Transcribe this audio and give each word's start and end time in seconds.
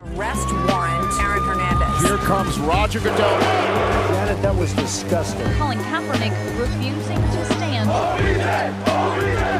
Arrest 0.00 0.48
warrant, 0.68 1.12
Aaron 1.20 1.44
Hernandez. 1.44 2.08
Here 2.08 2.18
comes 2.18 2.56
Roger 2.60 3.00
Goodell. 3.00 3.40
Janet, 4.10 4.40
that 4.42 4.56
was 4.56 4.72
disgusting. 4.74 5.44
Colin 5.58 5.78
Kaepernick 5.90 6.32
refusing 6.56 7.16
to 7.16 7.44
stand. 7.54 7.90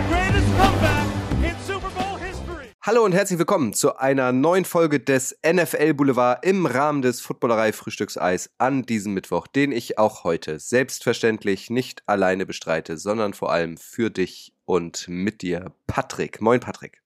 Greatest 0.09 0.46
comeback 0.56 1.06
in 1.43 1.56
Super 1.66 1.90
Bowl 1.90 2.16
history. 2.19 2.72
Hallo 2.82 3.04
und 3.04 3.14
herzlich 3.14 3.40
willkommen 3.40 3.72
zu 3.72 3.96
einer 3.98 4.30
neuen 4.30 4.64
Folge 4.64 5.01
des 5.01 5.37
NFL 5.45 5.95
Boulevard 5.95 6.45
im 6.45 6.67
Rahmen 6.67 7.03
des 7.03 7.21
Footballerei 7.21 7.73
Frühstückseis 7.73 8.51
an 8.59 8.85
diesem 8.85 9.15
Mittwoch, 9.15 9.49
den 9.49 9.73
ich 9.73 9.99
auch 9.99 10.23
heute 10.23 10.61
selbstverständlich 10.61 11.69
nicht 11.69 12.05
alleine 12.07 12.47
bestreite, 12.47 12.97
sondern 12.97 13.35
vor 13.35 13.51
allem 13.51 13.77
für 13.77 14.09
dich 14.09 14.55
und 14.67 15.09
mit 15.09 15.43
dir, 15.43 15.73
Patrick. 15.89 16.41
Moin, 16.41 16.61
Patrick. 16.61 17.02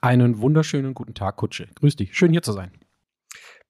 Einen 0.00 0.40
wunderschönen 0.40 0.94
guten 0.94 1.14
Tag, 1.14 1.36
Kutsche. 1.36 1.68
Grüß 1.74 1.96
dich. 1.96 2.16
Schön 2.16 2.32
hier 2.32 2.42
zu 2.42 2.52
sein. 2.52 2.72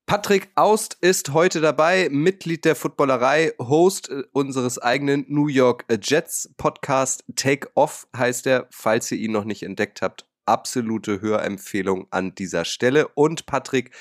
Patrick 0.06 0.50
Aust 0.54 0.98
ist 1.00 1.32
heute 1.32 1.62
dabei, 1.62 2.08
Mitglied 2.10 2.66
der 2.66 2.76
Footballerei, 2.76 3.52
Host 3.58 4.10
äh, 4.10 4.24
unseres 4.32 4.78
eigenen 4.78 5.24
New 5.28 5.48
York 5.48 5.86
Jets 6.02 6.52
Podcast. 6.58 7.24
Take 7.36 7.70
Off 7.74 8.06
heißt 8.14 8.46
er, 8.46 8.66
falls 8.70 9.10
ihr 9.12 9.18
ihn 9.18 9.32
noch 9.32 9.44
nicht 9.44 9.62
entdeckt 9.62 10.02
habt. 10.02 10.26
Absolute 10.44 11.22
Hörempfehlung 11.22 12.06
an 12.10 12.34
dieser 12.34 12.66
Stelle. 12.66 13.08
Und 13.08 13.46
Patrick 13.46 13.92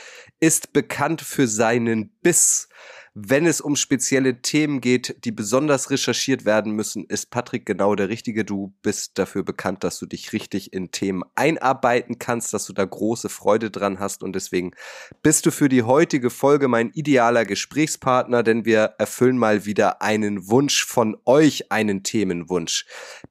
ist 0.42 0.74
bekannt 0.74 1.22
für 1.22 1.48
seinen 1.48 2.10
Biss. 2.22 2.68
Wenn 3.16 3.46
es 3.46 3.62
um 3.62 3.76
spezielle 3.76 4.42
Themen 4.42 4.82
geht, 4.82 5.24
die 5.24 5.32
besonders 5.32 5.92
recherchiert 5.92 6.46
werden 6.46 6.72
müssen, 6.72 7.06
ist 7.06 7.30
Patrick 7.30 7.64
genau 7.64 7.94
der 7.94 8.10
Richtige. 8.10 8.44
Du 8.44 8.74
bist 8.82 9.20
dafür 9.20 9.44
bekannt, 9.44 9.84
dass 9.84 10.00
du 10.00 10.08
dich 10.08 10.34
richtig 10.34 10.74
in 10.74 10.90
Themen 10.90 11.22
einarbeiten 11.36 12.18
kannst, 12.18 12.56
dass 12.56 12.66
du 12.66 12.74
da 12.74 12.84
große 12.84 13.30
Freude 13.30 13.70
dran 13.70 14.00
hast 14.00 14.24
und 14.24 14.34
deswegen 14.34 14.72
bist 15.22 15.46
du 15.46 15.52
für 15.52 15.70
die 15.70 15.84
heutige 15.84 16.32
Folge 16.32 16.68
mein 16.68 16.90
idealer 16.90 17.46
Gesprächspartner, 17.46 18.42
denn 18.42 18.66
wir 18.66 18.96
erfüllen 18.98 19.38
mal 19.38 19.64
wieder 19.66 20.02
einen 20.02 20.50
Wunsch 20.50 20.84
von 20.84 21.16
euch, 21.26 21.72
einen 21.72 22.02
Themenwunsch. 22.02 22.88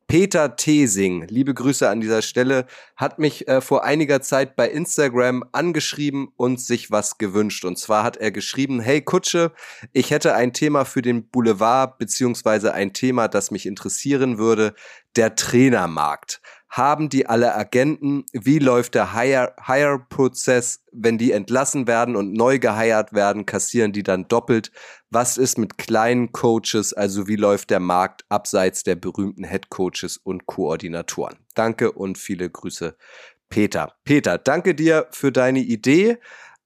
Peter 0.06 0.54
Tesing, 0.54 1.26
liebe 1.26 1.54
Grüße 1.54 1.88
an 1.88 2.00
dieser 2.00 2.22
Stelle, 2.22 2.66
hat 2.96 3.18
mich 3.18 3.48
äh, 3.48 3.60
vor 3.60 3.82
einiger 3.82 4.20
Zeit 4.20 4.54
bei 4.54 4.68
Instagram 4.68 5.42
angeschrieben 5.50 6.28
und 6.36 6.60
sich 6.60 6.92
was 6.92 7.18
gewünscht. 7.18 7.64
Und 7.64 7.78
zwar 7.78 8.04
hat 8.04 8.18
er 8.18 8.30
geschrieben, 8.30 8.78
hey 8.78 9.00
Kutsche, 9.00 9.52
ich 9.92 10.10
hätte 10.10 10.34
ein 10.34 10.52
Thema 10.52 10.84
für 10.84 11.02
den 11.02 11.28
Boulevard, 11.28 11.98
beziehungsweise 11.98 12.74
ein 12.74 12.92
Thema, 12.92 13.28
das 13.28 13.50
mich 13.50 13.66
interessieren 13.66 14.38
würde, 14.38 14.74
der 15.16 15.34
Trainermarkt. 15.34 16.40
Haben 16.72 17.10
die 17.10 17.26
alle 17.26 17.54
Agenten? 17.54 18.24
Wie 18.32 18.58
läuft 18.58 18.94
der 18.94 19.12
Hire-Prozess? 19.12 20.82
Wenn 20.90 21.18
die 21.18 21.32
entlassen 21.32 21.86
werden 21.86 22.16
und 22.16 22.32
neu 22.32 22.58
geheiert 22.58 23.12
werden, 23.12 23.44
kassieren 23.44 23.92
die 23.92 24.02
dann 24.02 24.26
doppelt? 24.26 24.72
Was 25.10 25.36
ist 25.36 25.58
mit 25.58 25.76
kleinen 25.76 26.32
Coaches? 26.32 26.94
Also 26.94 27.28
wie 27.28 27.36
läuft 27.36 27.68
der 27.68 27.80
Markt 27.80 28.24
abseits 28.30 28.84
der 28.84 28.94
berühmten 28.94 29.44
Head 29.44 29.68
Coaches 29.68 30.16
und 30.16 30.46
Koordinatoren? 30.46 31.36
Danke 31.54 31.92
und 31.92 32.16
viele 32.16 32.48
Grüße, 32.48 32.96
Peter. 33.50 33.92
Peter, 34.04 34.38
danke 34.38 34.74
dir 34.74 35.08
für 35.10 35.30
deine 35.30 35.60
Idee. 35.60 36.16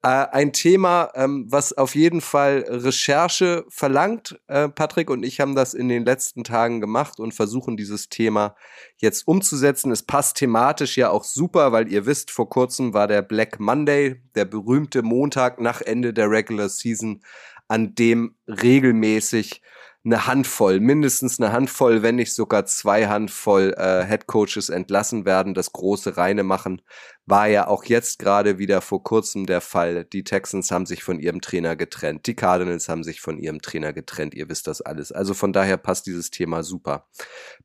Äh, 0.06 0.28
ein 0.30 0.52
Thema, 0.52 1.10
ähm, 1.16 1.46
was 1.48 1.72
auf 1.72 1.96
jeden 1.96 2.20
Fall 2.20 2.64
Recherche 2.68 3.64
verlangt. 3.68 4.38
Äh, 4.46 4.68
Patrick 4.68 5.10
und 5.10 5.24
ich 5.24 5.40
haben 5.40 5.56
das 5.56 5.74
in 5.74 5.88
den 5.88 6.04
letzten 6.04 6.44
Tagen 6.44 6.80
gemacht 6.80 7.18
und 7.18 7.34
versuchen 7.34 7.76
dieses 7.76 8.08
Thema 8.08 8.54
jetzt 8.98 9.26
umzusetzen. 9.26 9.90
Es 9.90 10.04
passt 10.04 10.36
thematisch 10.36 10.96
ja 10.96 11.10
auch 11.10 11.24
super, 11.24 11.72
weil 11.72 11.90
ihr 11.90 12.06
wisst, 12.06 12.30
vor 12.30 12.48
kurzem 12.48 12.94
war 12.94 13.08
der 13.08 13.22
Black 13.22 13.58
Monday, 13.58 14.22
der 14.36 14.44
berühmte 14.44 15.02
Montag 15.02 15.60
nach 15.60 15.80
Ende 15.80 16.12
der 16.12 16.30
Regular 16.30 16.68
Season, 16.68 17.20
an 17.66 17.96
dem 17.96 18.36
regelmäßig 18.46 19.60
eine 20.06 20.26
Handvoll, 20.26 20.78
mindestens 20.78 21.40
eine 21.40 21.52
Handvoll, 21.52 22.02
wenn 22.02 22.14
nicht 22.14 22.32
sogar 22.32 22.64
zwei 22.64 23.08
Handvoll 23.08 23.74
äh, 23.76 24.06
Head 24.06 24.28
Coaches 24.28 24.68
entlassen 24.68 25.24
werden. 25.24 25.52
Das 25.52 25.72
große 25.72 26.16
Reine 26.16 26.44
machen 26.44 26.80
war 27.26 27.48
ja 27.48 27.66
auch 27.66 27.84
jetzt 27.84 28.20
gerade 28.20 28.58
wieder 28.58 28.80
vor 28.80 29.02
kurzem 29.02 29.46
der 29.46 29.60
Fall. 29.60 30.04
Die 30.04 30.22
Texans 30.22 30.70
haben 30.70 30.86
sich 30.86 31.02
von 31.02 31.18
ihrem 31.18 31.40
Trainer 31.40 31.74
getrennt, 31.74 32.28
die 32.28 32.36
Cardinals 32.36 32.88
haben 32.88 33.02
sich 33.02 33.20
von 33.20 33.36
ihrem 33.36 33.60
Trainer 33.60 33.92
getrennt. 33.92 34.32
Ihr 34.34 34.48
wisst 34.48 34.68
das 34.68 34.80
alles. 34.80 35.10
Also 35.10 35.34
von 35.34 35.52
daher 35.52 35.76
passt 35.76 36.06
dieses 36.06 36.30
Thema 36.30 36.62
super. 36.62 37.08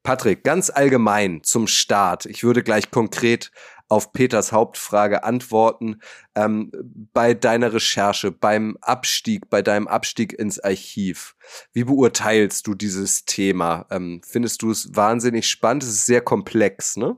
Patrick, 0.02 0.44
ganz 0.44 0.72
allgemein 0.72 1.44
zum 1.44 1.68
Start. 1.68 2.26
Ich 2.26 2.44
würde 2.44 2.64
gleich 2.64 2.90
konkret 2.90 3.52
auf 3.92 4.14
Peters 4.14 4.54
Hauptfrage 4.54 5.26
antworten. 5.26 5.98
Ähm, 6.34 6.72
bei 7.14 7.34
deiner 7.34 7.74
Recherche, 7.74 8.32
beim 8.32 8.78
Abstieg, 8.80 9.50
bei 9.50 9.62
deinem 9.62 9.88
Abstieg 9.90 10.32
ins 10.32 10.60
Archiv, 10.60 11.36
wie 11.74 11.84
beurteilst 11.84 12.66
du 12.68 12.74
dieses 12.74 13.26
Thema? 13.26 13.86
Ähm, 13.92 14.22
findest 14.26 14.62
du 14.62 14.72
es 14.72 14.96
wahnsinnig 14.96 15.48
spannend? 15.48 15.84
Es 15.84 15.90
ist 15.90 16.06
sehr 16.06 16.22
komplex, 16.22 16.96
ne? 16.96 17.18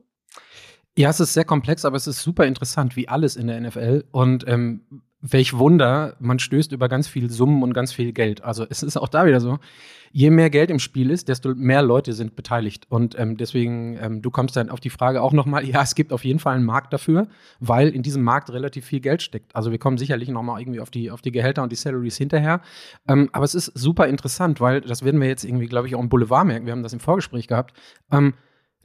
Ja, 0.97 1.11
es 1.11 1.19
ist 1.19 1.33
sehr 1.33 1.45
komplex, 1.45 1.85
aber 1.85 1.95
es 1.95 2.07
ist 2.07 2.21
super 2.21 2.45
interessant, 2.45 2.95
wie 2.95 3.07
alles 3.07 3.35
in 3.35 3.47
der 3.47 3.61
NFL. 3.61 4.05
Und 4.11 4.47
ähm, 4.47 5.03
welch 5.23 5.57
Wunder, 5.57 6.15
man 6.19 6.37
stößt 6.37 6.73
über 6.73 6.89
ganz 6.89 7.07
viel 7.07 7.29
Summen 7.29 7.63
und 7.63 7.73
ganz 7.73 7.93
viel 7.93 8.11
Geld. 8.11 8.43
Also 8.43 8.65
es 8.69 8.83
ist 8.83 8.97
auch 8.97 9.07
da 9.07 9.25
wieder 9.25 9.39
so, 9.39 9.57
je 10.11 10.29
mehr 10.29 10.49
Geld 10.49 10.69
im 10.69 10.79
Spiel 10.79 11.09
ist, 11.09 11.29
desto 11.29 11.55
mehr 11.55 11.81
Leute 11.81 12.11
sind 12.11 12.35
beteiligt. 12.35 12.85
Und 12.89 13.17
ähm, 13.17 13.37
deswegen, 13.37 13.97
ähm, 14.01 14.21
du 14.21 14.29
kommst 14.29 14.57
dann 14.57 14.69
auf 14.69 14.81
die 14.81 14.89
Frage 14.89 15.21
auch 15.21 15.31
nochmal, 15.31 15.63
ja, 15.67 15.81
es 15.81 15.95
gibt 15.95 16.11
auf 16.11 16.25
jeden 16.25 16.39
Fall 16.39 16.55
einen 16.55 16.65
Markt 16.65 16.91
dafür, 16.91 17.27
weil 17.61 17.87
in 17.87 18.03
diesem 18.03 18.21
Markt 18.21 18.51
relativ 18.51 18.85
viel 18.85 18.99
Geld 18.99 19.21
steckt. 19.21 19.55
Also 19.55 19.71
wir 19.71 19.79
kommen 19.79 19.97
sicherlich 19.97 20.27
nochmal 20.27 20.59
irgendwie 20.59 20.81
auf 20.81 20.91
die, 20.91 21.09
auf 21.09 21.21
die 21.21 21.31
Gehälter 21.31 21.63
und 21.63 21.71
die 21.71 21.77
Salaries 21.77 22.17
hinterher. 22.17 22.59
Ähm, 23.07 23.29
aber 23.31 23.45
es 23.45 23.55
ist 23.55 23.71
super 23.75 24.07
interessant, 24.07 24.59
weil 24.59 24.81
das 24.81 25.05
werden 25.05 25.21
wir 25.21 25.29
jetzt 25.29 25.45
irgendwie, 25.45 25.67
glaube 25.67 25.87
ich, 25.87 25.95
auch 25.95 26.01
im 26.01 26.09
Boulevard 26.09 26.45
merken. 26.45 26.65
Wir 26.65 26.73
haben 26.73 26.83
das 26.83 26.93
im 26.93 26.99
Vorgespräch 26.99 27.47
gehabt. 27.47 27.73
Ähm, 28.11 28.33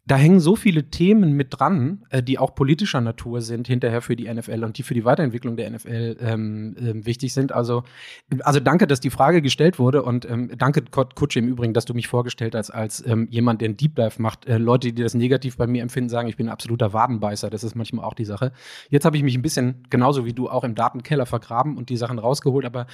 da 0.09 0.17
hängen 0.17 0.41
so 0.41 0.57
viele 0.57 0.85
Themen 0.85 1.33
mit 1.35 1.49
dran, 1.51 2.05
äh, 2.09 2.23
die 2.23 2.39
auch 2.39 2.55
politischer 2.55 3.01
Natur 3.01 3.43
sind 3.43 3.69
hinterher 3.69 4.01
für 4.01 4.17
die 4.17 4.33
NFL 4.33 4.65
und 4.65 4.79
die 4.79 4.83
für 4.83 4.95
die 4.95 5.05
Weiterentwicklung 5.05 5.57
der 5.57 5.71
NFL 5.71 6.17
ähm, 6.21 6.77
äh, 6.77 7.07
wichtig 7.07 7.35
sind. 7.35 7.53
Also, 7.53 7.85
also 8.41 8.59
danke, 8.59 8.87
dass 8.87 9.01
die 9.01 9.11
Frage 9.11 9.43
gestellt 9.43 9.79
wurde 9.79 10.03
und 10.03 10.29
ähm, 10.29 10.51
danke 10.57 10.83
Kutsche 10.83 11.39
im 11.39 11.49
Übrigen, 11.49 11.75
dass 11.75 11.85
du 11.85 11.93
mich 11.93 12.09
vorgestellt 12.09 12.55
hast 12.55 12.71
als 12.71 13.05
ähm, 13.07 13.29
jemand, 13.31 13.61
der 13.61 13.67
einen 13.67 13.77
Deep 13.77 13.97
Dive 13.97 14.21
macht. 14.21 14.47
Äh, 14.47 14.57
Leute, 14.57 14.93
die 14.93 15.03
das 15.03 15.13
negativ 15.15 15.59
bei 15.59 15.67
mir 15.67 15.83
empfinden, 15.83 16.09
sagen, 16.09 16.29
ich 16.29 16.37
bin 16.37 16.47
ein 16.47 16.53
absoluter 16.53 16.95
Wadenbeißer. 16.95 17.51
Das 17.51 17.63
ist 17.63 17.75
manchmal 17.75 18.07
auch 18.07 18.15
die 18.15 18.25
Sache. 18.25 18.53
Jetzt 18.89 19.05
habe 19.05 19.17
ich 19.19 19.23
mich 19.23 19.37
ein 19.37 19.43
bisschen 19.43 19.85
genauso 19.91 20.25
wie 20.25 20.33
du 20.33 20.49
auch 20.49 20.65
im 20.65 20.75
Datenkeller 20.75 21.27
vergraben 21.27 21.77
und 21.77 21.91
die 21.91 21.99
Sachen 21.99 22.19
rausgeholt. 22.19 22.65
Aber 22.65 22.87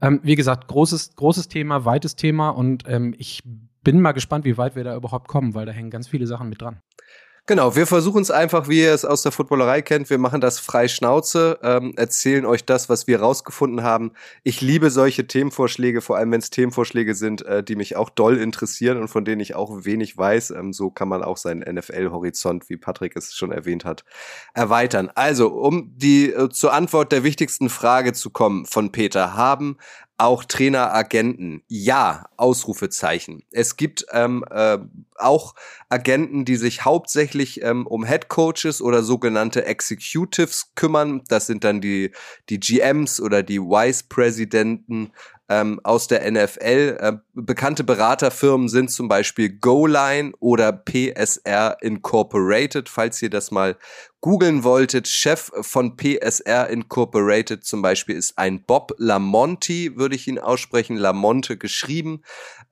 ähm, 0.00 0.20
wie 0.22 0.36
gesagt, 0.36 0.68
großes 0.68 1.16
großes 1.16 1.48
Thema, 1.48 1.84
weites 1.84 2.16
Thema 2.16 2.50
und 2.50 2.84
ähm, 2.86 3.14
ich 3.18 3.42
bin 3.82 4.00
mal 4.00 4.12
gespannt, 4.12 4.44
wie 4.44 4.56
weit 4.56 4.76
wir 4.76 4.84
da 4.84 4.96
überhaupt 4.96 5.28
kommen, 5.28 5.54
weil 5.54 5.66
da 5.66 5.72
hängen 5.72 5.90
ganz 5.90 6.08
viele 6.08 6.26
Sachen 6.26 6.48
mit 6.48 6.62
dran. 6.62 6.80
Genau, 7.46 7.74
wir 7.74 7.88
versuchen 7.88 8.22
es 8.22 8.30
einfach, 8.30 8.68
wie 8.68 8.82
ihr 8.82 8.94
es 8.94 9.04
aus 9.04 9.22
der 9.22 9.32
Footballerei 9.32 9.82
kennt. 9.82 10.10
Wir 10.10 10.18
machen 10.18 10.40
das 10.40 10.60
frei 10.60 10.86
Schnauze, 10.86 11.58
ähm, 11.64 11.92
erzählen 11.96 12.46
euch 12.46 12.64
das, 12.64 12.88
was 12.88 13.08
wir 13.08 13.18
rausgefunden 13.18 13.82
haben. 13.82 14.12
Ich 14.44 14.60
liebe 14.60 14.90
solche 14.90 15.26
Themenvorschläge, 15.26 16.02
vor 16.02 16.16
allem 16.16 16.30
wenn 16.30 16.38
es 16.38 16.50
Themenvorschläge 16.50 17.16
sind, 17.16 17.44
äh, 17.44 17.64
die 17.64 17.74
mich 17.74 17.96
auch 17.96 18.10
doll 18.10 18.38
interessieren 18.38 18.98
und 18.98 19.08
von 19.08 19.24
denen 19.24 19.40
ich 19.40 19.56
auch 19.56 19.84
wenig 19.84 20.16
weiß. 20.16 20.50
Ähm, 20.50 20.72
so 20.72 20.90
kann 20.90 21.08
man 21.08 21.24
auch 21.24 21.36
seinen 21.36 21.62
NFL-Horizont, 21.62 22.68
wie 22.68 22.76
Patrick 22.76 23.16
es 23.16 23.34
schon 23.34 23.50
erwähnt 23.50 23.84
hat, 23.84 24.04
erweitern. 24.54 25.10
Also, 25.12 25.48
um 25.48 25.90
die 25.96 26.32
äh, 26.32 26.48
zur 26.48 26.72
Antwort 26.72 27.10
der 27.10 27.24
wichtigsten 27.24 27.70
Frage 27.70 28.12
zu 28.12 28.30
kommen 28.30 28.66
von 28.66 28.92
Peter, 28.92 29.34
haben 29.34 29.78
auch 30.18 30.44
Trainer, 30.44 30.94
Agenten. 30.94 31.62
Ja, 31.68 32.26
Ausrufezeichen. 32.36 33.42
Es 33.50 33.76
gibt 33.76 34.06
ähm, 34.12 34.44
äh, 34.50 34.78
auch 35.16 35.54
Agenten, 35.88 36.44
die 36.44 36.56
sich 36.56 36.84
hauptsächlich 36.84 37.62
ähm, 37.62 37.86
um 37.86 38.04
Head 38.04 38.28
Coaches 38.28 38.80
oder 38.80 39.02
sogenannte 39.02 39.64
Executives 39.64 40.74
kümmern. 40.74 41.22
Das 41.28 41.46
sind 41.46 41.64
dann 41.64 41.80
die, 41.80 42.12
die 42.48 42.60
GMs 42.60 43.20
oder 43.20 43.42
die 43.42 43.60
Vice 43.60 44.04
Presidenten 44.04 45.12
ähm, 45.48 45.80
aus 45.82 46.06
der 46.06 46.30
NFL. 46.30 46.96
Äh, 47.00 47.12
bekannte 47.34 47.84
Beraterfirmen 47.84 48.68
sind 48.68 48.90
zum 48.90 49.08
Beispiel 49.08 49.50
GoLine 49.58 50.32
oder 50.38 50.72
PSR 50.72 51.76
Incorporated, 51.80 52.88
falls 52.88 53.20
ihr 53.22 53.30
das 53.30 53.50
mal 53.50 53.76
googeln 54.22 54.62
wolltet. 54.62 55.08
Chef 55.08 55.50
von 55.60 55.96
PSR 55.96 56.70
Incorporated 56.70 57.64
zum 57.64 57.82
Beispiel 57.82 58.16
ist 58.16 58.38
ein 58.38 58.64
Bob 58.64 58.94
Lamonti, 58.96 59.96
würde 59.96 60.14
ich 60.14 60.28
ihn 60.28 60.38
aussprechen, 60.38 60.96
Lamonte 60.96 61.58
geschrieben. 61.58 62.22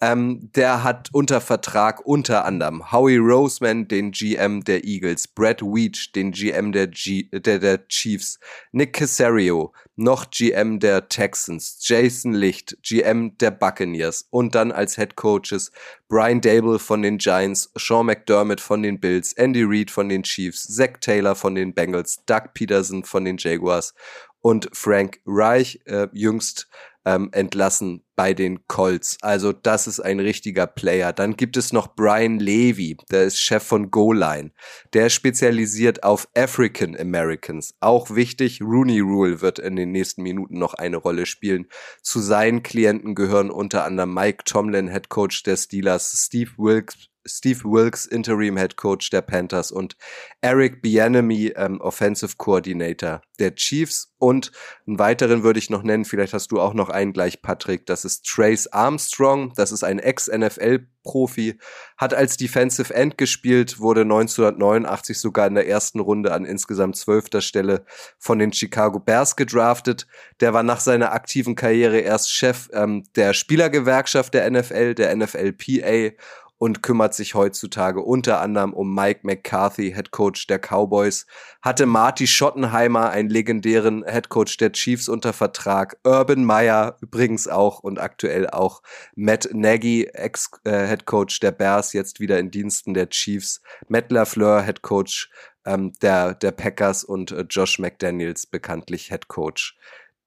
Ähm, 0.00 0.50
der 0.54 0.84
hat 0.84 1.10
unter 1.12 1.40
Vertrag 1.40 2.06
unter 2.06 2.44
anderem 2.44 2.92
Howie 2.92 3.18
Roseman, 3.18 3.88
den 3.88 4.12
GM 4.12 4.64
der 4.64 4.84
Eagles, 4.84 5.28
Brad 5.28 5.60
Weech, 5.60 6.12
den 6.12 6.30
GM 6.30 6.72
der, 6.72 6.86
G 6.86 7.28
der, 7.30 7.58
der 7.58 7.86
Chiefs, 7.88 8.38
Nick 8.72 8.94
Casario, 8.94 9.74
noch 10.00 10.30
GM 10.30 10.80
der 10.80 11.08
Texans, 11.08 11.78
Jason 11.82 12.32
Licht, 12.32 12.78
GM 12.82 13.36
der 13.38 13.50
Buccaneers 13.50 14.26
und 14.30 14.54
dann 14.54 14.72
als 14.72 14.96
Head 14.96 15.14
Coaches 15.16 15.70
Brian 16.08 16.40
Dable 16.40 16.78
von 16.78 17.02
den 17.02 17.18
Giants, 17.18 17.70
Sean 17.76 18.06
McDermott 18.06 18.60
von 18.60 18.82
den 18.82 18.98
Bills, 18.98 19.34
Andy 19.34 19.62
Reid 19.62 19.90
von 19.90 20.08
den 20.08 20.22
Chiefs, 20.22 20.66
Zach 20.74 20.98
Taylor 21.00 21.34
von 21.34 21.54
den 21.54 21.74
Bengals, 21.74 22.24
Doug 22.24 22.54
Peterson 22.54 23.04
von 23.04 23.24
den 23.24 23.36
Jaguars 23.38 23.94
und 24.40 24.68
Frank 24.72 25.20
Reich 25.26 25.80
äh, 25.84 26.08
jüngst 26.12 26.68
ähm, 27.04 27.30
entlassen 27.32 28.04
bei 28.16 28.34
den 28.34 28.66
Colts. 28.66 29.16
Also 29.22 29.52
das 29.52 29.86
ist 29.86 30.00
ein 30.00 30.20
richtiger 30.20 30.66
Player. 30.66 31.12
Dann 31.12 31.36
gibt 31.36 31.56
es 31.56 31.72
noch 31.72 31.94
Brian 31.94 32.38
Levy, 32.38 32.96
der 33.10 33.24
ist 33.24 33.40
Chef 33.40 33.62
von 33.62 33.90
GoLine. 33.90 34.52
Der 34.92 35.08
spezialisiert 35.08 36.02
auf 36.02 36.28
African 36.36 36.96
Americans. 36.96 37.74
Auch 37.80 38.14
wichtig, 38.14 38.60
Rooney 38.60 39.00
Rule 39.00 39.40
wird 39.40 39.58
in 39.58 39.76
den 39.76 39.92
nächsten 39.92 40.22
Minuten 40.22 40.58
noch 40.58 40.74
eine 40.74 40.98
Rolle 40.98 41.24
spielen. 41.24 41.66
Zu 42.02 42.20
seinen 42.20 42.62
Klienten 42.62 43.14
gehören 43.14 43.50
unter 43.50 43.84
anderem 43.84 44.12
Mike 44.12 44.44
Tomlin, 44.44 44.90
Head 44.90 45.08
Coach 45.08 45.42
der 45.42 45.56
Steelers, 45.56 46.12
Steve 46.26 46.50
Wilkes, 46.58 47.08
Steve 47.30 47.64
Wilkes, 47.64 48.06
Interim 48.06 48.56
Head 48.56 48.76
Coach 48.76 49.10
der 49.10 49.22
Panthers 49.22 49.72
und 49.72 49.96
Eric 50.40 50.82
Bieniemy, 50.82 51.52
ähm, 51.56 51.80
Offensive 51.80 52.34
Coordinator 52.36 53.22
der 53.40 53.54
Chiefs. 53.54 54.12
Und 54.18 54.52
einen 54.86 54.98
weiteren 54.98 55.42
würde 55.42 55.58
ich 55.58 55.70
noch 55.70 55.82
nennen, 55.82 56.04
vielleicht 56.04 56.34
hast 56.34 56.52
du 56.52 56.60
auch 56.60 56.74
noch 56.74 56.90
einen 56.90 57.14
gleich, 57.14 57.40
Patrick, 57.40 57.86
das 57.86 58.04
ist 58.04 58.26
Trace 58.26 58.66
Armstrong, 58.66 59.54
das 59.56 59.72
ist 59.72 59.82
ein 59.82 59.98
Ex-NFL-Profi, 59.98 61.58
hat 61.96 62.12
als 62.12 62.36
Defensive 62.36 62.92
End 62.92 63.16
gespielt, 63.16 63.80
wurde 63.80 64.02
1989 64.02 65.18
sogar 65.18 65.46
in 65.46 65.54
der 65.54 65.66
ersten 65.66 66.00
Runde 66.00 66.32
an 66.32 66.44
insgesamt 66.44 66.96
zwölfter 66.96 67.40
Stelle 67.40 67.86
von 68.18 68.38
den 68.38 68.52
Chicago 68.52 69.00
Bears 69.00 69.36
gedraftet. 69.36 70.06
Der 70.40 70.52
war 70.52 70.62
nach 70.62 70.80
seiner 70.80 71.12
aktiven 71.12 71.54
Karriere 71.54 72.00
erst 72.00 72.30
Chef 72.30 72.68
ähm, 72.74 73.04
der 73.16 73.32
Spielergewerkschaft 73.32 74.34
der 74.34 74.50
NFL, 74.50 74.94
der 74.94 75.16
NFLPA 75.16 76.14
und 76.60 76.82
kümmert 76.82 77.14
sich 77.14 77.34
heutzutage 77.34 78.02
unter 78.02 78.42
anderem 78.42 78.74
um 78.74 78.94
Mike 78.94 79.20
McCarthy, 79.22 79.92
Head 79.92 80.10
Coach 80.10 80.46
der 80.46 80.58
Cowboys, 80.58 81.26
hatte 81.62 81.86
Marty 81.86 82.26
Schottenheimer, 82.26 83.08
einen 83.08 83.30
legendären 83.30 84.04
Head 84.06 84.28
Coach 84.28 84.58
der 84.58 84.70
Chiefs 84.72 85.08
unter 85.08 85.32
Vertrag, 85.32 85.96
Urban 86.04 86.44
Meyer 86.44 86.98
übrigens 87.00 87.48
auch 87.48 87.78
und 87.78 87.98
aktuell 87.98 88.46
auch 88.50 88.82
Matt 89.16 89.48
Nagy, 89.54 90.10
Ex-Head 90.12 91.06
Coach 91.06 91.40
der 91.40 91.52
Bears, 91.52 91.94
jetzt 91.94 92.20
wieder 92.20 92.38
in 92.38 92.50
Diensten 92.50 92.92
der 92.92 93.08
Chiefs, 93.08 93.62
Matt 93.88 94.12
LaFleur, 94.12 94.62
Head 94.62 94.82
Coach 94.82 95.30
ähm, 95.64 95.94
der, 96.02 96.34
der 96.34 96.52
Packers 96.52 97.04
und 97.04 97.32
äh, 97.32 97.46
Josh 97.48 97.78
McDaniels, 97.78 98.46
bekanntlich 98.46 99.08
Head 99.08 99.28
Coach 99.28 99.78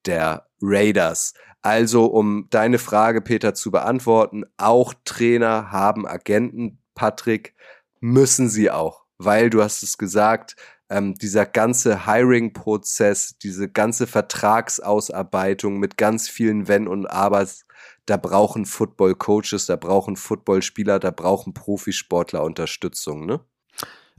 der 0.06 0.48
Raiders. 0.62 1.34
Also, 1.62 2.06
um 2.06 2.48
deine 2.50 2.78
Frage, 2.78 3.22
Peter, 3.22 3.54
zu 3.54 3.72
beantworten, 3.72 4.44
auch 4.58 4.94
Trainer 5.06 5.72
haben 5.72 6.06
Agenten, 6.06 6.80
Patrick, 6.94 7.56
müssen 8.02 8.50
sie 8.50 8.70
auch, 8.70 9.06
weil 9.18 9.50
du 9.50 9.64
hast 9.64 9.82
es 9.82 9.98
gesagt, 9.98 10.56
ähm, 10.90 11.16
dieser 11.16 11.46
ganze 11.46 12.06
Hiring-Prozess, 12.06 13.38
diese 13.38 13.70
ganze 13.70 14.08
Vertragsausarbeitung 14.08 15.80
mit 15.80 15.98
ganz 15.98 16.28
vielen 16.28 16.68
Wenn 16.68 16.88
und 16.88 17.08
Abers, 17.08 17.66
da 18.06 18.18
brauchen 18.18 18.66
Football-Coaches, 18.66 19.66
da 19.66 19.78
brauchen 19.78 20.18
Footballspieler, 20.18 21.00
da 21.00 21.12
brauchen 21.12 21.54
Profisportler 21.54 22.44
Unterstützung, 22.44 23.26
ne? 23.26 23.40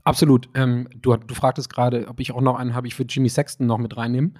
Absolut. 0.03 0.49
Ähm, 0.53 0.87
du, 0.95 1.15
du 1.15 1.33
fragtest 1.33 1.69
gerade, 1.69 2.07
ob 2.07 2.19
ich 2.19 2.31
auch 2.31 2.41
noch 2.41 2.57
einen 2.57 2.75
habe. 2.75 2.87
Ich 2.87 2.97
würde 2.99 3.11
Jimmy 3.11 3.29
Sexton 3.29 3.65
noch 3.65 3.79
mit 3.79 3.97
reinnehmen. 3.97 4.37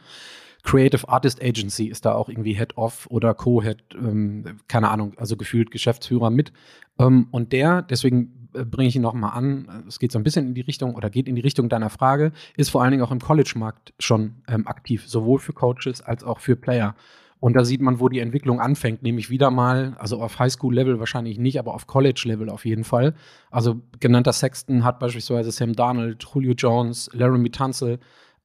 Creative 0.66 1.08
Artist 1.08 1.42
Agency 1.42 1.86
ist 1.86 2.06
da 2.06 2.14
auch 2.14 2.28
irgendwie 2.28 2.56
Head-Off 2.56 3.08
oder 3.10 3.34
Co-Head, 3.36 3.84
ähm, 3.94 4.58
keine 4.68 4.90
Ahnung, 4.90 5.14
also 5.16 5.38
gefühlt 5.38 5.70
Geschäftsführer 5.70 6.32
mit. 6.32 6.52
Ähm, 7.00 7.28
und 7.32 7.54
der, 7.54 7.84
deswegen 7.84 8.50
äh, 8.54 8.66
bringe 8.66 8.90
ich 8.90 8.96
ihn 8.96 9.04
nochmal 9.04 9.38
an, 9.38 9.86
es 9.88 10.00
geht 10.00 10.12
so 10.12 10.18
ein 10.18 10.24
bisschen 10.24 10.48
in 10.48 10.54
die 10.56 10.62
Richtung 10.62 10.96
oder 10.96 11.12
geht 11.12 11.28
in 11.28 11.36
die 11.36 11.42
Richtung 11.42 11.70
deiner 11.70 11.92
Frage, 11.92 12.32
ist 12.58 12.72
vor 12.72 12.82
allen 12.82 12.92
Dingen 12.92 13.04
auch 13.04 13.12
im 13.12 13.20
College-Markt 13.20 13.94
schon 14.00 14.42
ähm, 14.48 14.68
aktiv, 14.68 15.08
sowohl 15.08 15.38
für 15.38 15.54
Coaches 15.54 16.02
als 16.02 16.24
auch 16.24 16.40
für 16.40 16.56
Player. 16.56 16.96
Und 17.40 17.54
da 17.54 17.64
sieht 17.64 17.82
man, 17.82 18.00
wo 18.00 18.10
die 18.10 18.20
Entwicklung 18.20 18.60
anfängt, 18.60 19.04
nämlich 19.04 19.30
wieder 19.30 19.52
mal, 19.52 19.96
also 20.00 20.20
auf 20.20 20.40
Highschool-Level 20.40 21.00
wahrscheinlich 21.00 21.38
nicht, 21.38 21.60
aber 21.60 21.76
auf 21.76 21.86
College-Level 21.86 22.50
auf 22.50 22.66
jeden 22.66 22.84
Fall. 22.84 23.14
Also 23.52 23.82
genannter 24.00 24.34
Sexton 24.34 24.84
hat 24.84 25.00
beispielsweise 25.00 25.52
Sam 25.52 25.74
Darnold, 25.74 26.26
Julio 26.34 26.54
Jones, 26.54 27.08
Laramie 27.14 27.52
Tunzel, 27.52 28.00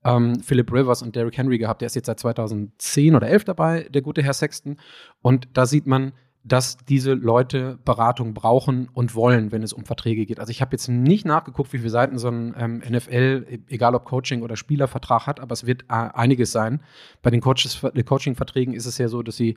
ähm, 0.04 0.40
Philip 0.40 0.72
Rivers 0.72 1.02
und 1.02 1.16
Derrick 1.16 1.36
Henry 1.36 1.58
gehabt. 1.58 1.82
Der 1.82 1.86
ist 1.86 1.94
jetzt 1.94 2.06
seit 2.06 2.20
2010 2.20 3.14
oder 3.14 3.28
11 3.28 3.44
dabei, 3.44 3.86
der 3.90 4.02
gute 4.02 4.22
Herr 4.22 4.32
Sexton. 4.32 4.76
Und 5.22 5.48
da 5.52 5.66
sieht 5.66 5.86
man, 5.86 6.12
dass 6.42 6.78
diese 6.78 7.12
Leute 7.12 7.78
Beratung 7.84 8.32
brauchen 8.32 8.88
und 8.94 9.14
wollen, 9.14 9.52
wenn 9.52 9.62
es 9.62 9.74
um 9.74 9.84
Verträge 9.84 10.24
geht. 10.24 10.40
Also 10.40 10.50
ich 10.50 10.62
habe 10.62 10.72
jetzt 10.72 10.88
nicht 10.88 11.26
nachgeguckt, 11.26 11.72
wie 11.74 11.78
viele 11.78 11.90
Seiten 11.90 12.18
so 12.18 12.28
ein 12.28 12.54
ähm, 12.56 12.82
NFL, 12.88 13.60
egal 13.68 13.94
ob 13.94 14.06
Coaching 14.06 14.40
oder 14.42 14.56
Spielervertrag 14.56 15.26
hat, 15.26 15.38
aber 15.38 15.52
es 15.52 15.66
wird 15.66 15.82
äh, 15.82 16.08
einiges 16.14 16.50
sein. 16.50 16.82
Bei 17.20 17.30
den 17.30 17.42
Coaching-Verträgen 17.42 18.72
ist 18.72 18.86
es 18.86 18.96
ja 18.96 19.08
so, 19.08 19.22
dass 19.22 19.36
sie 19.36 19.56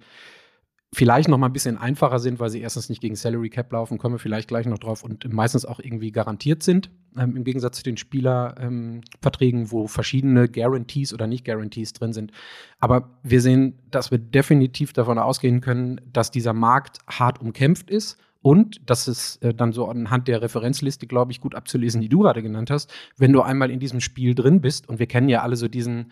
vielleicht 0.93 1.27
noch 1.27 1.37
mal 1.37 1.47
ein 1.47 1.53
bisschen 1.53 1.77
einfacher 1.77 2.19
sind, 2.19 2.39
weil 2.39 2.49
sie 2.49 2.61
erstens 2.61 2.89
nicht 2.89 3.01
gegen 3.01 3.15
Salary 3.15 3.49
Cap 3.49 3.71
laufen, 3.71 3.97
kommen 3.97 4.15
wir 4.15 4.19
vielleicht 4.19 4.47
gleich 4.47 4.65
noch 4.65 4.77
drauf 4.77 5.03
und 5.03 5.31
meistens 5.33 5.65
auch 5.65 5.79
irgendwie 5.79 6.11
garantiert 6.11 6.63
sind, 6.63 6.89
ähm, 7.17 7.35
im 7.35 7.43
Gegensatz 7.43 7.77
zu 7.77 7.83
den 7.83 7.97
Spielerverträgen, 7.97 9.61
ähm, 9.61 9.71
wo 9.71 9.87
verschiedene 9.87 10.47
Guarantees 10.47 11.13
oder 11.13 11.27
nicht 11.27 11.45
Guarantees 11.45 11.93
drin 11.93 12.13
sind. 12.13 12.31
Aber 12.79 13.09
wir 13.23 13.41
sehen, 13.41 13.79
dass 13.91 14.11
wir 14.11 14.19
definitiv 14.19 14.93
davon 14.93 15.17
ausgehen 15.17 15.61
können, 15.61 15.99
dass 16.11 16.31
dieser 16.31 16.53
Markt 16.53 16.99
hart 17.07 17.41
umkämpft 17.41 17.89
ist 17.89 18.17
und 18.43 18.81
das 18.89 19.07
ist 19.07 19.41
äh, 19.41 19.53
dann 19.53 19.71
so 19.71 19.87
anhand 19.87 20.27
der 20.27 20.41
Referenzliste, 20.41 21.07
glaube 21.07 21.31
ich, 21.31 21.39
gut 21.39 21.55
abzulesen, 21.55 22.01
die 22.01 22.09
du 22.09 22.19
gerade 22.19 22.43
genannt 22.43 22.69
hast. 22.69 22.93
Wenn 23.17 23.31
du 23.31 23.41
einmal 23.41 23.71
in 23.71 23.79
diesem 23.79 24.01
Spiel 24.01 24.35
drin 24.35 24.59
bist, 24.59 24.89
und 24.89 24.99
wir 24.99 25.07
kennen 25.07 25.29
ja 25.29 25.41
alle 25.41 25.55
so 25.55 25.69
diesen 25.69 26.11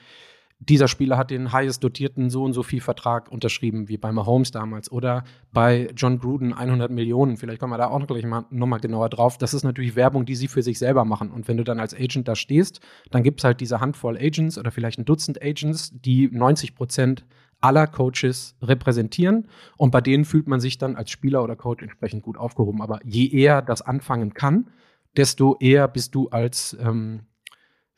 dieser 0.70 0.88
Spieler 0.88 1.18
hat 1.18 1.32
den 1.32 1.52
highest 1.52 1.84
dotierten 1.84 2.30
so 2.30 2.44
und 2.44 2.54
so 2.54 2.62
viel 2.62 2.82
Vertrag 2.82 3.32
unterschrieben, 3.32 3.90
wie 3.90 3.98
bei 3.98 4.12
Mahomes 4.12 4.52
damals. 4.52 4.92
Oder 4.92 5.24
bei 5.52 5.90
John 5.96 6.20
Gruden 6.20 6.54
100 6.54 6.92
Millionen. 6.92 7.38
Vielleicht 7.38 7.60
kommen 7.60 7.74
wir 7.74 7.80
da 7.80 7.88
auch 7.88 8.06
gleich 8.06 8.26
mal 8.26 8.46
nochmal 8.52 8.80
genauer 8.80 9.10
drauf. 9.10 9.40
Das 9.40 9.56
ist 9.56 9.64
natürlich 9.64 9.96
Werbung, 9.96 10.24
die 10.24 10.36
sie 10.36 10.48
für 10.48 10.62
sich 10.62 10.78
selber 10.78 11.04
machen. 11.04 11.32
Und 11.32 11.48
wenn 11.48 11.58
du 11.58 11.64
dann 11.64 11.80
als 11.80 11.96
Agent 11.96 12.28
da 12.28 12.36
stehst, 12.36 12.80
dann 13.10 13.24
gibt 13.24 13.40
es 13.40 13.44
halt 13.44 13.60
diese 13.60 13.80
Handvoll 13.80 14.18
Agents 14.18 14.60
oder 14.60 14.70
vielleicht 14.70 15.00
ein 15.00 15.06
Dutzend 15.06 15.42
Agents, 15.42 15.92
die 15.94 16.30
90 16.32 16.76
Prozent 16.76 17.26
aller 17.60 17.88
Coaches 17.88 18.56
repräsentieren. 18.62 19.48
Und 19.78 19.90
bei 19.90 20.02
denen 20.02 20.26
fühlt 20.26 20.48
man 20.48 20.60
sich 20.60 20.78
dann 20.78 20.96
als 20.96 21.10
Spieler 21.10 21.44
oder 21.44 21.56
Coach 21.56 21.82
entsprechend 21.82 22.22
gut 22.22 22.38
aufgehoben. 22.38 22.84
Aber 22.84 23.00
je 23.04 23.28
eher 23.28 23.64
das 23.64 23.82
anfangen 23.82 24.36
kann, 24.36 24.70
desto 25.18 25.58
eher 25.60 25.88
bist 25.88 26.14
du 26.14 26.30
als, 26.30 26.78
ähm, 26.80 27.22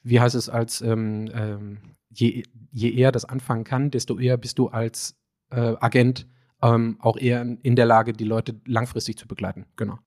wie 0.01 0.21
heißt 0.21 0.35
es, 0.35 0.47
als 0.47 0.81
ähm, 0.81 1.29
ähm, 1.33 1.77
je, 2.13 2.43
je 2.71 2.91
eher 2.91 3.11
das 3.11 3.25
anfangen 3.25 3.63
kann, 3.63 3.91
desto 3.91 4.17
eher 4.17 4.37
bist 4.37 4.59
du 4.59 4.67
als 4.67 5.15
äh, 5.51 5.75
Agent 5.79 6.27
ähm, 6.61 6.97
auch 6.99 7.17
eher 7.17 7.41
in 7.61 7.75
der 7.75 7.85
Lage, 7.85 8.13
die 8.13 8.23
Leute 8.23 8.59
langfristig 8.65 9.17
zu 9.17 9.27
begleiten. 9.27 9.65
Genau. 9.75 9.99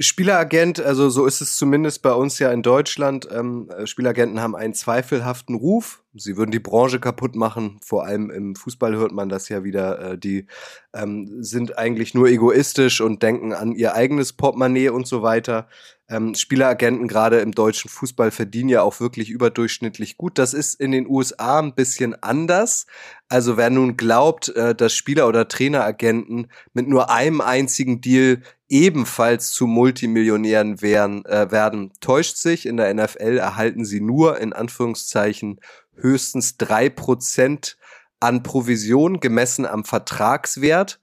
Spieleragent, 0.00 0.78
also 0.78 1.10
so 1.10 1.26
ist 1.26 1.40
es 1.40 1.56
zumindest 1.56 2.02
bei 2.02 2.12
uns 2.12 2.38
ja 2.38 2.52
in 2.52 2.62
Deutschland. 2.62 3.26
Ähm, 3.32 3.68
Spielagenten 3.84 4.40
haben 4.40 4.54
einen 4.54 4.72
zweifelhaften 4.74 5.56
Ruf. 5.56 6.04
Sie 6.14 6.36
würden 6.36 6.52
die 6.52 6.60
Branche 6.60 7.00
kaputt 7.00 7.34
machen. 7.34 7.80
Vor 7.84 8.04
allem 8.04 8.30
im 8.30 8.54
Fußball 8.54 8.94
hört 8.94 9.10
man 9.10 9.28
das 9.28 9.48
ja 9.48 9.64
wieder. 9.64 10.12
Äh, 10.12 10.18
die 10.18 10.46
ähm, 10.94 11.42
sind 11.42 11.78
eigentlich 11.78 12.14
nur 12.14 12.28
egoistisch 12.28 13.00
und 13.00 13.24
denken 13.24 13.52
an 13.52 13.72
ihr 13.72 13.94
eigenes 13.94 14.32
Portemonnaie 14.34 14.90
und 14.90 15.08
so 15.08 15.22
weiter. 15.22 15.68
Ähm, 16.08 16.36
Spieleragenten 16.36 17.08
gerade 17.08 17.40
im 17.40 17.50
deutschen 17.50 17.90
Fußball 17.90 18.30
verdienen 18.30 18.68
ja 18.68 18.82
auch 18.82 19.00
wirklich 19.00 19.30
überdurchschnittlich 19.30 20.16
gut. 20.16 20.38
Das 20.38 20.54
ist 20.54 20.80
in 20.80 20.92
den 20.92 21.08
USA 21.08 21.58
ein 21.58 21.74
bisschen 21.74 22.14
anders. 22.22 22.86
Also 23.28 23.56
wer 23.56 23.68
nun 23.68 23.96
glaubt, 23.96 24.48
äh, 24.50 24.76
dass 24.76 24.94
Spieler- 24.94 25.28
oder 25.28 25.48
Traineragenten 25.48 26.46
mit 26.72 26.88
nur 26.88 27.10
einem 27.10 27.40
einzigen 27.40 28.00
Deal 28.00 28.42
ebenfalls 28.68 29.52
zu 29.52 29.66
Multimillionären 29.66 30.82
werden, 30.82 31.24
äh, 31.24 31.50
werden, 31.50 31.92
täuscht 32.00 32.36
sich. 32.36 32.66
In 32.66 32.76
der 32.76 32.92
NFL 32.92 33.38
erhalten 33.38 33.84
sie 33.84 34.00
nur 34.00 34.38
in 34.38 34.52
Anführungszeichen 34.52 35.60
höchstens 35.96 36.56
drei 36.56 36.88
Prozent 36.88 37.76
an 38.20 38.42
Provision 38.42 39.20
gemessen 39.20 39.66
am 39.66 39.84
Vertragswert. 39.84 41.00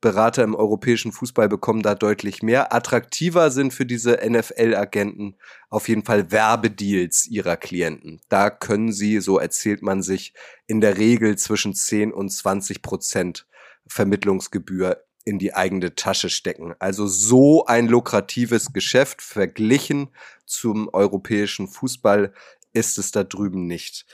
Berater 0.00 0.42
im 0.42 0.56
europäischen 0.56 1.12
Fußball 1.12 1.48
bekommen 1.48 1.82
da 1.82 1.94
deutlich 1.94 2.42
mehr. 2.42 2.74
Attraktiver 2.74 3.52
sind 3.52 3.72
für 3.72 3.86
diese 3.86 4.18
NFL-Agenten 4.28 5.36
auf 5.70 5.88
jeden 5.88 6.04
Fall 6.04 6.32
Werbedeals 6.32 7.26
ihrer 7.26 7.56
Klienten. 7.56 8.20
Da 8.28 8.50
können 8.50 8.92
sie, 8.92 9.20
so 9.20 9.38
erzählt 9.38 9.80
man 9.80 10.02
sich, 10.02 10.34
in 10.66 10.80
der 10.80 10.98
Regel 10.98 11.38
zwischen 11.38 11.72
10 11.72 12.12
und 12.12 12.30
20 12.30 12.82
Prozent 12.82 13.46
Vermittlungsgebühr 13.86 15.04
in 15.24 15.38
die 15.38 15.54
eigene 15.54 15.94
Tasche 15.94 16.30
stecken. 16.30 16.74
Also 16.78 17.06
so 17.06 17.66
ein 17.66 17.88
lukratives 17.88 18.72
Geschäft 18.72 19.22
verglichen 19.22 20.08
zum 20.46 20.88
europäischen 20.92 21.68
Fußball 21.68 22.32
ist 22.72 22.98
es 22.98 23.10
da 23.10 23.24
drüben 23.24 23.66
nicht. 23.66 24.06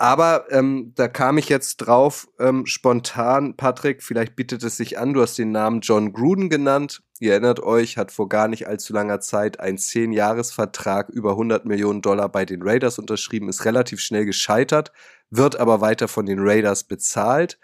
Aber 0.00 0.46
ähm, 0.50 0.92
da 0.94 1.08
kam 1.08 1.38
ich 1.38 1.48
jetzt 1.48 1.78
drauf, 1.78 2.28
ähm, 2.38 2.66
spontan, 2.66 3.56
Patrick, 3.56 4.04
vielleicht 4.04 4.36
bietet 4.36 4.62
es 4.62 4.76
sich 4.76 4.96
an, 4.96 5.12
du 5.12 5.20
hast 5.20 5.36
den 5.36 5.50
Namen 5.50 5.80
John 5.80 6.12
Gruden 6.12 6.48
genannt. 6.48 7.02
Ihr 7.18 7.32
erinnert 7.32 7.58
euch, 7.58 7.96
hat 7.96 8.12
vor 8.12 8.28
gar 8.28 8.46
nicht 8.46 8.68
allzu 8.68 8.92
langer 8.92 9.18
Zeit 9.18 9.58
einen 9.58 9.76
10-Jahres-Vertrag 9.76 11.08
über 11.08 11.32
100 11.32 11.64
Millionen 11.64 12.00
Dollar 12.00 12.28
bei 12.28 12.44
den 12.44 12.62
Raiders 12.62 13.00
unterschrieben, 13.00 13.48
ist 13.48 13.64
relativ 13.64 13.98
schnell 13.98 14.24
gescheitert, 14.24 14.92
wird 15.30 15.56
aber 15.58 15.80
weiter 15.80 16.06
von 16.06 16.26
den 16.26 16.38
Raiders 16.38 16.84
bezahlt. 16.84 17.58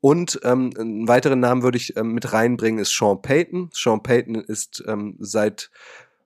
Und 0.00 0.40
ähm, 0.44 0.70
einen 0.78 1.08
weiteren 1.08 1.40
Namen 1.40 1.62
würde 1.62 1.76
ich 1.76 1.96
ähm, 1.96 2.12
mit 2.12 2.32
reinbringen, 2.32 2.80
ist 2.80 2.96
Sean 2.96 3.20
Payton. 3.20 3.70
Sean 3.72 4.02
Payton 4.02 4.36
ist 4.36 4.82
ähm, 4.86 5.16
seit 5.18 5.70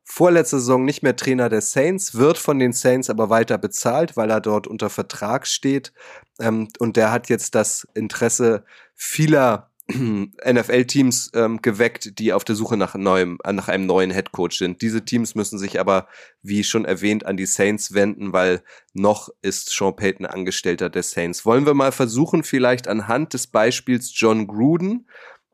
vorletzter 0.05 0.59
Saison 0.59 0.85
nicht 0.85 1.03
mehr 1.03 1.17
Trainer 1.17 1.49
der 1.49 1.63
Saints, 1.63 2.15
wird 2.15 2.39
von 2.39 2.59
den 2.59 2.73
Saints 2.73 3.11
aber 3.11 3.31
weiter 3.31 3.59
bezahlt, 3.59 4.17
weil 4.17 4.31
er 4.31 4.41
dort 4.41 4.67
unter 4.67 4.91
Vertrag 4.91 5.47
steht. 5.47 5.93
Ähm, 6.39 6.69
und 6.79 6.97
der 6.97 7.11
hat 7.11 7.29
jetzt 7.29 7.55
das 7.55 7.89
Interesse 7.95 8.65
vieler 8.95 9.71
NFL-Teams 9.91 11.33
ähm, 11.35 11.61
geweckt, 11.61 12.19
die 12.19 12.33
auf 12.33 12.45
der 12.45 12.55
Suche 12.55 12.77
nach 12.77 12.95
neuem, 12.95 13.39
nach 13.45 13.69
einem 13.69 13.85
neuen 13.85 14.11
Headcoach 14.11 14.53
sind. 14.53 14.81
Diese 14.81 15.05
Teams 15.05 15.35
müssen 15.35 15.59
sich 15.59 15.79
aber, 15.79 16.09
wie 16.43 16.65
schon 16.65 16.87
erwähnt, 16.87 17.27
an 17.27 17.37
die 17.37 17.47
Saints 17.47 17.93
wenden, 17.93 18.33
weil 18.33 18.63
noch 18.95 19.29
ist 19.43 19.71
Sean 19.71 19.95
Payton 19.95 20.25
Angestellter 20.25 20.89
der 20.89 21.03
Saints. 21.03 21.45
Wollen 21.45 21.67
wir 21.67 21.75
mal 21.75 21.93
versuchen, 21.93 22.45
vielleicht 22.45 22.89
anhand 22.89 23.35
des 23.35 23.47
Beispiels 23.47 24.13
John 24.15 24.47
Gruden, 24.47 25.07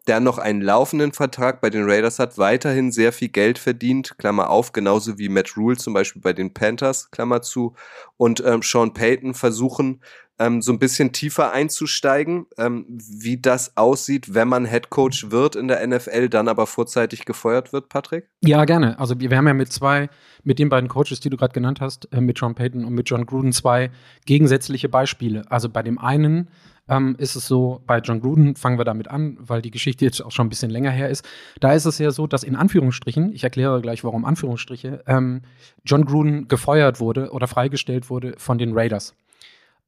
der 0.07 0.21
noch 0.21 0.39
einen 0.39 0.63
laufenden 0.63 1.13
Vertrag 1.13 1.61
bei 1.61 1.71
den 1.71 1.85
Raiders 1.85 2.19
hat, 2.19 2.39
weiterhin 2.39 2.93
sehr 2.93 3.13
viel 3.13 3.29
Geld 3.29 3.59
verdient, 3.59 4.17
Klammer 4.17 4.49
auf, 4.51 4.73
genauso 4.73 5.19
wie 5.19 5.29
Matt 5.29 5.57
Rule 5.57 5.77
zum 5.77 5.93
Beispiel 5.93 6.23
bei 6.23 6.33
den 6.33 6.55
Panthers, 6.55 7.11
Klammer 7.11 7.43
zu, 7.43 7.75
und 8.17 8.43
ähm, 8.47 8.63
Sean 8.63 8.95
Payton 8.95 9.35
versuchen, 9.35 10.01
ähm, 10.41 10.63
so 10.63 10.73
ein 10.73 10.79
bisschen 10.79 11.13
tiefer 11.13 11.53
einzusteigen, 11.53 12.47
ähm, 12.57 12.87
wie 12.89 13.37
das 13.37 13.77
aussieht, 13.77 14.35
wenn 14.35 14.49
man 14.49 14.65
Head 14.65 14.89
Coach 14.89 15.31
wird 15.31 15.55
in 15.55 15.69
der 15.69 15.87
NFL, 15.87 16.31
dann 16.31 16.49
aber 16.49 16.67
vorzeitig 16.67 17.27
gefeuert 17.27 17.75
wird, 17.75 17.91
Patrick? 17.91 18.29
Ja, 18.41 18.65
gerne. 18.65 18.99
Also 18.99 19.21
wir 19.21 19.37
haben 19.37 19.47
ja 19.47 19.55
mit 19.55 19.71
zwei, 19.71 20.09
mit 20.43 20.59
den 20.59 20.71
beiden 20.71 20.89
Coaches, 20.89 21.21
die 21.21 21.29
du 21.29 21.37
gerade 21.37 21.53
genannt 21.53 21.83
hast, 21.83 22.09
äh, 22.13 22.23
mit 22.23 22.41
John 22.41 22.55
Payton 22.55 22.87
und 22.87 22.95
mit 22.95 23.09
John 23.09 23.27
Gruden 23.27 23.53
zwei 23.53 23.91
gegensätzliche 24.25 24.89
Beispiele. 24.89 25.45
Also 25.51 25.69
bei 25.69 25.83
dem 25.83 25.99
einen 25.99 26.49
ähm, 26.89 27.17
ist 27.19 27.37
es 27.37 27.47
so, 27.47 27.83
bei 27.87 27.99
John 27.99 28.21
Gruden 28.21 28.57
fangen 28.57 28.79
wir 28.79 28.87
damit 28.87 29.09
an, 29.09 29.37
weil 29.41 29.61
die 29.61 29.71
Geschichte 29.71 30.07
jetzt 30.07 30.23
auch 30.25 30.33
schon 30.33 30.47
ein 30.47 30.49
bisschen 30.49 30.71
länger 30.71 30.91
her 30.91 31.11
ist. 31.11 31.23
Da 31.61 31.75
ist 31.75 31.85
es 31.85 31.99
ja 31.99 32.11
so, 32.13 32.27
dass 32.27 32.45
in 32.45 32.57
Anführungsstrichen, 32.57 33.35
ich 33.35 33.45
erkläre 33.45 33.83
gleich 33.83 34.05
warum 34.05 34.25
Anführungsstriche, 34.25 35.03
ähm, 35.07 35.43
John 35.85 36.07
Gruden 36.07 36.49
gefeuert 36.49 36.99
wurde 36.99 37.31
oder 37.31 37.47
freigestellt 37.47 38.09
wurde 38.09 38.35
von 38.39 38.57
den 38.57 38.73
Raiders. 38.73 39.15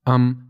Ähm, 0.06 0.48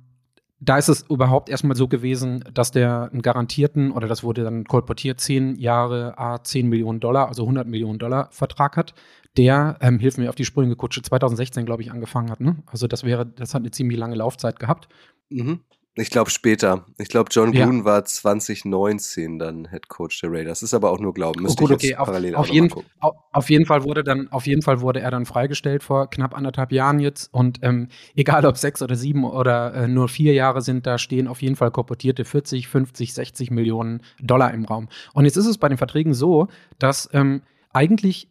da 0.65 0.79
ist 0.79 0.89
es 0.89 1.03
überhaupt 1.11 1.49
erstmal 1.49 1.77
so 1.77 1.89
gewesen, 1.89 2.45
dass 2.55 2.71
der 2.71 3.11
einen 3.11 3.21
garantierten, 3.21 3.91
oder 3.91 4.07
das 4.07 4.23
wurde 4.23 4.45
dann 4.45 4.65
kolportiert, 4.65 5.21
10 5.21 5.57
Jahre, 5.57 6.17
A, 6.19 6.43
10 6.43 6.69
Millionen 6.69 7.01
Dollar, 7.01 7.27
also 7.27 7.43
100 7.43 7.67
Millionen 7.67 7.99
Dollar 7.99 8.29
Vertrag 8.31 8.77
hat, 8.77 8.95
der, 9.37 9.77
ähm, 9.81 9.99
hilf 9.99 10.19
mir 10.19 10.29
auf 10.29 10.37
die 10.37 10.45
Sprünge, 10.45 10.77
Kutsche, 10.77 11.03
2016, 11.03 11.67
glaube 11.67 11.83
ich, 11.83 11.91
angefangen 11.91 12.31
hat. 12.31 12.41
Ne? 12.41 12.63
Also 12.67 12.87
das 12.87 13.03
wäre, 13.03 13.27
das 13.27 13.55
hat 13.55 13.63
eine 13.63 13.73
ziemlich 13.73 13.99
lange 13.99 14.15
Laufzeit 14.15 14.61
gehabt. 14.61 14.89
Mhm. 15.31 15.61
Ich 15.95 16.09
glaube 16.09 16.31
später. 16.31 16.87
Ich 16.97 17.09
glaube, 17.09 17.29
John 17.31 17.53
Gruden 17.53 17.81
ja. 17.81 17.85
war 17.85 18.05
2019 18.05 19.39
dann 19.39 19.69
Head 19.69 19.89
Coach 19.89 20.23
der 20.23 20.33
Raiders. 20.33 20.63
Ist 20.63 20.73
aber 20.73 20.91
auch 20.91 20.99
nur 20.99 21.13
Glauben. 21.13 21.43
Müsste 21.43 21.65
oh, 21.65 21.67
gut, 21.67 21.75
okay. 21.75 21.97
Auf, 21.97 22.09
auf, 22.09 22.49
jeden, 22.49 22.73
auf, 23.01 23.15
auf, 23.31 23.51
jeden 23.51 23.67
Fall 23.67 23.85
wurde 23.85 24.03
dann, 24.03 24.33
auf 24.33 24.47
jeden 24.47 24.63
Fall 24.63 24.81
wurde 24.81 25.01
er 25.01 25.11
dann 25.11 25.27
freigestellt 25.27 25.83
vor 25.83 26.09
knapp 26.09 26.35
anderthalb 26.35 26.73
Jahren 26.73 26.99
jetzt. 26.99 27.33
Und 27.35 27.59
ähm, 27.61 27.89
egal 28.15 28.47
ob 28.47 28.57
sechs 28.57 28.81
oder 28.81 28.97
sieben 28.97 29.25
oder 29.25 29.75
äh, 29.75 29.89
nur 29.89 30.09
vier 30.09 30.33
Jahre 30.33 30.63
sind, 30.63 30.87
da 30.87 30.97
stehen 30.97 31.29
auf 31.29 31.43
jeden 31.43 31.57
Fall 31.57 31.71
korportierte 31.71 32.25
40, 32.25 32.69
50, 32.69 33.13
60 33.13 33.51
Millionen 33.51 34.01
Dollar 34.19 34.55
im 34.55 34.65
Raum. 34.65 34.89
Und 35.13 35.27
jetzt 35.27 35.37
ist 35.37 35.47
es 35.47 35.59
bei 35.59 35.69
den 35.69 35.77
Verträgen 35.77 36.15
so, 36.15 36.49
dass 36.79 37.11
ähm, 37.13 37.43
eigentlich 37.75 38.29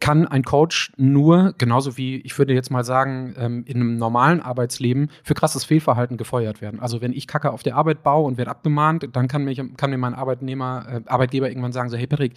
kann 0.00 0.26
ein 0.26 0.44
Coach 0.44 0.92
nur, 0.96 1.54
genauso 1.58 1.96
wie 1.96 2.16
ich 2.18 2.38
würde 2.38 2.54
jetzt 2.54 2.70
mal 2.70 2.84
sagen, 2.84 3.34
ähm, 3.36 3.64
in 3.66 3.76
einem 3.76 3.96
normalen 3.96 4.40
Arbeitsleben 4.40 5.10
für 5.24 5.34
krasses 5.34 5.64
Fehlverhalten 5.64 6.16
gefeuert 6.16 6.60
werden. 6.60 6.78
Also 6.78 7.00
wenn 7.00 7.12
ich 7.12 7.26
Kacke 7.26 7.50
auf 7.50 7.62
der 7.62 7.76
Arbeit 7.76 8.02
baue 8.02 8.26
und 8.26 8.38
werde 8.38 8.50
abgemahnt, 8.50 9.08
dann 9.12 9.26
kann, 9.26 9.44
mich, 9.44 9.60
kann 9.76 9.90
mir 9.90 9.98
mein 9.98 10.14
Arbeitnehmer, 10.14 10.86
äh, 10.88 11.00
Arbeitgeber 11.06 11.48
irgendwann 11.48 11.72
sagen, 11.72 11.90
so, 11.90 11.96
hey 11.96 12.06
Patrick, 12.06 12.34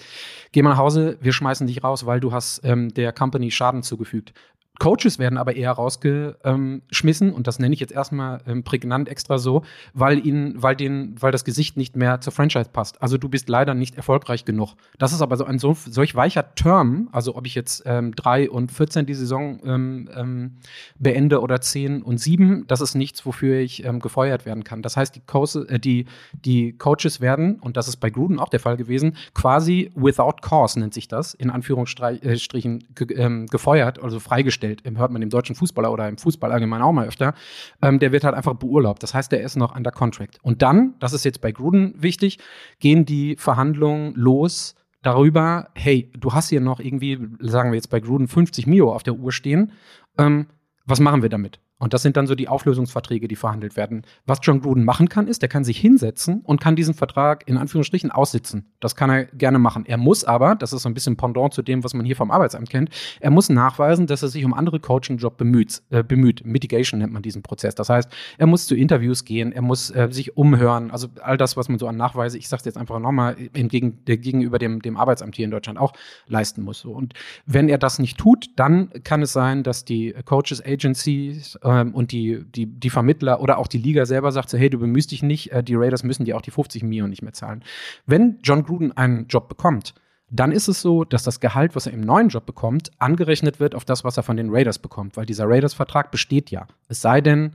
geh 0.51 0.63
mal 0.63 0.72
nach 0.72 0.77
Hause, 0.77 1.18
wir 1.22 1.34
schmeißen 1.34 1.68
dich 1.68 1.84
raus, 1.84 2.06
weil 2.06 2.20
du 2.20 2.32
hast 2.32 2.62
ähm, 2.63 2.94
der 2.94 3.13
Company 3.13 3.51
Schaden 3.51 3.84
zugefügt. 3.84 4.34
Coaches 4.82 5.20
werden 5.20 5.38
aber 5.38 5.56
eher 5.56 5.74
rausgeschmissen 5.74 7.32
und 7.32 7.46
das 7.46 7.60
nenne 7.60 7.72
ich 7.72 7.80
jetzt 7.80 7.94
erstmal 7.94 8.42
ähm, 8.48 8.64
prägnant 8.64 9.10
extra 9.10 9.38
so, 9.38 9.62
weil 9.94 10.26
ihnen, 10.26 10.56
weil 10.60 10.76
den, 10.76 11.22
weil 11.22 11.32
das 11.32 11.46
Gesicht 11.46 11.78
nicht 11.78 11.96
mehr 11.96 12.20
zur 12.20 12.34
Franchise 12.34 12.68
passt. 12.74 13.00
Also 13.00 13.20
du 13.20 13.30
bist 13.30 13.48
leider 13.48 13.76
nicht 13.76 13.96
erfolgreich 13.96 14.44
genug. 14.44 14.74
Das 14.98 15.14
ist 15.14 15.22
aber 15.22 15.38
so 15.38 15.46
ein 15.46 15.60
so, 15.60 15.76
solch 15.76 16.16
weicher 16.16 16.56
Term, 16.56 17.10
also 17.12 17.36
ob 17.36 17.46
ich 17.46 17.54
jetzt 17.54 17.84
ähm, 17.86 18.16
drei 18.16 18.50
und 18.50 18.72
14 18.72 19.06
die 19.06 19.14
Saison 19.14 19.60
ähm, 19.64 20.10
ähm, 20.16 20.58
beende 20.98 21.42
oder 21.42 21.62
zehn 21.62 22.02
und 22.02 22.18
sieben, 22.18 22.66
das 22.66 22.82
ist 22.82 22.96
nichts, 22.96 23.24
wofür 23.24 23.60
ich 23.60 23.86
ähm, 23.86 24.00
gefeuert 24.00 24.48
werden 24.48 24.64
kann. 24.64 24.82
Das 24.82 24.98
heißt, 24.98 25.16
die, 25.16 25.20
Coaches, 25.20 25.58
äh, 25.58 25.80
die, 25.80 26.08
die 26.34 26.76
Coaches 26.76 27.22
werden, 27.22 27.60
und 27.60 27.78
das 27.78 27.88
ist 27.88 27.98
bei 27.98 28.10
Gruden 28.10 28.40
auch 28.40 28.50
der 28.50 28.60
Fall 28.60 28.78
gewesen, 28.78 29.16
quasi 29.36 29.92
without 29.94 30.38
cause 30.42 30.80
nennt 30.80 30.96
sich 30.96 31.08
das, 31.08 31.36
in 31.36 31.52
Anführungsstrichen 31.52 32.84
ge 32.96 33.16
ähm, 33.16 33.46
gefeuert, 33.46 34.02
also 34.02 34.20
freigestellt 34.20 34.71
gestellt. 34.75 34.98
Hört 34.98 35.12
man 35.12 35.22
im 35.22 35.30
deutschen 35.30 35.56
Fußballer 35.56 35.92
oder 35.92 36.08
im 36.08 36.18
Fußball 36.18 36.51
allgemein 36.51 36.82
auch 36.82 36.92
mal 36.92 37.08
öfter. 37.08 37.34
Ähm, 37.82 38.00
der 38.00 38.12
wird 38.12 38.24
halt 38.24 38.36
einfach 38.36 38.56
beurlaubt. 38.56 39.04
Das 39.04 39.13
heißt, 39.13 39.32
der 39.32 39.42
ist 39.42 39.56
noch 39.56 39.75
under 39.75 39.92
contract. 39.92 40.40
Und 40.42 40.62
dann, 40.62 40.96
das 41.00 41.13
ist 41.13 41.25
jetzt 41.25 41.42
bei 41.42 41.51
Gruden 41.51 41.94
wichtig, 41.98 42.40
gehen 42.80 43.06
die 43.06 43.36
Verhandlungen 43.38 44.13
los 44.16 44.75
darüber, 45.04 45.70
hey, 45.74 46.12
du 46.18 46.34
hast 46.34 46.50
hier 46.50 46.62
noch 46.62 46.80
irgendwie, 46.80 47.18
sagen 47.40 47.72
wir 47.72 47.75
jetzt 47.75 47.90
bei 47.90 48.00
Gruden, 48.00 48.28
50 48.28 48.68
Mio 48.68 48.94
auf 48.94 49.04
der 49.04 49.16
Uhr 49.16 49.32
stehen. 49.32 49.72
Ähm, 50.18 50.48
was 50.86 51.00
machen 51.00 51.24
wir 51.24 51.30
damit? 51.30 51.60
Und 51.82 51.96
das 51.96 52.04
sind 52.04 52.16
dann 52.16 52.28
so 52.28 52.36
die 52.36 52.48
Auflösungsverträge, 52.48 53.28
die 53.28 53.36
verhandelt 53.36 53.76
werden. 53.76 54.04
Was 54.28 54.38
John 54.44 54.62
Gruden 54.62 54.86
machen 54.86 55.10
kann, 55.10 55.28
ist, 55.28 55.42
der 55.42 55.50
kann 55.50 55.64
sich 55.64 55.80
hinsetzen 55.80 56.42
und 56.42 56.62
kann 56.62 56.76
diesen 56.76 56.94
Vertrag 56.94 57.48
in 57.48 57.58
Anführungsstrichen 57.58 58.12
aussitzen. 58.12 58.68
Das 58.80 58.96
kann 58.96 59.10
er 59.10 59.26
gerne 59.26 59.58
machen. 59.58 59.88
Er 59.88 59.98
muss 59.98 60.24
aber, 60.24 60.54
das 60.54 60.74
ist 60.74 60.84
so 60.84 60.90
ein 60.90 60.94
bisschen 60.94 61.18
Pendant 61.18 61.56
zu 61.56 61.64
dem, 61.64 61.84
was 61.84 61.96
man 61.96 62.06
hier 62.06 62.16
vom 62.16 62.30
Arbeitsamt 62.30 62.70
kennt, 62.70 62.92
er 63.20 63.32
muss 63.32 63.50
nachweisen, 63.50 64.06
dass 64.06 64.22
er 64.22 64.30
sich 64.30 64.46
um 64.46 64.54
andere 64.54 64.80
Coaching-Job 64.80 65.38
bemüht, 65.38 65.82
äh, 65.90 66.04
bemüht. 66.04 66.46
Mitigation 66.46 67.00
nennt 67.00 67.14
man 67.14 67.24
diesen 67.24 67.42
Prozess. 67.42 67.74
Das 67.74 67.90
heißt, 67.90 68.12
er 68.38 68.46
muss 68.46 68.68
zu 68.68 68.76
Interviews 68.76 69.26
gehen, 69.26 69.52
er 69.52 69.64
muss 69.64 69.90
äh, 69.90 70.10
sich 70.12 70.38
umhören. 70.38 70.92
Also 70.92 71.08
all 71.24 71.38
das, 71.38 71.58
was 71.58 71.68
man 71.68 71.80
so 71.80 71.88
an 71.88 71.98
Nachweise, 71.98 72.38
ich 72.38 72.48
sage 72.48 72.62
jetzt 72.66 72.78
einfach 72.78 73.00
nochmal, 73.00 73.36
entgegen, 73.54 74.06
gegenüber 74.06 74.60
dem, 74.60 74.84
dem 74.84 74.98
Arbeitsamt 74.98 75.36
hier 75.36 75.46
in 75.46 75.52
Deutschland 75.52 75.80
auch 75.80 75.94
leisten 76.28 76.62
muss. 76.62 76.86
Und 76.86 77.16
wenn 77.48 77.70
er 77.70 77.80
das 77.80 77.98
nicht 77.98 78.20
tut, 78.20 78.52
dann 78.56 78.92
kann 79.04 79.24
es 79.24 79.34
sein, 79.34 79.64
dass 79.64 79.84
die 79.84 80.14
Coaches 80.26 80.64
Agencies 80.64 81.56
äh, 81.64 81.71
ähm, 81.72 81.94
und 81.94 82.12
die, 82.12 82.44
die, 82.46 82.66
die 82.68 82.90
Vermittler 82.90 83.42
oder 83.42 83.58
auch 83.58 83.68
die 83.68 83.78
Liga 83.78 84.06
selber 84.06 84.32
sagt 84.32 84.50
so, 84.50 84.58
hey, 84.58 84.70
du 84.70 84.80
bemühst 84.80 85.12
dich 85.12 85.24
nicht, 85.24 85.51
äh, 85.51 85.63
die 85.63 85.75
Raiders 85.75 86.04
müssen 86.04 86.25
dir 86.25 86.38
auch 86.38 86.42
die 86.42 86.51
50 86.51 86.84
Mio 86.84 87.08
nicht 87.08 87.22
mehr 87.22 87.34
zahlen. 87.34 87.63
Wenn 88.06 88.40
John 88.44 88.63
Gruden 88.63 88.96
einen 88.96 89.28
Job 89.28 89.50
bekommt, 89.50 89.94
dann 90.30 90.51
ist 90.51 90.70
es 90.70 90.82
so, 90.82 91.04
dass 91.04 91.24
das 91.24 91.40
Gehalt, 91.42 91.75
was 91.75 91.88
er 91.88 91.94
im 91.94 92.01
neuen 92.01 92.30
Job 92.30 92.46
bekommt, 92.46 92.92
angerechnet 93.00 93.60
wird 93.60 93.75
auf 93.75 93.84
das, 93.84 94.04
was 94.04 94.16
er 94.16 94.24
von 94.24 94.38
den 94.38 94.50
Raiders 94.50 94.80
bekommt, 94.80 95.18
weil 95.18 95.25
dieser 95.25 95.48
Raiders-Vertrag 95.48 96.10
besteht 96.10 96.51
ja. 96.51 96.68
Es 96.88 97.01
sei 97.01 97.20
denn, 97.20 97.54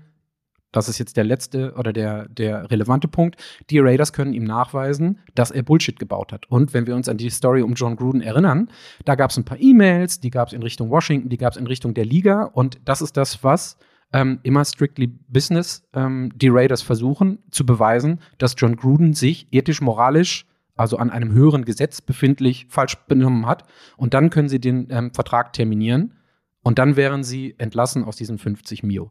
das 0.73 0.91
ist 0.91 0.99
jetzt 0.99 1.17
der 1.17 1.25
letzte 1.25 1.73
oder 1.75 1.95
der, 1.95 2.29
der 2.29 2.71
relevante 2.71 3.09
Punkt, 3.09 3.37
die 3.71 3.79
Raiders 3.79 4.13
können 4.13 4.35
ihm 4.35 4.45
nachweisen, 4.45 5.21
dass 5.35 5.51
er 5.51 5.63
Bullshit 5.63 5.99
gebaut 5.99 6.35
hat. 6.35 6.51
Und 6.51 6.75
wenn 6.75 6.87
wir 6.87 6.95
uns 6.95 7.09
an 7.09 7.17
die 7.17 7.31
Story 7.31 7.63
um 7.63 7.73
John 7.73 7.97
Gruden 7.97 8.21
erinnern, 8.21 8.69
da 9.07 9.15
gab 9.15 9.31
es 9.31 9.39
ein 9.39 9.45
paar 9.45 9.59
E-Mails, 9.59 10.21
die 10.21 10.31
gab 10.31 10.49
es 10.49 10.55
in 10.55 10.63
Richtung 10.63 10.91
Washington, 10.91 11.31
die 11.31 11.39
gab 11.39 11.55
es 11.55 11.59
in 11.59 11.67
Richtung 11.67 11.95
der 11.95 12.05
Liga 12.05 12.43
und 12.45 12.79
das 12.85 13.01
ist 13.01 13.17
das, 13.17 13.43
was 13.43 13.79
ähm, 14.13 14.41
immer 14.43 14.65
strictly 14.65 15.09
business 15.29 15.87
ähm, 15.95 16.33
die 16.35 16.49
Raiders 16.49 16.83
versuchen 16.83 17.39
zu 17.51 17.67
beweisen, 17.67 18.21
dass 18.39 18.55
John 18.57 18.77
Gruden 18.77 19.15
sich 19.15 19.47
ethisch, 19.53 19.81
moralisch, 19.81 20.47
also 20.77 20.99
an 20.99 21.11
einem 21.11 21.33
höheren 21.33 21.65
Gesetz 21.65 22.01
befindlich, 22.01 22.67
falsch 22.69 22.97
benommen 23.09 23.47
hat. 23.47 23.65
Und 23.97 24.15
dann 24.15 24.31
können 24.31 24.49
sie 24.49 24.61
den 24.61 24.89
ähm, 24.91 25.13
Vertrag 25.13 25.53
terminieren 25.53 26.15
und 26.63 26.79
dann 26.79 26.97
wären 26.97 27.25
sie 27.25 27.55
entlassen 27.59 28.05
aus 28.05 28.17
diesen 28.17 28.39
50 28.39 28.83
Mio. 28.83 29.11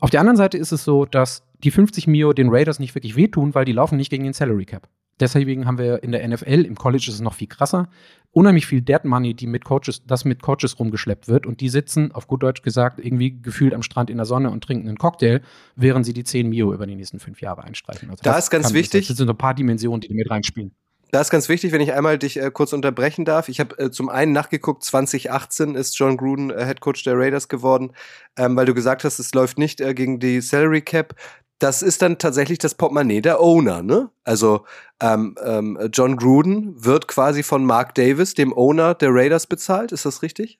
Auf 0.00 0.10
der 0.10 0.20
anderen 0.20 0.36
Seite 0.36 0.58
ist 0.58 0.72
es 0.72 0.84
so, 0.84 1.04
dass 1.06 1.46
die 1.62 1.70
50 1.70 2.06
Mio 2.06 2.32
den 2.32 2.48
Raiders 2.50 2.78
nicht 2.78 2.94
wirklich 2.94 3.16
wehtun, 3.16 3.54
weil 3.54 3.64
die 3.64 3.72
laufen 3.72 3.96
nicht 3.96 4.10
gegen 4.10 4.24
den 4.24 4.32
Salary 4.32 4.66
Cap. 4.66 4.88
Deswegen 5.20 5.66
haben 5.66 5.78
wir 5.78 6.02
in 6.02 6.12
der 6.12 6.26
NFL, 6.26 6.64
im 6.64 6.74
College 6.74 7.06
ist 7.08 7.14
es 7.14 7.20
noch 7.20 7.34
viel 7.34 7.46
krasser, 7.46 7.88
unheimlich 8.32 8.66
viel 8.66 8.82
Dead 8.82 9.04
Money, 9.04 9.34
die 9.34 9.46
mit 9.46 9.64
Coaches, 9.64 10.02
das 10.06 10.24
mit 10.24 10.42
Coaches 10.42 10.78
rumgeschleppt 10.78 11.28
wird 11.28 11.46
und 11.46 11.60
die 11.60 11.68
sitzen, 11.68 12.12
auf 12.12 12.26
gut 12.26 12.42
Deutsch 12.42 12.62
gesagt, 12.62 12.98
irgendwie 12.98 13.40
gefühlt 13.40 13.74
am 13.74 13.82
Strand 13.82 14.10
in 14.10 14.16
der 14.16 14.26
Sonne 14.26 14.50
und 14.50 14.64
trinken 14.64 14.88
einen 14.88 14.98
Cocktail, 14.98 15.40
während 15.76 16.04
sie 16.04 16.12
die 16.12 16.24
10 16.24 16.48
Mio 16.48 16.72
über 16.72 16.86
die 16.86 16.96
nächsten 16.96 17.20
fünf 17.20 17.40
Jahre 17.40 17.62
einstreichen. 17.62 18.10
Also 18.10 18.22
da 18.22 18.36
ist 18.36 18.50
ganz 18.50 18.72
wichtig. 18.72 19.06
Das 19.06 19.16
sind 19.16 19.26
so 19.26 19.32
ein 19.32 19.38
paar 19.38 19.54
Dimensionen, 19.54 20.00
die 20.00 20.12
mit 20.12 20.30
reinspielen. 20.30 20.72
Da 21.14 21.20
ist 21.20 21.30
ganz 21.30 21.48
wichtig, 21.48 21.70
wenn 21.70 21.80
ich 21.80 21.92
einmal 21.92 22.18
dich 22.18 22.40
äh, 22.40 22.50
kurz 22.52 22.72
unterbrechen 22.72 23.24
darf. 23.24 23.48
Ich 23.48 23.60
habe 23.60 23.78
äh, 23.78 23.90
zum 23.92 24.08
einen 24.08 24.32
nachgeguckt, 24.32 24.82
2018 24.82 25.76
ist 25.76 25.96
John 25.96 26.16
Gruden 26.16 26.50
äh, 26.50 26.66
Head 26.66 26.80
Coach 26.80 27.04
der 27.04 27.16
Raiders 27.16 27.48
geworden, 27.48 27.92
ähm, 28.36 28.56
weil 28.56 28.66
du 28.66 28.74
gesagt 28.74 29.04
hast, 29.04 29.20
es 29.20 29.32
läuft 29.32 29.56
nicht 29.56 29.80
äh, 29.80 29.94
gegen 29.94 30.18
die 30.18 30.40
Salary 30.40 30.82
Cap 30.82 31.14
das 31.58 31.82
ist 31.82 32.02
dann 32.02 32.18
tatsächlich 32.18 32.58
das 32.58 32.74
Portemonnaie 32.74 33.20
der 33.20 33.40
Owner, 33.40 33.82
ne? 33.82 34.10
Also 34.24 34.64
ähm, 35.00 35.36
ähm, 35.44 35.78
John 35.92 36.16
Gruden 36.16 36.84
wird 36.84 37.08
quasi 37.08 37.42
von 37.42 37.64
Mark 37.64 37.94
Davis, 37.94 38.34
dem 38.34 38.52
Owner 38.52 38.94
der 38.94 39.10
Raiders, 39.12 39.46
bezahlt, 39.46 39.92
ist 39.92 40.04
das 40.04 40.22
richtig? 40.22 40.58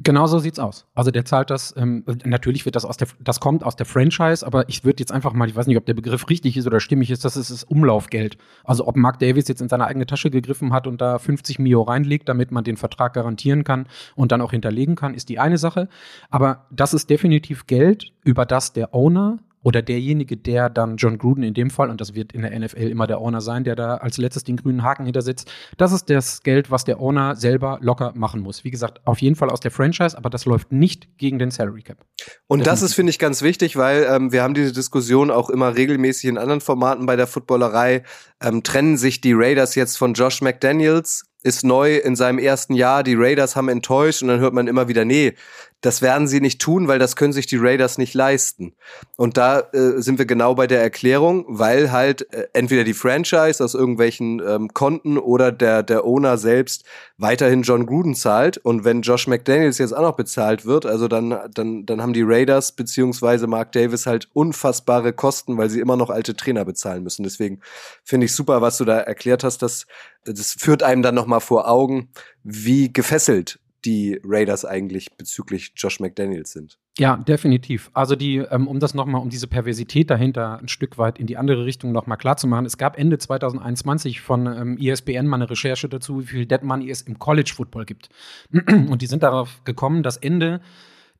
Genau 0.00 0.26
so 0.26 0.38
sieht's 0.38 0.58
aus. 0.58 0.86
Also 0.94 1.10
der 1.10 1.24
zahlt 1.24 1.50
das, 1.50 1.72
ähm, 1.76 2.04
natürlich 2.24 2.64
wird 2.64 2.76
das 2.76 2.84
aus 2.84 2.96
der, 2.96 3.08
das 3.20 3.40
kommt 3.40 3.64
aus 3.64 3.76
der 3.76 3.86
Franchise, 3.86 4.44
aber 4.44 4.68
ich 4.68 4.84
würde 4.84 5.00
jetzt 5.00 5.12
einfach 5.12 5.32
mal, 5.32 5.48
ich 5.48 5.56
weiß 5.56 5.66
nicht, 5.66 5.76
ob 5.76 5.86
der 5.86 5.94
Begriff 5.94 6.28
richtig 6.28 6.56
ist 6.56 6.66
oder 6.66 6.80
stimmig 6.80 7.10
ist, 7.10 7.24
das 7.24 7.36
ist 7.36 7.50
das 7.50 7.64
Umlaufgeld. 7.64 8.36
Also 8.64 8.86
ob 8.86 8.96
Mark 8.96 9.20
Davis 9.20 9.48
jetzt 9.48 9.62
in 9.62 9.68
seine 9.68 9.86
eigene 9.86 10.06
Tasche 10.06 10.30
gegriffen 10.30 10.72
hat 10.72 10.86
und 10.86 11.00
da 11.00 11.18
50 11.18 11.58
Mio 11.58 11.82
reinlegt, 11.82 12.28
damit 12.28 12.50
man 12.50 12.64
den 12.64 12.76
Vertrag 12.76 13.14
garantieren 13.14 13.64
kann 13.64 13.86
und 14.16 14.32
dann 14.32 14.40
auch 14.40 14.50
hinterlegen 14.50 14.96
kann, 14.96 15.14
ist 15.14 15.28
die 15.28 15.38
eine 15.38 15.58
Sache. 15.58 15.88
Aber 16.28 16.66
das 16.70 16.92
ist 16.92 17.08
definitiv 17.08 17.66
Geld, 17.66 18.12
über 18.24 18.44
das 18.44 18.72
der 18.72 18.94
Owner 18.94 19.38
oder 19.64 19.82
derjenige, 19.82 20.36
der 20.36 20.70
dann 20.70 20.96
John 20.96 21.18
Gruden 21.18 21.42
in 21.42 21.54
dem 21.54 21.70
Fall, 21.70 21.90
und 21.90 22.00
das 22.00 22.14
wird 22.14 22.32
in 22.32 22.42
der 22.42 22.56
NFL 22.56 22.82
immer 22.82 23.06
der 23.06 23.20
Owner 23.20 23.40
sein, 23.40 23.64
der 23.64 23.74
da 23.74 23.96
als 23.96 24.18
letztes 24.18 24.44
den 24.44 24.56
grünen 24.56 24.84
Haken 24.84 25.04
hintersetzt, 25.06 25.50
das 25.78 25.90
ist 25.90 26.10
das 26.10 26.42
Geld, 26.42 26.70
was 26.70 26.84
der 26.84 27.00
Owner 27.00 27.34
selber 27.34 27.78
locker 27.80 28.12
machen 28.14 28.42
muss. 28.42 28.62
Wie 28.62 28.70
gesagt, 28.70 29.00
auf 29.06 29.20
jeden 29.20 29.34
Fall 29.34 29.50
aus 29.50 29.60
der 29.60 29.70
Franchise, 29.70 30.16
aber 30.16 30.30
das 30.30 30.44
läuft 30.44 30.70
nicht 30.70 31.18
gegen 31.18 31.38
den 31.38 31.50
Salary 31.50 31.82
Cap. 31.82 32.04
Und 32.46 32.66
das 32.66 32.82
ist, 32.82 32.94
finde 32.94 33.10
ich, 33.10 33.18
ganz 33.18 33.42
wichtig, 33.42 33.76
weil 33.76 34.06
ähm, 34.08 34.32
wir 34.32 34.42
haben 34.42 34.54
diese 34.54 34.72
Diskussion 34.72 35.30
auch 35.30 35.48
immer 35.48 35.74
regelmäßig 35.74 36.28
in 36.28 36.38
anderen 36.38 36.60
Formaten 36.60 37.06
bei 37.06 37.16
der 37.16 37.26
Footballerei. 37.26 38.02
Ähm, 38.42 38.62
trennen 38.62 38.98
sich 38.98 39.22
die 39.22 39.32
Raiders 39.32 39.74
jetzt 39.74 39.96
von 39.96 40.12
Josh 40.12 40.42
McDaniels? 40.42 41.24
ist 41.44 41.62
neu 41.62 41.96
in 41.98 42.16
seinem 42.16 42.38
ersten 42.38 42.72
Jahr, 42.74 43.02
die 43.02 43.14
Raiders 43.14 43.54
haben 43.54 43.68
enttäuscht 43.68 44.22
und 44.22 44.28
dann 44.28 44.40
hört 44.40 44.54
man 44.54 44.66
immer 44.66 44.88
wieder, 44.88 45.04
nee, 45.04 45.34
das 45.84 46.00
werden 46.00 46.26
sie 46.26 46.40
nicht 46.40 46.62
tun, 46.62 46.88
weil 46.88 46.98
das 46.98 47.14
können 47.14 47.34
sich 47.34 47.46
die 47.46 47.58
Raiders 47.58 47.98
nicht 47.98 48.14
leisten. 48.14 48.72
Und 49.18 49.36
da 49.36 49.60
äh, 49.60 50.00
sind 50.00 50.18
wir 50.18 50.24
genau 50.24 50.54
bei 50.54 50.66
der 50.66 50.80
Erklärung, 50.80 51.44
weil 51.46 51.92
halt 51.92 52.32
äh, 52.32 52.46
entweder 52.54 52.84
die 52.84 52.94
Franchise 52.94 53.62
aus 53.62 53.74
irgendwelchen 53.74 54.40
ähm, 54.40 54.72
Konten 54.72 55.18
oder 55.18 55.52
der, 55.52 55.82
der 55.82 56.06
Owner 56.06 56.38
selbst 56.38 56.84
weiterhin 57.18 57.64
John 57.64 57.84
Gruden 57.84 58.14
zahlt. 58.14 58.56
Und 58.56 58.84
wenn 58.84 59.02
Josh 59.02 59.26
McDaniels 59.26 59.76
jetzt 59.76 59.92
auch 59.92 60.00
noch 60.00 60.16
bezahlt 60.16 60.64
wird, 60.64 60.86
also 60.86 61.06
dann, 61.06 61.38
dann, 61.52 61.84
dann 61.84 62.00
haben 62.00 62.14
die 62.14 62.24
Raiders 62.24 62.72
beziehungsweise 62.72 63.46
Mark 63.46 63.72
Davis 63.72 64.06
halt 64.06 64.30
unfassbare 64.32 65.12
Kosten, 65.12 65.58
weil 65.58 65.68
sie 65.68 65.80
immer 65.80 65.98
noch 65.98 66.08
alte 66.08 66.34
Trainer 66.34 66.64
bezahlen 66.64 67.02
müssen. 67.02 67.24
Deswegen 67.24 67.60
finde 68.04 68.24
ich 68.24 68.32
super, 68.32 68.62
was 68.62 68.78
du 68.78 68.86
da 68.86 69.00
erklärt 69.00 69.44
hast. 69.44 69.58
Das, 69.58 69.84
das 70.24 70.56
führt 70.58 70.82
einem 70.82 71.02
dann 71.02 71.14
nochmal 71.14 71.40
vor 71.40 71.68
Augen, 71.68 72.08
wie 72.42 72.90
gefesselt 72.90 73.58
die 73.84 74.20
Raiders 74.24 74.64
eigentlich 74.64 75.16
bezüglich 75.16 75.72
Josh 75.76 76.00
McDaniels 76.00 76.52
sind. 76.52 76.78
Ja, 76.98 77.16
definitiv. 77.16 77.90
Also 77.92 78.14
die, 78.16 78.36
ähm, 78.36 78.68
um 78.68 78.78
das 78.78 78.94
nochmal, 78.94 79.20
um 79.20 79.28
diese 79.28 79.48
Perversität 79.48 80.10
dahinter 80.10 80.58
ein 80.58 80.68
Stück 80.68 80.96
weit 80.96 81.18
in 81.18 81.26
die 81.26 81.36
andere 81.36 81.64
Richtung 81.64 81.92
nochmal 81.92 82.18
klar 82.18 82.36
zu 82.36 82.46
machen. 82.46 82.66
Es 82.66 82.78
gab 82.78 82.98
Ende 82.98 83.18
2021 83.18 84.20
von 84.20 84.46
ähm, 84.46 84.78
ESPN 84.78 85.26
mal 85.26 85.36
eine 85.36 85.50
Recherche 85.50 85.88
dazu, 85.88 86.20
wie 86.20 86.26
viel 86.26 86.46
Dead 86.46 86.62
Money 86.62 86.88
es 86.90 87.02
im 87.02 87.18
College 87.18 87.52
Football 87.54 87.84
gibt. 87.84 88.08
Und 88.68 89.02
die 89.02 89.06
sind 89.06 89.22
darauf 89.22 89.64
gekommen, 89.64 90.02
dass 90.02 90.16
Ende 90.16 90.60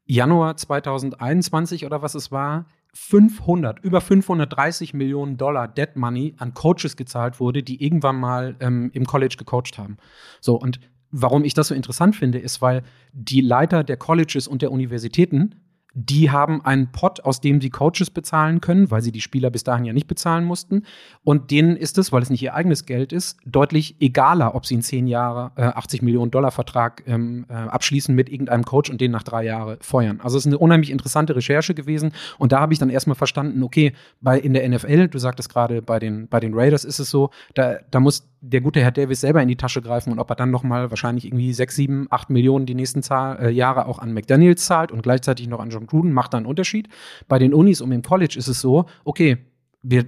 Januar 0.06 0.56
2021 0.56 1.86
oder 1.86 2.02
was 2.02 2.14
es 2.14 2.30
war, 2.30 2.66
500, 2.94 3.82
über 3.82 4.00
530 4.00 4.94
Millionen 4.94 5.36
Dollar 5.36 5.66
Dead 5.66 5.96
Money 5.96 6.34
an 6.38 6.54
Coaches 6.54 6.96
gezahlt 6.96 7.40
wurde, 7.40 7.64
die 7.64 7.82
irgendwann 7.82 8.16
mal 8.16 8.54
ähm, 8.60 8.90
im 8.94 9.04
College 9.04 9.34
gecoacht 9.36 9.78
haben. 9.78 9.96
So, 10.40 10.54
und 10.54 10.78
warum 11.16 11.44
ich 11.44 11.54
das 11.54 11.68
so 11.68 11.74
interessant 11.74 12.16
finde, 12.16 12.38
ist, 12.38 12.60
weil 12.60 12.82
die 13.12 13.40
Leiter 13.40 13.84
der 13.84 13.96
Colleges 13.96 14.48
und 14.48 14.62
der 14.62 14.72
Universitäten 14.72 15.54
die 15.94 16.30
haben 16.30 16.64
einen 16.64 16.90
Pot, 16.90 17.24
aus 17.24 17.40
dem 17.40 17.60
sie 17.60 17.70
Coaches 17.70 18.10
bezahlen 18.10 18.60
können, 18.60 18.90
weil 18.90 19.00
sie 19.00 19.12
die 19.12 19.20
Spieler 19.20 19.50
bis 19.50 19.62
dahin 19.62 19.84
ja 19.84 19.92
nicht 19.92 20.08
bezahlen 20.08 20.44
mussten. 20.44 20.82
Und 21.22 21.52
denen 21.52 21.76
ist 21.76 21.98
es, 21.98 22.12
weil 22.12 22.20
es 22.20 22.30
nicht 22.30 22.42
ihr 22.42 22.54
eigenes 22.54 22.84
Geld 22.84 23.12
ist, 23.12 23.38
deutlich 23.46 23.96
egaler, 24.00 24.56
ob 24.56 24.66
sie 24.66 24.74
einen 24.74 24.82
10 24.82 25.06
Jahre, 25.06 25.52
äh, 25.54 25.62
80 25.62 26.02
Millionen 26.02 26.32
Dollar 26.32 26.50
Vertrag 26.50 27.04
ähm, 27.06 27.46
äh, 27.48 27.52
abschließen 27.52 28.12
mit 28.14 28.28
irgendeinem 28.28 28.64
Coach 28.64 28.90
und 28.90 29.00
den 29.00 29.12
nach 29.12 29.22
drei 29.22 29.44
Jahren 29.44 29.76
feuern. 29.80 30.20
Also 30.20 30.36
es 30.36 30.44
ist 30.44 30.48
eine 30.48 30.58
unheimlich 30.58 30.90
interessante 30.90 31.36
Recherche 31.36 31.74
gewesen. 31.74 32.12
Und 32.38 32.50
da 32.50 32.60
habe 32.60 32.72
ich 32.72 32.80
dann 32.80 32.90
erstmal 32.90 33.14
verstanden, 33.14 33.62
okay, 33.62 33.92
bei 34.20 34.38
in 34.38 34.52
der 34.52 34.68
NFL, 34.68 35.08
du 35.08 35.18
sagtest 35.18 35.48
gerade, 35.48 35.80
bei 35.80 36.00
den, 36.00 36.26
bei 36.26 36.40
den 36.40 36.54
Raiders 36.54 36.84
ist 36.84 36.98
es 36.98 37.08
so, 37.08 37.30
da, 37.54 37.76
da 37.92 38.00
muss 38.00 38.28
der 38.40 38.60
gute 38.60 38.80
Herr 38.80 38.92
Davis 38.92 39.22
selber 39.22 39.40
in 39.40 39.48
die 39.48 39.56
Tasche 39.56 39.80
greifen 39.80 40.12
und 40.12 40.18
ob 40.18 40.28
er 40.28 40.36
dann 40.36 40.50
nochmal 40.50 40.90
wahrscheinlich 40.90 41.24
irgendwie 41.24 41.52
6, 41.52 41.76
7, 41.76 42.06
8 42.10 42.30
Millionen 42.30 42.66
die 42.66 42.74
nächsten 42.74 43.02
Zahl, 43.02 43.38
äh, 43.40 43.50
Jahre 43.50 43.86
auch 43.86 43.98
an 43.98 44.12
McDaniels 44.12 44.66
zahlt 44.66 44.92
und 44.92 45.02
gleichzeitig 45.02 45.48
noch 45.48 45.60
an 45.60 45.70
John 45.70 45.83
Gruden, 45.86 46.12
macht 46.12 46.34
da 46.34 46.38
einen 46.38 46.46
Unterschied. 46.46 46.88
Bei 47.28 47.38
den 47.38 47.54
Unis 47.54 47.80
und 47.80 47.92
im 47.92 48.02
College 48.02 48.36
ist 48.38 48.48
es 48.48 48.60
so, 48.60 48.86
okay, 49.04 49.38
wir 49.82 50.06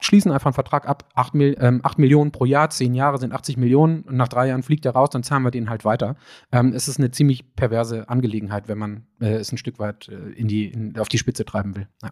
schließen 0.00 0.30
einfach 0.30 0.46
einen 0.46 0.54
Vertrag 0.54 0.88
ab, 0.88 1.10
8, 1.14 1.34
ähm, 1.34 1.80
8 1.82 1.98
Millionen 1.98 2.30
pro 2.30 2.44
Jahr, 2.44 2.70
10 2.70 2.94
Jahre 2.94 3.18
sind 3.18 3.32
80 3.32 3.56
Millionen 3.56 4.02
und 4.02 4.16
nach 4.16 4.28
drei 4.28 4.48
Jahren 4.48 4.62
fliegt 4.62 4.86
er 4.86 4.92
raus, 4.92 5.10
dann 5.10 5.22
zahlen 5.22 5.42
wir 5.42 5.50
den 5.50 5.70
halt 5.70 5.84
weiter. 5.84 6.16
Ähm, 6.52 6.72
es 6.72 6.88
ist 6.88 6.98
eine 6.98 7.10
ziemlich 7.10 7.54
perverse 7.56 8.08
Angelegenheit, 8.08 8.68
wenn 8.68 8.78
man 8.78 9.06
äh, 9.20 9.34
es 9.34 9.52
ein 9.52 9.58
Stück 9.58 9.78
weit 9.78 10.08
äh, 10.08 10.30
in 10.30 10.46
die, 10.46 10.68
in, 10.68 10.96
auf 10.98 11.08
die 11.08 11.18
Spitze 11.18 11.44
treiben 11.44 11.74
will. 11.76 11.88
Ja. 12.02 12.10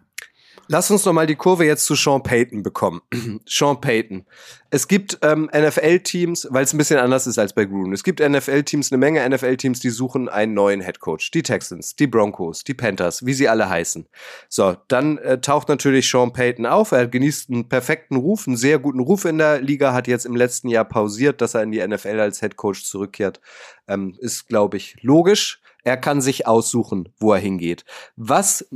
Lass 0.67 0.91
uns 0.91 1.05
noch 1.05 1.13
mal 1.13 1.27
die 1.27 1.35
Kurve 1.35 1.65
jetzt 1.65 1.85
zu 1.85 1.95
Sean 1.95 2.23
Payton 2.23 2.63
bekommen. 2.63 3.01
Sean 3.45 3.79
Payton. 3.79 4.25
Es 4.69 4.87
gibt 4.87 5.17
ähm, 5.21 5.49
NFL-Teams, 5.55 6.47
weil 6.51 6.65
es 6.65 6.73
ein 6.73 6.77
bisschen 6.77 6.99
anders 6.99 7.25
ist 7.25 7.39
als 7.39 7.53
bei 7.53 7.65
Gruden. 7.65 7.93
Es 7.93 8.03
gibt 8.03 8.19
NFL-Teams, 8.19 8.91
eine 8.91 8.99
Menge 8.99 9.27
NFL-Teams, 9.29 9.79
die 9.79 9.89
suchen 9.89 10.27
einen 10.27 10.53
neuen 10.53 10.81
Headcoach. 10.81 11.31
Die 11.33 11.41
Texans, 11.41 11.95
die 11.95 12.07
Broncos, 12.07 12.65
die 12.65 12.73
Panthers, 12.73 13.25
wie 13.25 13.33
sie 13.33 13.47
alle 13.47 13.69
heißen. 13.69 14.07
So, 14.49 14.75
dann 14.89 15.17
äh, 15.19 15.39
taucht 15.39 15.69
natürlich 15.69 16.09
Sean 16.09 16.33
Payton 16.33 16.65
auf. 16.65 16.91
Er 16.91 17.07
genießt 17.07 17.49
einen 17.49 17.69
perfekten 17.69 18.17
Ruf, 18.17 18.47
einen 18.47 18.57
sehr 18.57 18.79
guten 18.79 18.99
Ruf 18.99 19.23
in 19.23 19.37
der 19.37 19.61
Liga, 19.61 19.93
hat 19.93 20.07
jetzt 20.07 20.25
im 20.25 20.35
letzten 20.35 20.67
Jahr 20.67 20.85
pausiert, 20.85 21.39
dass 21.41 21.53
er 21.53 21.63
in 21.63 21.71
die 21.71 21.85
NFL 21.85 22.19
als 22.19 22.41
Headcoach 22.41 22.83
zurückkehrt. 22.83 23.39
Ähm, 23.87 24.17
ist, 24.19 24.47
glaube 24.47 24.75
ich, 24.75 24.97
logisch. 25.01 25.61
Er 25.87 25.95
kann 25.95 26.19
sich 26.19 26.45
aussuchen, 26.45 27.07
wo 27.17 27.31
er 27.31 27.39
hingeht. 27.39 27.85
Was, 28.17 28.67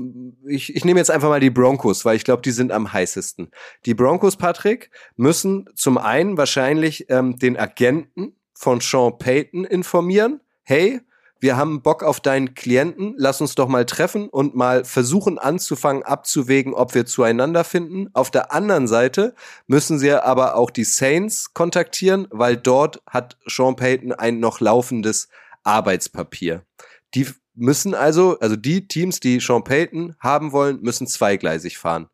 ich, 0.48 0.74
ich 0.74 0.86
nehme 0.86 0.98
jetzt 0.98 1.12
einfach 1.12 1.28
mal 1.28 1.42
die 1.42 1.50
Broncos, 1.50 2.06
weil 2.06 2.16
ich 2.16 2.24
glaube, 2.24 2.42
die 2.42 2.52
sind 2.52 2.72
am 2.72 2.94
heißesten. 2.94 3.52
Die 3.86 3.94
Broncos, 3.94 4.38
Patrick, 4.38 4.92
müssen 5.18 5.66
zum 5.76 5.98
einen 5.98 6.38
wahrscheinlich 6.38 7.10
ähm, 7.10 7.38
den 7.38 7.60
Agenten 7.60 8.38
von 8.54 8.80
Sean 8.80 9.18
Payton 9.18 9.66
informieren. 9.66 10.40
Hey, 10.64 11.02
wir 11.42 11.58
haben 11.58 11.82
Bock 11.82 12.02
auf 12.04 12.22
deinen 12.22 12.54
Klienten, 12.54 13.14
lass 13.18 13.42
uns 13.42 13.56
doch 13.56 13.68
mal 13.68 13.86
treffen 13.86 14.30
und 14.30 14.56
mal 14.56 14.86
versuchen 14.86 15.38
anzufangen, 15.38 16.04
abzuwägen, 16.04 16.74
ob 16.74 16.96
wir 16.96 17.06
zueinander 17.06 17.66
finden. 17.66 18.08
Auf 18.14 18.32
der 18.32 18.54
anderen 18.54 18.88
Seite 18.88 19.36
müssen 19.68 20.00
sie 20.00 20.14
aber 20.14 20.56
auch 20.56 20.70
die 20.70 20.86
Saints 20.86 21.54
kontaktieren, 21.54 22.30
weil 22.32 22.56
dort 22.56 23.02
hat 23.06 23.36
Sean 23.48 23.76
Payton 23.76 24.14
ein 24.14 24.40
noch 24.40 24.62
laufendes 24.62 25.28
Arbeitspapier. 25.64 26.64
Die 27.14 27.28
müssen 27.54 27.94
also, 27.94 28.40
also 28.40 28.56
die 28.56 28.88
Teams, 28.88 29.20
die 29.20 29.40
Sean 29.40 29.64
Payton 29.64 30.16
haben 30.20 30.52
wollen, 30.52 30.82
müssen 30.82 31.08
zweigleisig 31.08 31.78
fahren. 31.78 32.08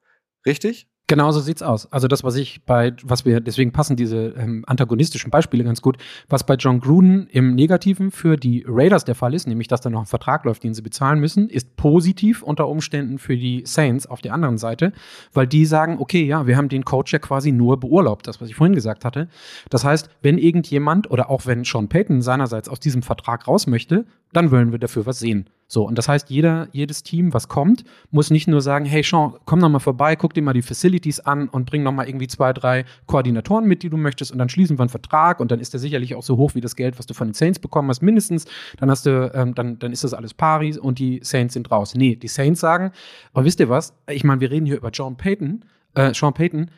Richtig? 0.46 0.88
Genau 1.10 1.32
so 1.32 1.40
sieht's 1.40 1.64
aus. 1.64 1.90
Also 1.90 2.10
das, 2.10 2.26
was 2.26 2.36
ich 2.36 2.66
bei, 2.66 2.92
was 3.02 3.24
wir, 3.24 3.40
deswegen 3.40 3.72
passen 3.72 3.96
diese 3.96 4.34
ähm, 4.38 4.66
antagonistischen 4.68 5.32
Beispiele 5.32 5.64
ganz 5.64 5.82
gut, 5.82 5.98
was 6.28 6.46
bei 6.46 6.56
John 6.56 6.82
Gruden 6.82 7.28
im 7.28 7.56
Negativen 7.56 8.12
für 8.12 8.36
die 8.36 8.66
Raiders 8.68 9.06
der 9.06 9.16
Fall 9.16 9.34
ist, 9.34 9.48
nämlich 9.48 9.70
dass 9.70 9.80
da 9.80 9.90
noch 9.90 10.02
ein 10.02 10.06
Vertrag 10.06 10.44
läuft, 10.44 10.66
den 10.66 10.74
sie 10.74 10.82
bezahlen 10.82 11.22
müssen, 11.22 11.50
ist 11.50 11.78
positiv 11.78 12.44
unter 12.44 12.68
Umständen 12.68 13.20
für 13.20 13.38
die 13.38 13.64
Saints 13.66 14.06
auf 14.06 14.20
der 14.20 14.34
anderen 14.34 14.58
Seite, 14.58 14.92
weil 15.32 15.48
die 15.48 15.66
sagen, 15.66 15.96
okay, 15.98 16.26
ja, 16.26 16.46
wir 16.46 16.58
haben 16.58 16.68
den 16.68 16.84
Coach 16.84 17.14
ja 17.14 17.20
quasi 17.20 17.54
nur 17.54 17.80
beurlaubt, 17.80 18.28
das, 18.28 18.42
was 18.42 18.50
ich 18.50 18.56
vorhin 18.56 18.76
gesagt 18.76 19.06
hatte. 19.06 19.30
Das 19.70 19.86
heißt, 19.86 20.10
wenn 20.22 20.38
irgendjemand 20.38 21.10
oder 21.10 21.30
auch 21.30 21.46
wenn 21.46 21.64
Sean 21.64 21.88
Payton 21.88 22.22
seinerseits 22.22 22.68
aus 22.68 22.82
diesem 22.82 23.02
Vertrag 23.02 23.48
raus 23.48 23.66
möchte, 23.66 24.04
dann 24.34 24.52
wollen 24.52 24.72
wir 24.72 24.80
dafür 24.80 25.06
was 25.06 25.20
sehen. 25.20 25.50
So, 25.70 25.86
und 25.86 25.98
das 25.98 26.08
heißt, 26.08 26.30
jeder, 26.30 26.70
jedes 26.72 27.04
Team, 27.04 27.34
was 27.34 27.50
kommt, 27.50 27.84
muss 28.10 28.30
nicht 28.30 28.48
nur 28.48 28.62
sagen, 28.62 28.86
hey 28.86 29.04
Sean, 29.04 29.34
komm 29.44 29.60
noch 29.60 29.68
mal 29.68 29.80
vorbei, 29.80 30.16
guck 30.16 30.34
dir 30.34 30.42
mal 30.42 30.54
die 30.54 30.62
Facilities 30.62 31.20
an 31.20 31.50
und 31.50 31.66
bring 31.66 31.84
noch 31.84 31.92
mal 31.92 32.08
irgendwie 32.08 32.28
zwei, 32.28 32.54
drei 32.54 32.86
Koordinatoren 33.06 33.66
mit, 33.66 33.84
die 33.84 33.90
du 33.90 33.98
möchtest 33.98 34.32
und 34.32 34.38
dann 34.38 34.48
schließen 34.48 34.78
wir 34.78 34.84
einen 34.84 34.90
Vertrag 34.90 35.42
und 35.42 35.52
dann 35.52 35.60
ist 35.60 35.74
der 35.74 35.82
sicherlich 35.82 36.16
auch 36.16 36.24
so 36.24 36.38
hoch 36.38 36.56
wie 36.56 36.62
das 36.62 36.78
Geld, 36.78 36.98
was 36.98 37.06
du 37.06 37.14
von 37.14 37.28
den 37.28 37.34
Saints 37.34 37.60
bekommen 37.60 37.90
hast, 37.90 38.02
mindestens. 38.02 38.46
Dann 38.78 38.90
hast 38.90 39.06
du, 39.06 39.30
ähm, 39.34 39.56
dann, 39.56 39.78
dann 39.78 39.92
ist 39.92 40.06
das 40.06 40.14
alles 40.14 40.34
pari 40.34 40.78
und 40.78 41.00
die 41.00 41.20
Saints 41.22 41.54
sind 41.54 41.70
raus. 41.70 41.96
Nee, 41.96 42.16
die 42.16 42.30
Saints 42.30 42.62
sagen, 42.62 42.92
aber 43.34 43.44
wisst 43.44 43.60
ihr 43.60 43.68
was? 43.68 43.94
Ich 44.10 44.24
meine, 44.24 44.40
wir 44.40 44.50
reden 44.50 44.66
hier 44.66 44.78
über 44.78 44.90
John 44.90 45.18
Payton, 45.18 45.66
äh, 45.96 46.14
Sean 46.14 46.34
Payton, 46.34 46.72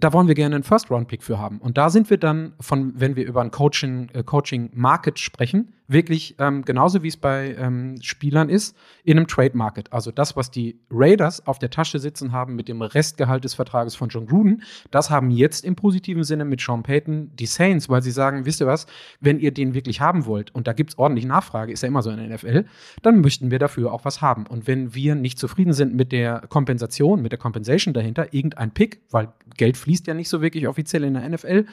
da 0.00 0.12
wollen 0.12 0.28
wir 0.28 0.34
gerne 0.34 0.56
einen 0.56 0.64
First-Round-Pick 0.64 1.22
für 1.22 1.38
haben. 1.38 1.58
Und 1.58 1.78
da 1.78 1.88
sind 1.88 2.10
wir 2.10 2.18
dann 2.18 2.52
von, 2.60 2.92
wenn 2.96 3.16
wir 3.16 3.24
über 3.24 3.40
ein 3.40 3.50
Coaching, 3.50 4.10
äh, 4.12 4.22
Coaching-Market 4.22 5.18
sprechen, 5.18 5.72
wirklich 5.86 6.36
ähm, 6.38 6.64
genauso 6.64 7.02
wie 7.02 7.08
es 7.08 7.16
bei 7.16 7.54
ähm, 7.58 7.98
Spielern 8.00 8.48
ist, 8.48 8.76
in 9.04 9.18
einem 9.18 9.26
Trade 9.26 9.56
Market. 9.56 9.92
Also 9.92 10.10
das, 10.10 10.36
was 10.36 10.50
die 10.50 10.80
Raiders 10.90 11.46
auf 11.46 11.58
der 11.58 11.70
Tasche 11.70 11.98
sitzen 11.98 12.32
haben 12.32 12.56
mit 12.56 12.68
dem 12.68 12.80
Restgehalt 12.80 13.44
des 13.44 13.54
Vertrages 13.54 13.94
von 13.94 14.08
John 14.08 14.26
Gruden, 14.26 14.62
das 14.90 15.10
haben 15.10 15.30
jetzt 15.30 15.64
im 15.64 15.76
positiven 15.76 16.24
Sinne 16.24 16.44
mit 16.44 16.60
Sean 16.60 16.82
Payton 16.82 17.34
die 17.36 17.46
Saints, 17.46 17.88
weil 17.88 18.02
sie 18.02 18.10
sagen, 18.10 18.46
wisst 18.46 18.60
ihr 18.60 18.66
was, 18.66 18.86
wenn 19.20 19.38
ihr 19.38 19.52
den 19.52 19.74
wirklich 19.74 20.00
haben 20.00 20.24
wollt, 20.26 20.54
und 20.54 20.66
da 20.66 20.72
gibt 20.72 20.90
es 20.90 20.98
ordentlich 20.98 21.26
Nachfrage, 21.26 21.72
ist 21.72 21.82
ja 21.82 21.88
immer 21.88 22.02
so 22.02 22.10
in 22.10 22.16
der 22.16 22.34
NFL, 22.34 22.64
dann 23.02 23.20
möchten 23.20 23.50
wir 23.50 23.58
dafür 23.58 23.92
auch 23.92 24.04
was 24.04 24.22
haben. 24.22 24.46
Und 24.46 24.66
wenn 24.66 24.94
wir 24.94 25.14
nicht 25.14 25.38
zufrieden 25.38 25.74
sind 25.74 25.94
mit 25.94 26.12
der 26.12 26.44
Kompensation, 26.48 27.20
mit 27.20 27.32
der 27.32 27.38
Compensation 27.38 27.92
dahinter, 27.92 28.32
irgendein 28.32 28.72
Pick, 28.72 29.02
weil 29.10 29.32
Geld 29.56 29.76
fließt 29.76 30.06
ja 30.06 30.14
nicht 30.14 30.28
so 30.28 30.40
wirklich 30.40 30.66
offiziell 30.66 31.04
in 31.04 31.14
der 31.14 31.28
NFL, 31.28 31.66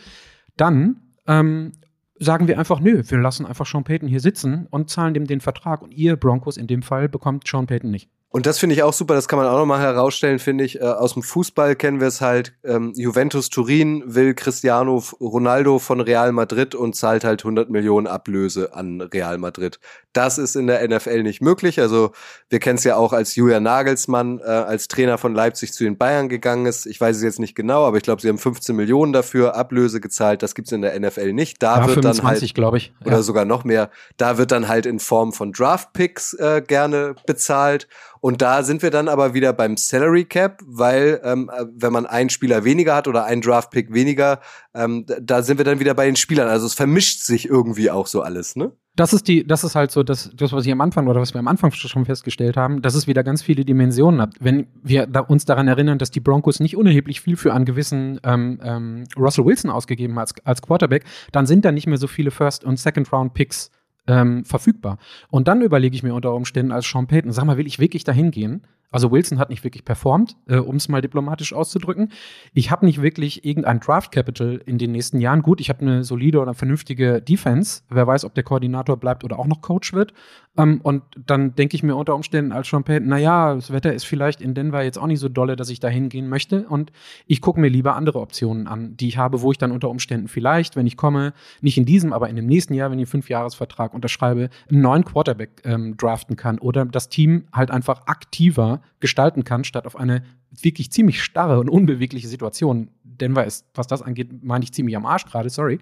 dann 0.58 1.02
ähm, 1.28 1.74
sagen 2.22 2.48
wir 2.48 2.60
einfach, 2.60 2.80
nö, 2.80 3.02
wir 3.06 3.18
lassen 3.18 3.46
einfach 3.46 3.66
Sean 3.66 3.84
Payton 3.84 4.08
hier 4.08 4.20
sitzen 4.20 4.68
und 4.70 4.90
zahlen 4.90 5.14
dem 5.14 5.26
den 5.26 5.42
Vertrag. 5.42 5.82
Und 5.82 5.92
ihr 5.92 6.16
Broncos 6.16 6.56
in 6.56 6.68
dem 6.68 6.84
Fall 6.84 7.10
bekommt 7.10 7.48
Sean 7.48 7.66
Payton 7.66 7.90
nicht. 7.90 8.10
Und 8.34 8.46
das 8.46 8.60
finde 8.60 8.76
ich 8.76 8.84
auch 8.84 8.94
super, 8.94 9.14
das 9.14 9.28
kann 9.28 9.38
man 9.38 9.48
auch 9.48 9.58
nochmal 9.58 9.82
herausstellen, 9.82 10.40
finde 10.40 10.64
ich. 10.64 10.80
Äh, 10.80 10.86
aus 10.86 11.16
dem 11.16 11.24
Fußball 11.24 11.76
kennen 11.76 12.00
wir 12.00 12.08
es 12.08 12.22
halt, 12.22 12.54
ähm, 12.64 12.94
Juventus 12.96 13.50
Turin 13.50 14.04
will 14.06 14.34
Cristiano 14.36 15.04
Ronaldo 15.20 15.80
von 15.80 16.00
Real 16.00 16.32
Madrid 16.32 16.74
und 16.74 16.96
zahlt 16.96 17.26
halt 17.26 17.42
100 17.42 17.70
Millionen 17.70 18.08
Ablöse 18.08 18.74
an 18.74 19.02
Real 19.02 19.38
Madrid. 19.38 19.80
Das 20.14 20.38
ist 20.38 20.56
in 20.56 20.68
der 20.68 20.88
NFL 20.88 21.24
nicht 21.24 21.42
möglich. 21.42 21.80
Also 21.80 22.12
wir 22.50 22.60
kennen 22.60 22.78
es 22.78 22.84
ja 22.84 22.96
auch, 22.98 23.14
als 23.14 23.36
Julian 23.36 23.64
Nagelsmann 23.64 24.40
äh, 24.40 24.44
als 24.44 24.88
Trainer 24.88 25.18
von 25.18 25.34
Leipzig 25.34 25.74
zu 25.74 25.84
den 25.84 25.98
Bayern 25.98 26.28
gegangen 26.30 26.66
ist. 26.66 26.86
Ich 26.86 27.00
weiß 27.00 27.16
es 27.18 27.24
jetzt 27.24 27.40
nicht 27.40 27.56
genau, 27.56 27.86
aber 27.86 27.98
ich 27.98 28.04
glaube, 28.04 28.22
sie 28.22 28.30
haben 28.30 28.38
15 28.38 28.76
Millionen 28.76 29.14
dafür 29.14 29.56
Ablöse 29.56 30.02
gezahlt. 30.02 30.44
Das 30.44 30.56
gibt's 30.56 30.72
in 30.72 30.82
der 30.82 31.00
NFL 31.00 31.34
nicht. 31.34 31.64
Da 31.64 31.78
Ja, 31.78 31.88
wird 31.88 31.94
25, 32.04 32.22
dann 32.22 32.28
halt 32.30 32.54
glaube 32.56 32.78
ich. 32.78 32.94
oder 33.06 33.18
Ja. 33.18 33.22
sogar 33.22 33.46
noch 33.46 33.64
mehr. 33.64 33.90
Da 34.18 34.38
wird 34.38 34.52
dann 34.52 34.68
halt 34.68 34.86
in 34.86 35.00
Form 35.00 35.34
von 35.34 35.52
Draft 35.54 35.94
Picks 35.94 36.34
äh, 36.34 36.62
gerne 36.66 37.16
bezahlt. 37.26 37.88
Und 38.20 38.42
da 38.44 38.62
sind 38.62 38.84
wir 38.84 38.92
dann 38.92 39.08
aber 39.08 39.34
wieder 39.34 39.52
beim 39.52 39.78
Salary 39.78 40.26
Cap, 40.26 40.60
weil 40.66 41.20
ähm, 41.24 41.50
äh, 41.52 41.66
wenn 41.74 41.92
man 41.92 42.06
einen 42.06 42.30
Spieler 42.30 42.64
weniger 42.64 42.96
hat 42.96 43.08
oder 43.08 43.26
einen 43.26 43.42
Draft 43.42 43.72
Pick 43.72 43.92
weniger, 43.94 44.40
ähm, 44.74 45.06
da 45.22 45.44
sind 45.44 45.58
wir 45.58 45.66
dann 45.66 45.80
wieder 45.80 45.94
bei 45.94 46.06
den 46.06 46.16
Spielern. 46.16 46.48
Also 46.48 46.66
es 46.66 46.74
vermischt 46.74 47.22
sich 47.22 47.48
irgendwie 47.48 47.92
auch 47.92 48.08
so 48.08 48.22
alles, 48.22 48.56
ne? 48.56 48.72
Das 48.96 49.14
ist 49.14 49.30
die, 49.30 49.48
das 49.48 49.64
ist 49.64 49.76
halt 49.76 49.90
so 49.90 50.04
das, 50.04 50.32
das, 50.34 50.52
was 50.52 50.66
ich 50.66 50.72
am 50.72 50.82
Anfang 50.82 51.08
oder 51.08 51.22
was 51.22 51.34
wir 51.34 51.40
am 51.40 51.48
Anfang 51.48 51.72
schon 51.72 52.06
festgestellt 52.06 52.58
haben, 52.58 52.82
dass 52.82 52.94
es 52.94 53.08
wieder 53.08 53.24
ganz 53.24 53.42
viele 53.42 53.64
Dimensionen 53.64 54.20
hat. 54.20 54.36
Wenn 54.42 54.68
wir 54.84 55.08
da 55.08 55.22
uns 55.22 55.46
daran 55.46 55.70
erinnern, 55.70 55.98
dass 55.98 56.12
die 56.12 56.20
Broncos 56.20 56.60
nicht 56.60 56.76
unerheblich 56.76 57.22
viel 57.22 57.38
für 57.38 57.54
einen 57.54 57.64
gewissen 57.64 58.20
ähm, 58.24 58.60
ähm, 58.62 59.06
Russell 59.18 59.46
Wilson 59.46 59.72
ausgegeben 59.72 60.14
haben 60.14 60.20
als, 60.20 60.34
als 60.44 60.62
Quarterback, 60.62 61.06
dann 61.32 61.46
sind 61.46 61.64
da 61.64 61.72
nicht 61.72 61.88
mehr 61.88 61.98
so 61.98 62.08
viele 62.08 62.32
First- 62.32 62.66
und 62.66 62.78
Second-Round-Picks 62.80 63.72
ähm, 64.08 64.44
verfügbar. 64.44 64.98
Und 65.30 65.48
dann 65.48 65.62
überlege 65.62 65.96
ich 65.96 66.04
mir 66.04 66.14
unter 66.14 66.34
Umständen 66.34 66.74
als 66.74 66.86
Sean 66.90 67.08
Payton, 67.08 67.32
sag 67.32 67.46
mal, 67.46 67.58
will 67.58 67.68
ich 67.68 67.80
wirklich 67.80 68.04
dahin 68.04 68.32
gehen? 68.32 68.64
Also 68.92 69.10
Wilson 69.10 69.40
hat 69.40 69.50
nicht 69.50 69.64
wirklich 69.64 69.86
performt, 69.86 70.36
äh, 70.48 70.58
um 70.58 70.76
es 70.76 70.90
mal 70.90 71.02
diplomatisch 71.02 71.54
auszudrücken. 71.54 72.12
Ich 72.54 72.72
habe 72.72 72.86
nicht 72.86 73.02
wirklich 73.02 73.46
irgendein 73.46 73.80
Draft 73.80 74.12
Capital 74.12 74.62
in 74.66 74.78
den 74.78 74.92
nächsten 74.92 75.20
Jahren. 75.22 75.42
Gut, 75.42 75.62
ich 75.62 75.70
habe 75.70 75.82
eine 75.82 76.04
solide 76.04 76.40
oder 76.40 76.54
vernünftige 76.54 77.22
Defense. 77.22 77.84
Wer 77.90 78.06
weiß, 78.06 78.26
ob 78.26 78.36
der 78.36 78.44
Koordinator 78.44 78.98
bleibt 78.98 79.24
oder 79.24 79.40
auch 79.40 79.48
noch 79.48 79.62
Coach 79.62 79.94
wird. 79.94 80.14
Ähm, 80.58 80.82
und 80.84 81.04
dann 81.26 81.56
denke 81.56 81.76
ich 81.76 81.84
mir 81.84 81.96
unter 81.96 82.16
Umständen 82.16 82.52
als 82.52 82.68
Sean 82.68 82.84
Payton, 82.84 83.08
naja, 83.08 83.56
das 83.56 83.72
Wetter 83.72 83.94
ist 83.94 84.04
vielleicht 84.04 84.42
in 84.42 84.54
Denver 84.54 84.84
jetzt 84.84 84.98
auch 84.98 85.08
nicht 85.08 85.20
so 85.20 85.30
dolle, 85.30 85.56
dass 85.56 85.70
ich 85.70 85.80
da 85.80 85.88
hingehen 85.88 86.28
möchte. 86.28 86.68
Und 86.68 86.92
ich 87.26 87.40
gucke 87.40 87.60
mir 87.60 87.70
lieber 87.70 87.96
andere 87.96 88.20
Optionen 88.20 88.68
an, 88.68 88.98
die 88.98 89.08
ich 89.08 89.18
habe, 89.18 89.42
wo 89.42 89.52
ich 89.52 89.58
dann 89.58 89.72
unter 89.72 89.90
Umständen 89.90 90.28
vielleicht, 90.28 90.76
wenn 90.76 90.88
ich 90.88 90.98
komme, 90.98 91.34
nicht 91.62 91.78
in 91.78 91.86
diesem, 91.86 92.12
aber 92.12 92.30
in 92.30 92.36
dem 92.36 92.48
nächsten 92.48 92.74
Jahr, 92.74 92.92
wenn 92.92 93.00
ich 93.00 93.04
einen 93.04 93.12
Fünfjahresvertrag 93.12 93.94
unterschreibe, 93.94 94.50
einen 94.70 94.82
neuen 94.82 95.06
Quarterback 95.06 95.62
ähm, 95.64 95.96
draften 95.96 96.36
kann 96.36 96.60
oder 96.60 96.84
das 96.86 97.08
Team 97.08 97.46
halt 97.54 97.72
einfach 97.72 98.08
aktiver 98.08 98.81
gestalten 99.00 99.44
kann, 99.44 99.64
statt 99.64 99.86
auf 99.86 99.96
eine 99.96 100.24
wirklich 100.50 100.92
ziemlich 100.92 101.24
starre 101.24 101.60
und 101.60 101.70
unbewegliche 101.70 102.28
Situation. 102.28 102.90
Denver 103.04 103.46
ist, 103.46 103.66
was 103.74 103.88
das 103.88 104.02
angeht, 104.02 104.44
meine 104.44 104.64
ich 104.64 104.74
ziemlich 104.74 104.96
am 104.96 105.06
Arsch 105.06 105.26
gerade, 105.26 105.50
sorry, 105.50 105.80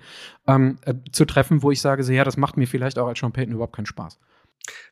ähm, 0.47 0.77
äh, 0.85 0.93
zu 1.11 1.25
treffen, 1.25 1.63
wo 1.63 1.71
ich 1.71 1.81
sage, 1.81 2.03
so, 2.03 2.11
ja, 2.11 2.23
das 2.23 2.37
macht 2.37 2.57
mir 2.57 2.67
vielleicht 2.67 2.99
auch 2.99 3.07
als 3.07 3.19
Sean 3.19 3.31
Payton 3.31 3.53
überhaupt 3.53 3.75
keinen 3.75 3.85
Spaß. 3.85 4.19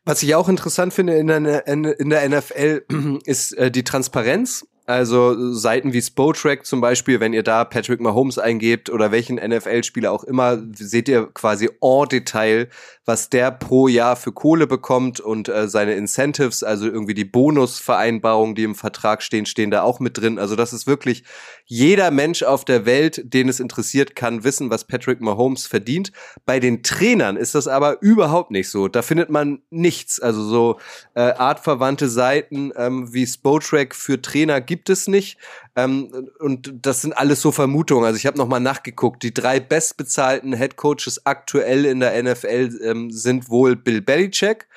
Was 0.04 0.22
ich 0.22 0.34
auch 0.34 0.48
interessant 0.48 0.92
finde 0.92 1.14
in 1.14 1.26
der, 1.26 1.66
in 1.66 2.10
der 2.10 2.28
NFL 2.28 2.84
ist 3.24 3.52
äh, 3.52 3.70
die 3.70 3.84
Transparenz. 3.84 4.66
Also 4.88 5.52
Seiten 5.52 5.92
wie 5.92 6.00
Spotrack 6.00 6.64
zum 6.64 6.80
Beispiel, 6.80 7.20
wenn 7.20 7.34
ihr 7.34 7.42
da 7.42 7.66
Patrick 7.66 8.00
Mahomes 8.00 8.38
eingebt 8.38 8.88
oder 8.88 9.12
welchen 9.12 9.36
NFL-Spieler 9.36 10.10
auch 10.10 10.24
immer, 10.24 10.62
seht 10.72 11.10
ihr 11.10 11.26
quasi 11.26 11.68
en 11.82 12.08
Detail, 12.08 12.70
was 13.04 13.28
der 13.28 13.50
pro 13.50 13.88
Jahr 13.88 14.16
für 14.16 14.32
Kohle 14.32 14.66
bekommt 14.66 15.20
und 15.20 15.50
äh, 15.50 15.68
seine 15.68 15.92
Incentives, 15.92 16.62
also 16.62 16.86
irgendwie 16.86 17.12
die 17.12 17.26
Bonusvereinbarungen, 17.26 18.54
die 18.54 18.62
im 18.62 18.74
Vertrag 18.74 19.22
stehen, 19.22 19.44
stehen 19.44 19.70
da 19.70 19.82
auch 19.82 20.00
mit 20.00 20.16
drin. 20.16 20.38
Also 20.38 20.56
das 20.56 20.72
ist 20.72 20.86
wirklich 20.86 21.22
jeder 21.66 22.10
Mensch 22.10 22.42
auf 22.42 22.64
der 22.64 22.86
Welt, 22.86 23.20
den 23.24 23.50
es 23.50 23.60
interessiert, 23.60 24.16
kann 24.16 24.42
wissen, 24.42 24.70
was 24.70 24.86
Patrick 24.86 25.20
Mahomes 25.20 25.66
verdient. 25.66 26.12
Bei 26.46 26.60
den 26.60 26.82
Trainern 26.82 27.36
ist 27.36 27.54
das 27.54 27.68
aber 27.68 28.00
überhaupt 28.00 28.50
nicht 28.50 28.70
so. 28.70 28.88
Da 28.88 29.02
findet 29.02 29.28
man 29.28 29.60
nichts. 29.68 30.18
Also 30.18 30.42
so 30.42 30.78
äh, 31.14 31.20
artverwandte 31.20 32.08
Seiten 32.08 32.72
ähm, 32.74 33.12
wie 33.12 33.26
Spotrack 33.26 33.94
für 33.94 34.22
Trainer 34.22 34.62
gibt 34.62 34.77
es 34.86 35.08
nicht. 35.08 35.38
Ähm, 35.76 36.28
und 36.38 36.72
das 36.82 37.02
sind 37.02 37.12
alles 37.12 37.40
so 37.40 37.52
Vermutungen. 37.52 38.04
Also 38.04 38.16
ich 38.16 38.26
habe 38.26 38.38
noch 38.38 38.48
mal 38.48 38.60
nachgeguckt. 38.60 39.22
Die 39.22 39.32
drei 39.34 39.60
bestbezahlten 39.60 40.56
Head 40.56 40.76
Coaches 40.76 41.24
aktuell 41.24 41.84
in 41.84 42.00
der 42.00 42.22
NFL 42.22 42.78
ähm, 42.82 43.10
sind 43.10 43.48
wohl 43.48 43.76
Bill 43.76 44.00
Belichick. 44.00 44.68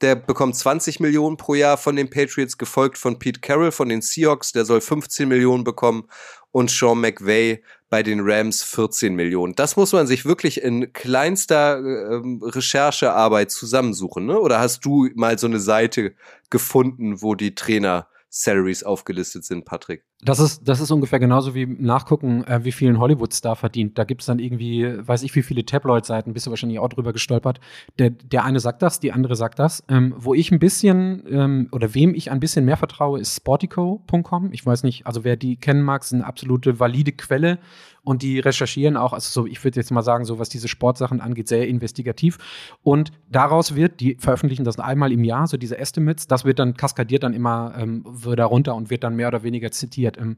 Der 0.00 0.16
bekommt 0.16 0.56
20 0.56 1.00
Millionen 1.00 1.36
pro 1.36 1.54
Jahr 1.54 1.76
von 1.76 1.96
den 1.96 2.10
Patriots, 2.10 2.58
gefolgt 2.58 2.98
von 2.98 3.18
Pete 3.18 3.40
Carroll 3.40 3.72
von 3.72 3.88
den 3.88 4.02
Seahawks. 4.02 4.52
Der 4.52 4.64
soll 4.64 4.80
15 4.80 5.28
Millionen 5.28 5.64
bekommen. 5.64 6.08
Und 6.50 6.70
Sean 6.70 7.00
McVay 7.00 7.62
bei 7.94 8.02
den 8.02 8.20
Rams 8.22 8.64
14 8.64 9.14
Millionen. 9.14 9.54
Das 9.54 9.76
muss 9.76 9.92
man 9.92 10.08
sich 10.08 10.24
wirklich 10.24 10.60
in 10.60 10.92
kleinster 10.92 11.78
ähm, 11.78 12.42
Recherchearbeit 12.42 13.52
zusammensuchen, 13.52 14.26
ne? 14.26 14.38
Oder 14.40 14.58
hast 14.58 14.84
du 14.84 15.08
mal 15.14 15.38
so 15.38 15.46
eine 15.46 15.60
Seite 15.60 16.12
gefunden, 16.50 17.22
wo 17.22 17.36
die 17.36 17.54
Trainer 17.54 18.08
Salaries 18.36 18.82
aufgelistet 18.82 19.44
sind, 19.44 19.64
Patrick? 19.64 20.04
Das 20.20 20.38
ist, 20.38 20.66
das 20.66 20.80
ist 20.80 20.90
ungefähr 20.90 21.18
genauso 21.18 21.54
wie 21.54 21.66
nachgucken, 21.66 22.44
äh, 22.44 22.64
wie 22.64 22.72
viel 22.72 22.88
ein 22.88 22.98
Hollywood-Star 22.98 23.56
verdient. 23.56 23.98
Da 23.98 24.04
gibt 24.04 24.22
es 24.22 24.26
dann 24.26 24.38
irgendwie, 24.38 24.86
weiß 25.06 25.22
ich, 25.22 25.34
wie 25.34 25.42
viele 25.42 25.66
Tabloid-Seiten, 25.66 26.32
bist 26.32 26.46
du 26.46 26.50
wahrscheinlich 26.50 26.78
auch 26.78 26.88
drüber 26.88 27.12
gestolpert. 27.12 27.60
Der, 27.98 28.10
der 28.10 28.44
eine 28.44 28.58
sagt 28.60 28.80
das, 28.80 29.00
die 29.00 29.12
andere 29.12 29.36
sagt 29.36 29.58
das. 29.58 29.84
Ähm, 29.88 30.14
wo 30.16 30.32
ich 30.32 30.50
ein 30.50 30.58
bisschen, 30.58 31.24
ähm, 31.28 31.68
oder 31.72 31.94
wem 31.94 32.14
ich 32.14 32.30
ein 32.30 32.40
bisschen 32.40 32.64
mehr 32.64 32.78
vertraue, 32.78 33.20
ist 33.20 33.36
sportico.com. 33.36 34.52
Ich 34.52 34.64
weiß 34.64 34.82
nicht, 34.84 35.06
also 35.06 35.24
wer 35.24 35.36
die 35.36 35.56
kennen 35.56 35.82
mag, 35.82 36.02
ist 36.02 36.14
eine 36.14 36.24
absolute 36.24 36.80
valide 36.80 37.12
Quelle 37.12 37.58
und 38.04 38.22
die 38.22 38.38
recherchieren 38.38 38.96
auch, 38.96 39.12
also 39.14 39.28
so, 39.30 39.46
ich 39.46 39.64
würde 39.64 39.80
jetzt 39.80 39.90
mal 39.90 40.02
sagen, 40.02 40.26
so 40.26 40.38
was 40.38 40.50
diese 40.50 40.68
Sportsachen 40.68 41.20
angeht, 41.20 41.48
sehr 41.48 41.66
investigativ. 41.66 42.38
Und 42.82 43.12
daraus 43.30 43.74
wird, 43.74 44.00
die 44.00 44.16
veröffentlichen 44.20 44.64
das 44.64 44.78
einmal 44.78 45.10
im 45.10 45.24
Jahr, 45.24 45.46
so 45.46 45.56
diese 45.56 45.78
Estimates, 45.78 46.26
das 46.26 46.44
wird 46.44 46.58
dann 46.58 46.76
kaskadiert 46.76 47.22
dann 47.22 47.32
immer 47.32 47.74
ähm, 47.78 48.04
wieder 48.06 48.44
runter 48.44 48.74
und 48.74 48.90
wird 48.90 49.04
dann 49.04 49.16
mehr 49.16 49.28
oder 49.28 49.42
weniger 49.42 49.70
zitiert. 49.70 50.13
Ähm, 50.18 50.36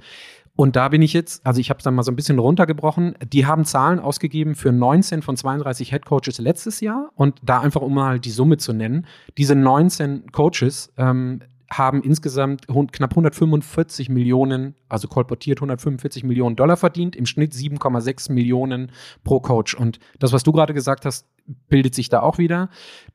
und 0.57 0.75
da 0.75 0.89
bin 0.89 1.03
ich 1.03 1.13
jetzt, 1.13 1.45
also 1.45 1.61
ich 1.61 1.69
habe 1.69 1.79
es 1.79 1.85
dann 1.85 1.95
mal 1.95 2.03
so 2.03 2.11
ein 2.11 2.17
bisschen 2.17 2.39
runtergebrochen. 2.39 3.15
Die 3.31 3.45
haben 3.45 3.67
Zahlen 3.67 4.01
ausgegeben 4.01 4.55
für 4.55 4.73
19 4.73 5.21
von 5.21 5.37
32 5.37 5.91
Head 5.91 6.07
Coaches 6.07 6.39
letztes 6.39 6.81
Jahr 6.81 7.11
und 7.15 7.39
da 7.43 7.61
einfach 7.61 7.83
um 7.83 7.95
mal 7.95 8.19
die 8.19 8.31
Summe 8.31 8.57
zu 8.57 8.73
nennen. 8.73 9.07
Diese 9.37 9.55
19 9.55 10.33
Coaches 10.33 10.93
ähm, 10.97 11.43
haben 11.71 12.03
insgesamt 12.03 12.67
knapp 12.69 13.11
145 13.11 14.09
Millionen, 14.09 14.75
also 14.89 15.09
kolportiert 15.09 15.59
145 15.59 16.25
Millionen 16.25 16.57
Dollar 16.57 16.77
verdient, 16.77 17.17
im 17.17 17.27
Schnitt 17.27 17.53
7,6 17.53 18.33
Millionen 18.33 18.93
pro 19.25 19.41
Coach. 19.41 19.75
Und 19.75 19.99
das, 20.19 20.33
was 20.33 20.43
du 20.43 20.53
gerade 20.53 20.75
gesagt 20.75 21.05
hast, 21.05 21.27
bildet 21.69 21.95
sich 21.95 22.09
da 22.09 22.21
auch 22.21 22.39
wieder. 22.39 22.71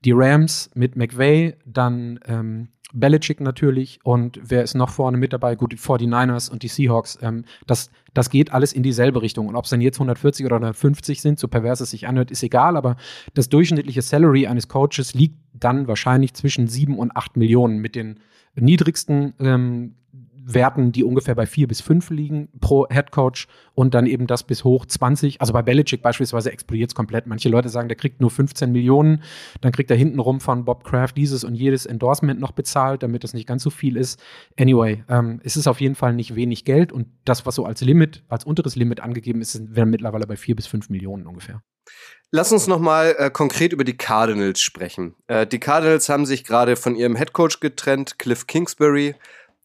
Die 0.05 0.11
Rams 0.11 0.69
mit 0.73 0.95
McVay, 0.95 1.55
dann 1.65 2.19
ähm, 2.25 2.69
Belichick 2.93 3.39
natürlich 3.39 3.99
und 4.03 4.39
wer 4.43 4.63
ist 4.63 4.75
noch 4.75 4.89
vorne 4.89 5.17
mit 5.17 5.33
dabei? 5.33 5.55
Gut, 5.55 5.71
die 5.71 5.77
49ers 5.77 6.51
und 6.51 6.63
die 6.63 6.67
Seahawks. 6.67 7.17
Ähm, 7.21 7.45
das, 7.67 7.89
das 8.13 8.29
geht 8.29 8.51
alles 8.51 8.73
in 8.73 8.83
dieselbe 8.83 9.21
Richtung. 9.21 9.47
Und 9.47 9.55
ob 9.55 9.65
es 9.65 9.69
dann 9.69 9.81
jetzt 9.81 9.97
140 9.97 10.45
oder 10.45 10.55
150 10.55 11.21
sind, 11.21 11.39
so 11.39 11.47
pervers 11.47 11.81
es 11.81 11.91
sich 11.91 12.07
anhört, 12.07 12.31
ist 12.31 12.43
egal. 12.43 12.75
Aber 12.77 12.97
das 13.33 13.49
durchschnittliche 13.49 14.01
Salary 14.01 14.47
eines 14.47 14.67
Coaches 14.67 15.13
liegt 15.13 15.40
dann 15.63 15.87
wahrscheinlich 15.87 16.33
zwischen 16.33 16.67
7 16.67 16.97
und 16.97 17.15
8 17.15 17.37
Millionen 17.37 17.79
mit 17.79 17.95
den 17.95 18.19
niedrigsten 18.55 19.33
ähm, 19.39 19.95
Werten, 20.43 20.91
die 20.91 21.03
ungefähr 21.03 21.35
bei 21.35 21.45
4 21.45 21.67
bis 21.67 21.81
5 21.81 22.09
liegen 22.09 22.49
pro 22.59 22.87
Head 22.89 23.11
Coach 23.11 23.47
und 23.73 23.93
dann 23.93 24.05
eben 24.05 24.27
das 24.27 24.43
bis 24.43 24.63
hoch 24.63 24.85
20. 24.85 25.39
Also 25.41 25.53
bei 25.53 25.61
Belichick 25.61 26.01
beispielsweise 26.01 26.51
explodiert 26.51 26.91
es 26.91 26.95
komplett. 26.95 27.27
Manche 27.27 27.49
Leute 27.49 27.69
sagen, 27.69 27.87
der 27.87 27.97
kriegt 27.97 28.21
nur 28.21 28.31
15 28.31 28.71
Millionen, 28.71 29.23
dann 29.61 29.71
kriegt 29.71 29.91
er 29.91 29.97
hintenrum 29.97 30.39
von 30.39 30.65
Bob 30.65 30.83
Kraft 30.83 31.17
dieses 31.17 31.43
und 31.43 31.55
jedes 31.55 31.85
Endorsement 31.85 32.39
noch 32.39 32.51
bezahlt, 32.51 33.03
damit 33.03 33.23
das 33.23 33.33
nicht 33.33 33.47
ganz 33.47 33.63
so 33.63 33.69
viel 33.69 33.97
ist. 33.97 34.21
Anyway, 34.59 35.03
ähm, 35.09 35.39
es 35.43 35.57
ist 35.57 35.67
auf 35.67 35.81
jeden 35.81 35.95
Fall 35.95 36.13
nicht 36.13 36.35
wenig 36.35 36.65
Geld 36.65 36.91
und 36.91 37.07
das, 37.25 37.45
was 37.45 37.55
so 37.55 37.65
als 37.65 37.81
Limit, 37.81 38.23
als 38.27 38.43
unteres 38.43 38.75
Limit 38.75 38.99
angegeben 39.01 39.41
ist, 39.41 39.75
wäre 39.75 39.85
mittlerweile 39.85 40.27
bei 40.27 40.35
4 40.35 40.55
bis 40.55 40.67
5 40.67 40.89
Millionen 40.89 41.27
ungefähr. 41.27 41.61
Lass 42.33 42.53
uns 42.53 42.65
noch 42.65 42.79
mal 42.79 43.13
äh, 43.17 43.29
konkret 43.29 43.73
über 43.73 43.83
die 43.83 43.97
Cardinals 43.97 44.61
sprechen. 44.61 45.15
Äh, 45.27 45.45
die 45.45 45.59
Cardinals 45.59 46.07
haben 46.07 46.25
sich 46.25 46.45
gerade 46.45 46.77
von 46.77 46.95
ihrem 46.95 47.17
Headcoach 47.17 47.59
getrennt, 47.59 48.19
Cliff 48.19 48.47
Kingsbury, 48.47 49.15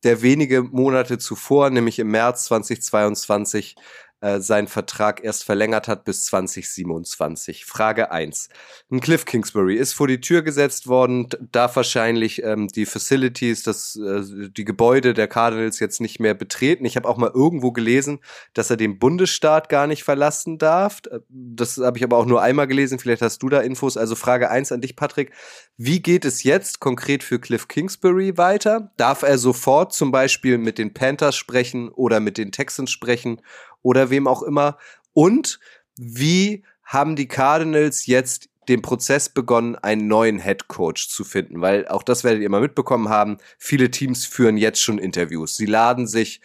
der 0.03 0.21
wenige 0.21 0.63
Monate 0.63 1.19
zuvor, 1.19 1.71
nämlich 1.71 2.01
im 2.01 2.11
März 2.11 2.47
2022, 2.47 3.77
äh, 4.21 4.41
seinen 4.41 4.67
Vertrag 4.67 5.23
erst 5.23 5.45
verlängert 5.45 5.89
hat 5.89 6.05
bis 6.05 6.25
2027. 6.25 7.67
Frage 7.67 8.11
1. 8.11 8.49
Ein 8.91 9.01
Cliff 9.01 9.27
Kingsbury 9.27 9.77
ist 9.77 9.93
vor 9.93 10.09
die 10.09 10.23
Tür 10.23 10.41
gesetzt 10.41 10.87
worden, 10.87 11.29
darf 11.53 11.77
wahrscheinlich 11.77 12.43
ähm, 12.43 12.69
die 12.69 12.87
Facilities, 12.87 13.63
das, 13.63 13.97
äh, 13.97 14.49
die 14.49 14.65
Gebäude 14.65 15.13
der 15.13 15.29
Cardinals 15.29 15.81
jetzt 15.81 16.01
nicht 16.01 16.19
mehr 16.19 16.33
betreten. 16.33 16.87
Ich 16.87 16.97
habe 16.97 17.07
auch 17.07 17.19
mal 17.19 17.31
irgendwo 17.35 17.73
gelesen, 17.73 18.21
dass 18.55 18.71
er 18.71 18.79
den 18.79 18.99
Bundesstaat 18.99 19.69
gar 19.69 19.87
nicht 19.87 20.03
verlassen 20.03 20.57
darf. 20.57 21.03
Das 21.29 21.77
habe 21.77 21.99
ich 21.99 22.05
aber 22.05 22.17
auch 22.17 22.27
nur 22.27 22.41
einmal 22.41 22.67
gelesen, 22.67 22.99
vielleicht 22.99 23.21
hast 23.21 23.43
du 23.43 23.51
da 23.51 23.61
Infos. 23.61 23.99
Also 23.99 24.15
Frage 24.15 24.51
1 24.51 24.73
an 24.73 24.81
dich, 24.81 24.97
Patrick. 24.97 25.33
Wie 25.77 26.01
geht 26.01 26.25
es 26.25 26.43
jetzt 26.43 26.81
konkret 26.81 27.23
für 27.23 27.39
Cliff 27.39 27.69
Kingsbury 27.69 28.39
weiter? 28.39 28.93
Darf 28.97 29.23
er 29.23 29.37
sofort 29.37 29.93
zum 29.93 30.11
Beispiel 30.11 30.57
mit 30.57 30.79
den 30.79 30.95
Panthers 30.95 31.37
sprechen 31.37 31.91
oder 31.91 32.19
mit 32.19 32.39
den 32.39 32.51
Texans 32.51 32.91
sprechen 32.91 33.43
oder 33.87 34.11
wem 34.11 34.27
auch 34.27 34.43
immer? 34.43 34.77
Und 35.13 35.61
wie 35.97 36.65
haben 36.83 37.15
die 37.15 37.29
Cardinals 37.29 38.07
jetzt 38.07 38.49
den 38.69 38.83
Prozess 38.83 39.29
begonnen, 39.29 39.77
einen 39.77 40.09
neuen 40.09 40.41
Head 40.41 40.67
Coach 40.67 41.09
zu 41.09 41.23
finden, 41.23 41.61
weil 41.61 41.87
auch 41.87 42.03
das 42.03 42.25
werdet 42.25 42.43
ihr 42.43 42.51
mal 42.51 42.61
mitbekommen 42.61 43.09
haben. 43.09 43.39
Viele 43.59 43.93
Teams 43.93 44.27
führen 44.27 44.57
jetzt 44.57 44.83
schon 44.83 44.99
Interviews. 44.99 45.55
Sie 45.57 45.67
laden 45.67 46.09
sich 46.09 46.41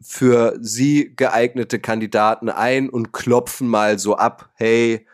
für 0.00 0.56
sie 0.62 1.12
geeignete 1.14 1.78
Kandidaten 1.78 2.48
ein 2.48 2.88
und 2.88 3.12
klopfen 3.12 3.68
mal 3.68 3.98
so 3.98 4.16
ab. 4.16 4.50
Hey, 4.54 5.06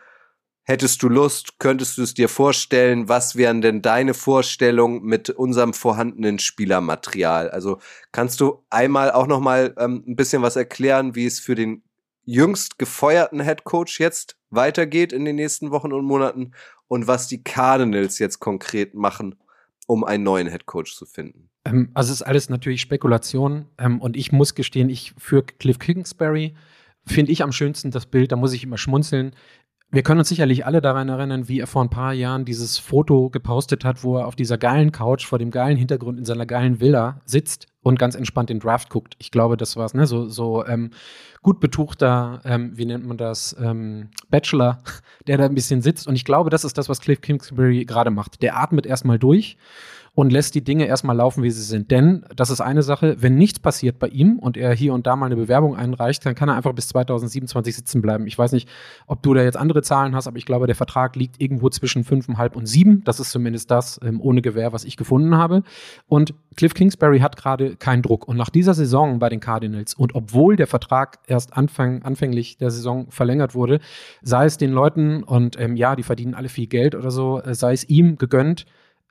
Hättest 0.67 1.03
du 1.03 1.09
Lust, 1.09 1.59
könntest 1.59 1.99
du 1.99 2.01
es 2.01 2.15
dir 2.15 2.27
vorstellen, 2.27 3.07
was 3.07 3.35
wären 3.35 3.61
denn 3.61 3.83
deine 3.83 4.15
Vorstellungen 4.15 5.03
mit 5.03 5.29
unserem 5.29 5.75
vorhandenen 5.75 6.39
Spielermaterial? 6.39 7.51
Also 7.51 7.77
kannst 8.11 8.41
du 8.41 8.63
einmal 8.71 9.11
auch 9.11 9.27
noch 9.27 9.39
mal 9.39 9.75
ähm, 9.77 10.03
ein 10.07 10.15
bisschen 10.15 10.41
was 10.41 10.55
erklären, 10.55 11.13
wie 11.13 11.27
es 11.27 11.39
für 11.39 11.53
den 11.53 11.83
jüngst 12.23 12.79
gefeuerten 12.79 13.43
Head 13.43 13.63
Coach 13.63 13.99
jetzt 13.99 14.37
weitergeht 14.49 15.13
in 15.13 15.23
den 15.23 15.35
nächsten 15.35 15.69
Wochen 15.69 15.93
und 15.93 16.03
Monaten 16.03 16.53
und 16.87 17.05
was 17.05 17.27
die 17.27 17.43
Cardinals 17.43 18.17
jetzt 18.17 18.39
konkret 18.39 18.95
machen, 18.95 19.35
um 19.85 20.03
einen 20.03 20.23
neuen 20.23 20.49
Head 20.49 20.65
Coach 20.65 20.95
zu 20.95 21.05
finden? 21.05 21.51
Ähm, 21.65 21.91
also 21.93 22.11
es 22.11 22.21
ist 22.21 22.27
alles 22.27 22.49
natürlich 22.49 22.81
Spekulation 22.81 23.67
ähm, 23.77 24.01
und 24.01 24.17
ich 24.17 24.31
muss 24.31 24.55
gestehen, 24.55 24.89
ich 24.89 25.13
für 25.19 25.43
Cliff 25.43 25.77
Kingsbury 25.77 26.55
finde 27.05 27.31
ich 27.31 27.43
am 27.43 27.51
schönsten 27.51 27.91
das 27.91 28.07
Bild, 28.07 28.31
da 28.31 28.35
muss 28.35 28.53
ich 28.53 28.63
immer 28.63 28.79
schmunzeln, 28.79 29.35
wir 29.91 30.03
können 30.03 30.19
uns 30.19 30.29
sicherlich 30.29 30.65
alle 30.65 30.81
daran 30.81 31.09
erinnern, 31.09 31.47
wie 31.47 31.59
er 31.59 31.67
vor 31.67 31.83
ein 31.83 31.89
paar 31.89 32.13
Jahren 32.13 32.43
dieses 32.43 32.77
Foto 32.77 33.29
gepostet 33.29 33.85
hat, 33.85 34.03
wo 34.03 34.17
er 34.17 34.27
auf 34.27 34.35
dieser 34.35 34.57
geilen 34.57 34.91
Couch 34.91 35.25
vor 35.25 35.39
dem 35.39 35.51
geilen 35.51 35.77
Hintergrund 35.77 36.19
in 36.19 36.25
seiner 36.25 36.45
geilen 36.45 36.79
Villa 36.79 37.21
sitzt 37.25 37.67
und 37.85 37.99
ganz 37.99 38.15
entspannt 38.15 38.49
den 38.49 38.59
Draft 38.59 38.89
guckt. 38.89 39.15
Ich 39.19 39.29
glaube, 39.29 39.57
das 39.57 39.77
war's, 39.77 39.93
ne? 39.93 40.07
So, 40.07 40.27
so 40.27 40.65
ähm, 40.65 40.89
gut 41.43 41.59
betuchter, 41.59 42.41
ähm, 42.43 42.71
wie 42.73 42.87
nennt 42.87 43.05
man 43.05 43.15
das, 43.15 43.55
ähm, 43.59 44.09
Bachelor, 44.31 44.79
der 45.27 45.37
da 45.37 45.45
ein 45.45 45.53
bisschen 45.53 45.83
sitzt. 45.83 46.07
Und 46.07 46.15
ich 46.15 46.25
glaube, 46.25 46.49
das 46.49 46.65
ist 46.65 46.79
das, 46.79 46.89
was 46.89 46.99
Cliff 46.99 47.21
Kingsbury 47.21 47.85
gerade 47.85 48.09
macht. 48.09 48.41
Der 48.41 48.57
atmet 48.57 48.87
erstmal 48.87 49.19
durch 49.19 49.57
und 50.15 50.31
lässt 50.31 50.55
die 50.55 50.63
Dinge 50.63 50.87
erstmal 50.87 51.15
laufen, 51.15 51.43
wie 51.43 51.51
sie 51.51 51.61
sind. 51.61 51.91
Denn 51.91 52.25
das 52.35 52.49
ist 52.49 52.61
eine 52.61 52.83
Sache, 52.83 53.17
wenn 53.19 53.35
nichts 53.35 53.59
passiert 53.59 53.99
bei 53.99 54.07
ihm 54.07 54.39
und 54.39 54.55
er 54.55 54.73
hier 54.73 54.93
und 54.93 55.05
da 55.05 55.17
mal 55.17 55.25
eine 55.25 55.35
Bewerbung 55.35 55.75
einreicht, 55.75 56.25
dann 56.25 56.35
kann 56.35 56.47
er 56.47 56.55
einfach 56.55 56.73
bis 56.73 56.87
2027 56.87 57.75
sitzen 57.75 58.01
bleiben. 58.01 58.25
Ich 58.25 58.37
weiß 58.37 58.53
nicht, 58.53 58.69
ob 59.07 59.21
du 59.21 59.33
da 59.33 59.43
jetzt 59.43 59.57
andere 59.57 59.81
Zahlen 59.81 60.15
hast, 60.15 60.27
aber 60.27 60.37
ich 60.37 60.45
glaube, 60.45 60.67
der 60.67 60.75
Vertrag 60.75 61.17
liegt 61.17 61.41
irgendwo 61.41 61.69
zwischen 61.69 62.05
fünfeinhalb 62.05 62.55
und 62.55 62.65
sieben. 62.65 63.03
Das 63.03 63.19
ist 63.19 63.31
zumindest 63.31 63.69
das 63.69 63.99
ähm, 64.03 64.21
ohne 64.21 64.41
Gewähr, 64.41 64.71
was 64.71 64.85
ich 64.85 64.95
gefunden 64.95 65.35
habe. 65.35 65.63
Und 66.07 66.33
Cliff 66.55 66.73
Kingsbury 66.73 67.19
hat 67.19 67.35
gerade 67.35 67.74
keinen 67.79 68.01
Druck. 68.01 68.27
Und 68.27 68.37
nach 68.37 68.49
dieser 68.49 68.73
Saison 68.73 69.19
bei 69.19 69.29
den 69.29 69.39
Cardinals 69.39 69.93
und 69.93 70.15
obwohl 70.15 70.55
der 70.55 70.67
Vertrag 70.67 71.19
erst 71.27 71.55
Anfang, 71.55 72.03
anfänglich 72.03 72.57
der 72.57 72.71
Saison 72.71 73.07
verlängert 73.09 73.55
wurde, 73.55 73.79
sei 74.21 74.45
es 74.45 74.57
den 74.57 74.71
Leuten 74.71 75.23
und 75.23 75.59
ähm, 75.59 75.75
ja, 75.75 75.95
die 75.95 76.03
verdienen 76.03 76.33
alle 76.33 76.49
viel 76.49 76.67
Geld 76.67 76.95
oder 76.95 77.11
so, 77.11 77.41
äh, 77.41 77.55
sei 77.55 77.73
es 77.73 77.87
ihm 77.87 78.17
gegönnt, 78.17 78.65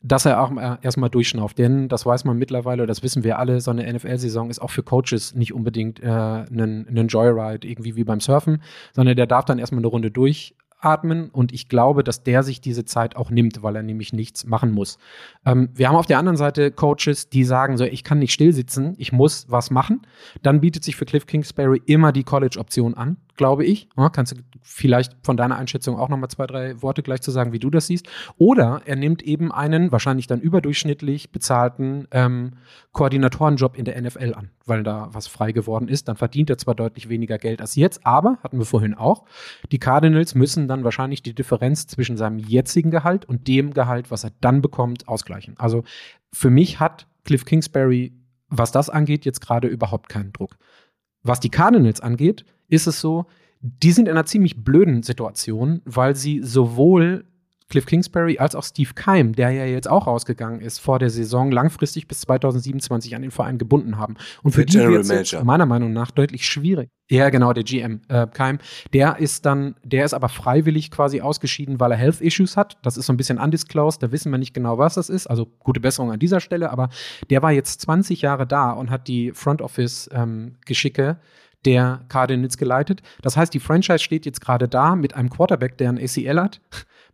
dass 0.05 0.27
er 0.27 0.43
auch 0.43 0.53
erstmal 0.83 1.09
durchschnauft. 1.09 1.59
Denn 1.59 1.89
das 1.89 2.05
weiß 2.05 2.25
man 2.25 2.37
mittlerweile, 2.37 2.87
das 2.87 3.03
wissen 3.03 3.25
wir 3.25 3.39
alle, 3.39 3.63
so 3.63 3.71
eine 3.71 3.91
NFL-Saison 3.91 4.51
ist 4.51 4.61
auch 4.61 4.71
für 4.71 4.83
Coaches 4.83 5.35
nicht 5.35 5.55
unbedingt 5.55 6.01
äh, 6.01 6.07
ein 6.07 7.07
Joyride, 7.09 7.67
irgendwie 7.67 7.97
wie 7.97 8.05
beim 8.05 8.21
Surfen, 8.21 8.63
sondern 8.93 9.17
der 9.17 9.27
darf 9.27 9.47
dann 9.47 9.59
erstmal 9.59 9.81
eine 9.81 9.87
Runde 9.89 10.11
durch 10.11 10.55
atmen 10.85 11.31
und 11.31 11.53
ich 11.53 11.69
glaube, 11.69 12.05
dass 12.05 12.23
der 12.23 12.43
sich 12.43 12.61
diese 12.61 12.85
Zeit 12.85 13.17
auch 13.17 13.31
nimmt, 13.31 13.63
weil 13.63 13.77
er 13.77 13.83
nämlich 13.83 14.13
nichts 14.13 14.47
machen 14.47 14.71
muss. 14.73 14.99
Ähm, 15.45 15.71
wir 15.75 15.89
haben 15.89 15.97
auf 15.97 16.07
der 16.07 16.19
anderen 16.19 16.37
Seite 16.37 16.71
Coaches, 16.71 17.29
die 17.29 17.45
sagen 17.45 17.77
so, 17.77 17.85
ich 17.85 18.05
kann 18.05 18.19
nicht 18.19 18.33
still 18.33 18.53
sitzen, 18.53 18.95
ich 18.99 19.13
muss 19.13 19.47
was 19.49 19.71
machen. 19.71 20.03
Dann 20.43 20.61
bietet 20.61 20.85
sich 20.85 20.97
für 20.97 21.05
Cliff 21.05 21.27
Kingsbury 21.27 21.83
immer 21.87 22.13
die 22.13 22.25
College-Option 22.25 22.95
an, 22.95 23.17
glaube 23.37 23.65
ich. 23.65 23.89
Ja, 23.97 24.09
kannst 24.09 24.33
du 24.33 24.37
vielleicht 24.63 25.15
von 25.23 25.37
deiner 25.37 25.57
Einschätzung 25.57 25.99
auch 25.99 26.09
nochmal 26.09 26.31
zwei, 26.31 26.47
drei 26.47 26.81
Worte 26.83 27.03
gleich 27.03 27.21
zu 27.21 27.31
sagen, 27.31 27.53
wie 27.53 27.59
du 27.59 27.71
das 27.71 27.87
siehst. 27.87 28.09
Oder 28.37 28.83
er 28.85 28.97
nimmt 28.97 29.23
eben 29.23 29.53
einen 29.53 29.93
wahrscheinlich 29.93 30.27
dann 30.27 30.41
überdurchschnittlich 30.41 31.33
bezahlten 31.33 32.07
ähm, 32.11 32.53
Koordinatorenjob 32.93 33.77
in 33.77 33.85
der 33.85 34.01
NFL 34.01 34.35
an, 34.35 34.51
weil 34.67 34.83
da 34.83 35.09
was 35.13 35.27
frei 35.27 35.53
geworden 35.53 35.89
ist. 35.89 36.09
Dann 36.09 36.17
verdient 36.17 36.51
er 36.51 36.59
zwar 36.59 36.75
deutlich 36.75 37.09
weniger 37.09 37.39
Geld 37.39 37.61
als 37.61 37.75
jetzt, 37.75 38.07
aber, 38.07 38.39
hatten 38.43 38.59
wir 38.59 38.67
vorhin 38.67 38.95
auch, 38.95 39.25
die 39.71 39.79
Cardinals 39.79 40.35
müssen 40.35 40.69
dann 40.69 40.85
wahrscheinlich 40.85 41.23
die 41.23 41.35
Differenz 41.35 41.87
zwischen 41.87 42.17
seinem 42.17 42.39
jetzigen 42.39 42.91
Gehalt 42.91 43.25
und 43.25 43.49
dem 43.49 43.75
Gehalt, 43.75 44.11
was 44.11 44.25
er 44.25 44.33
dann 44.41 44.63
bekommt, 44.63 45.09
ausgleichen. 45.09 45.55
Also 45.59 45.85
für 46.33 46.51
mich 46.51 46.81
hat 46.81 47.07
Cliff 47.25 47.45
Kingsbury, 47.45 48.13
was 48.49 48.73
das 48.73 48.91
angeht, 48.91 49.25
jetzt 49.25 49.41
gerade 49.41 49.69
überhaupt 49.69 50.09
keinen 50.09 50.33
Druck. 50.33 50.57
Was 51.25 51.41
die 51.41 51.51
Cardinals 51.51 52.01
angeht, 52.01 52.45
ist 52.69 52.87
es 52.87 53.01
so, 53.01 53.27
die 53.61 53.93
sind 53.93 54.07
in 54.07 54.13
einer 54.13 54.27
ziemlich 54.27 54.63
blöden 54.63 55.03
Situation, 55.03 55.81
weil 55.85 56.15
sie 56.15 56.43
sowohl 56.43 57.25
Cliff 57.75 57.87
Kingsbury 57.87 58.39
als 58.39 58.55
auch 58.55 58.63
Steve 58.63 58.91
Keim, 58.95 59.33
der 59.33 59.51
ja 59.51 59.65
jetzt 59.65 59.91
auch 59.91 60.07
rausgegangen 60.07 60.61
ist 60.61 60.79
vor 60.79 61.01
der 61.01 61.11
Saison, 61.11 61.51
langfristig 61.51 62.07
bis 62.07 62.21
2027 62.21 63.17
an 63.17 63.23
den 63.23 63.33
Verein 63.33 63.59
gebunden 63.59 63.99
haben. 63.99 64.15
Und 64.45 64.53
für 64.53 64.65
der 64.65 64.87
die 64.87 65.09
wird 65.09 65.11
es 65.11 65.43
meiner 65.43 65.67
Meinung 65.67 65.93
nach 65.93 66.13
deutlich 66.13 66.47
schwierig. 66.47 66.89
Ja, 67.11 67.31
genau, 67.31 67.53
der 67.53 67.65
GM 67.65 68.03
äh, 68.07 68.29
Keim. 68.33 68.61
Der 68.93 69.19
ist 69.19 69.45
dann, 69.45 69.75
der 69.83 70.05
ist 70.05 70.15
aber 70.15 70.29
freiwillig 70.29 70.93
quasi 70.93 71.21
ausgeschieden, 71.21 71.81
weil 71.81 71.91
er 71.91 71.97
Health 71.97 72.21
Issues 72.21 72.57
hat. 72.57 72.79
Das 72.85 72.97
ist 72.97 73.07
so 73.07 73.13
ein 73.13 73.17
bisschen 73.17 73.41
undisclosed, 73.41 74.01
da 74.01 74.13
wissen 74.13 74.31
wir 74.31 74.39
nicht 74.39 74.55
genau, 74.55 74.79
was 74.79 74.95
das 74.95 75.09
ist. 75.09 75.27
Also 75.27 75.47
gute 75.59 75.81
Besserung 75.81 76.13
an 76.13 76.21
dieser 76.21 76.39
Stelle, 76.39 76.71
aber 76.71 76.91
der 77.29 77.43
war 77.43 77.51
jetzt 77.51 77.81
20 77.81 78.23
Jahre 78.23 78.47
da 78.47 78.71
und 78.71 78.89
hat 78.89 79.09
die 79.09 79.33
Front 79.33 79.63
Office 79.63 80.09
ähm, 80.13 80.59
Geschicke 80.65 81.19
der 81.65 82.05
Cardinals 82.09 82.57
geleitet. 82.57 83.03
Das 83.23 83.37
heißt, 83.37 83.53
die 83.53 83.61
Franchise 83.61 83.99
steht 83.99 84.27
jetzt 84.27 84.41
gerade 84.41 84.69
da 84.69 84.95
mit 84.95 85.15
einem 85.15 85.31
Quarterback, 85.31 85.79
der 85.79 85.89
ein 85.89 85.99
ACL 85.99 86.41
hat, 86.41 86.61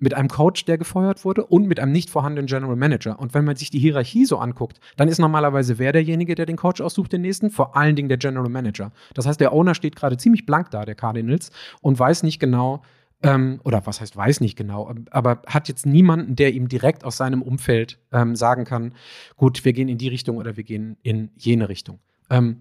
mit 0.01 0.15
einem 0.15 0.29
Coach, 0.29 0.65
der 0.65 0.79
gefeuert 0.79 1.25
wurde 1.25 1.45
und 1.45 1.67
mit 1.67 1.79
einem 1.79 1.93
nicht 1.93 2.11
vorhandenen 2.11 2.47
General 2.47 2.77
Manager. 2.77 3.19
Und 3.21 3.35
wenn 3.35 3.45
man 3.45 3.57
sich 3.57 3.71
die 3.71 3.79
Hierarchie 3.79 4.25
so 4.25 4.39
anguckt, 4.39 4.81
dann 4.97 5.09
ist 5.09 5.19
normalerweise 5.19 5.79
wer 5.79 5.93
derjenige, 5.93 6.35
der 6.35 6.47
den 6.47 6.57
Coach 6.57 6.81
aussucht, 6.81 7.13
den 7.13 7.21
nächsten? 7.21 7.51
Vor 7.51 7.77
allen 7.77 7.97
Dingen 7.97 8.09
der 8.09 8.19
General 8.19 8.49
Manager. 8.49 8.93
Das 9.15 9.27
heißt, 9.27 9.41
der 9.41 9.53
Owner 9.53 9.75
steht 9.75 9.97
gerade 9.97 10.17
ziemlich 10.17 10.47
blank 10.47 10.71
da, 10.71 10.85
der 10.85 10.95
Cardinals, 10.95 11.51
und 11.83 11.99
weiß 11.99 12.23
nicht 12.23 12.41
genau, 12.41 12.83
ähm, 13.23 13.61
oder 13.65 13.87
was 13.87 14.01
heißt, 14.01 14.17
weiß 14.17 14.41
nicht 14.41 14.57
genau, 14.57 14.95
aber 15.11 15.43
hat 15.47 15.69
jetzt 15.69 15.85
niemanden, 15.85 16.37
der 16.37 16.55
ihm 16.55 16.69
direkt 16.69 17.05
aus 17.05 17.19
seinem 17.19 17.43
Umfeld 17.43 17.99
ähm, 18.13 18.35
sagen 18.35 18.65
kann, 18.65 18.95
gut, 19.37 19.65
wir 19.65 19.75
gehen 19.75 19.89
in 19.89 19.99
die 19.99 20.09
Richtung 20.09 20.39
oder 20.39 20.57
wir 20.57 20.65
gehen 20.65 20.97
in 21.03 21.31
jene 21.37 21.69
Richtung. 21.69 21.99
Ähm, 22.31 22.61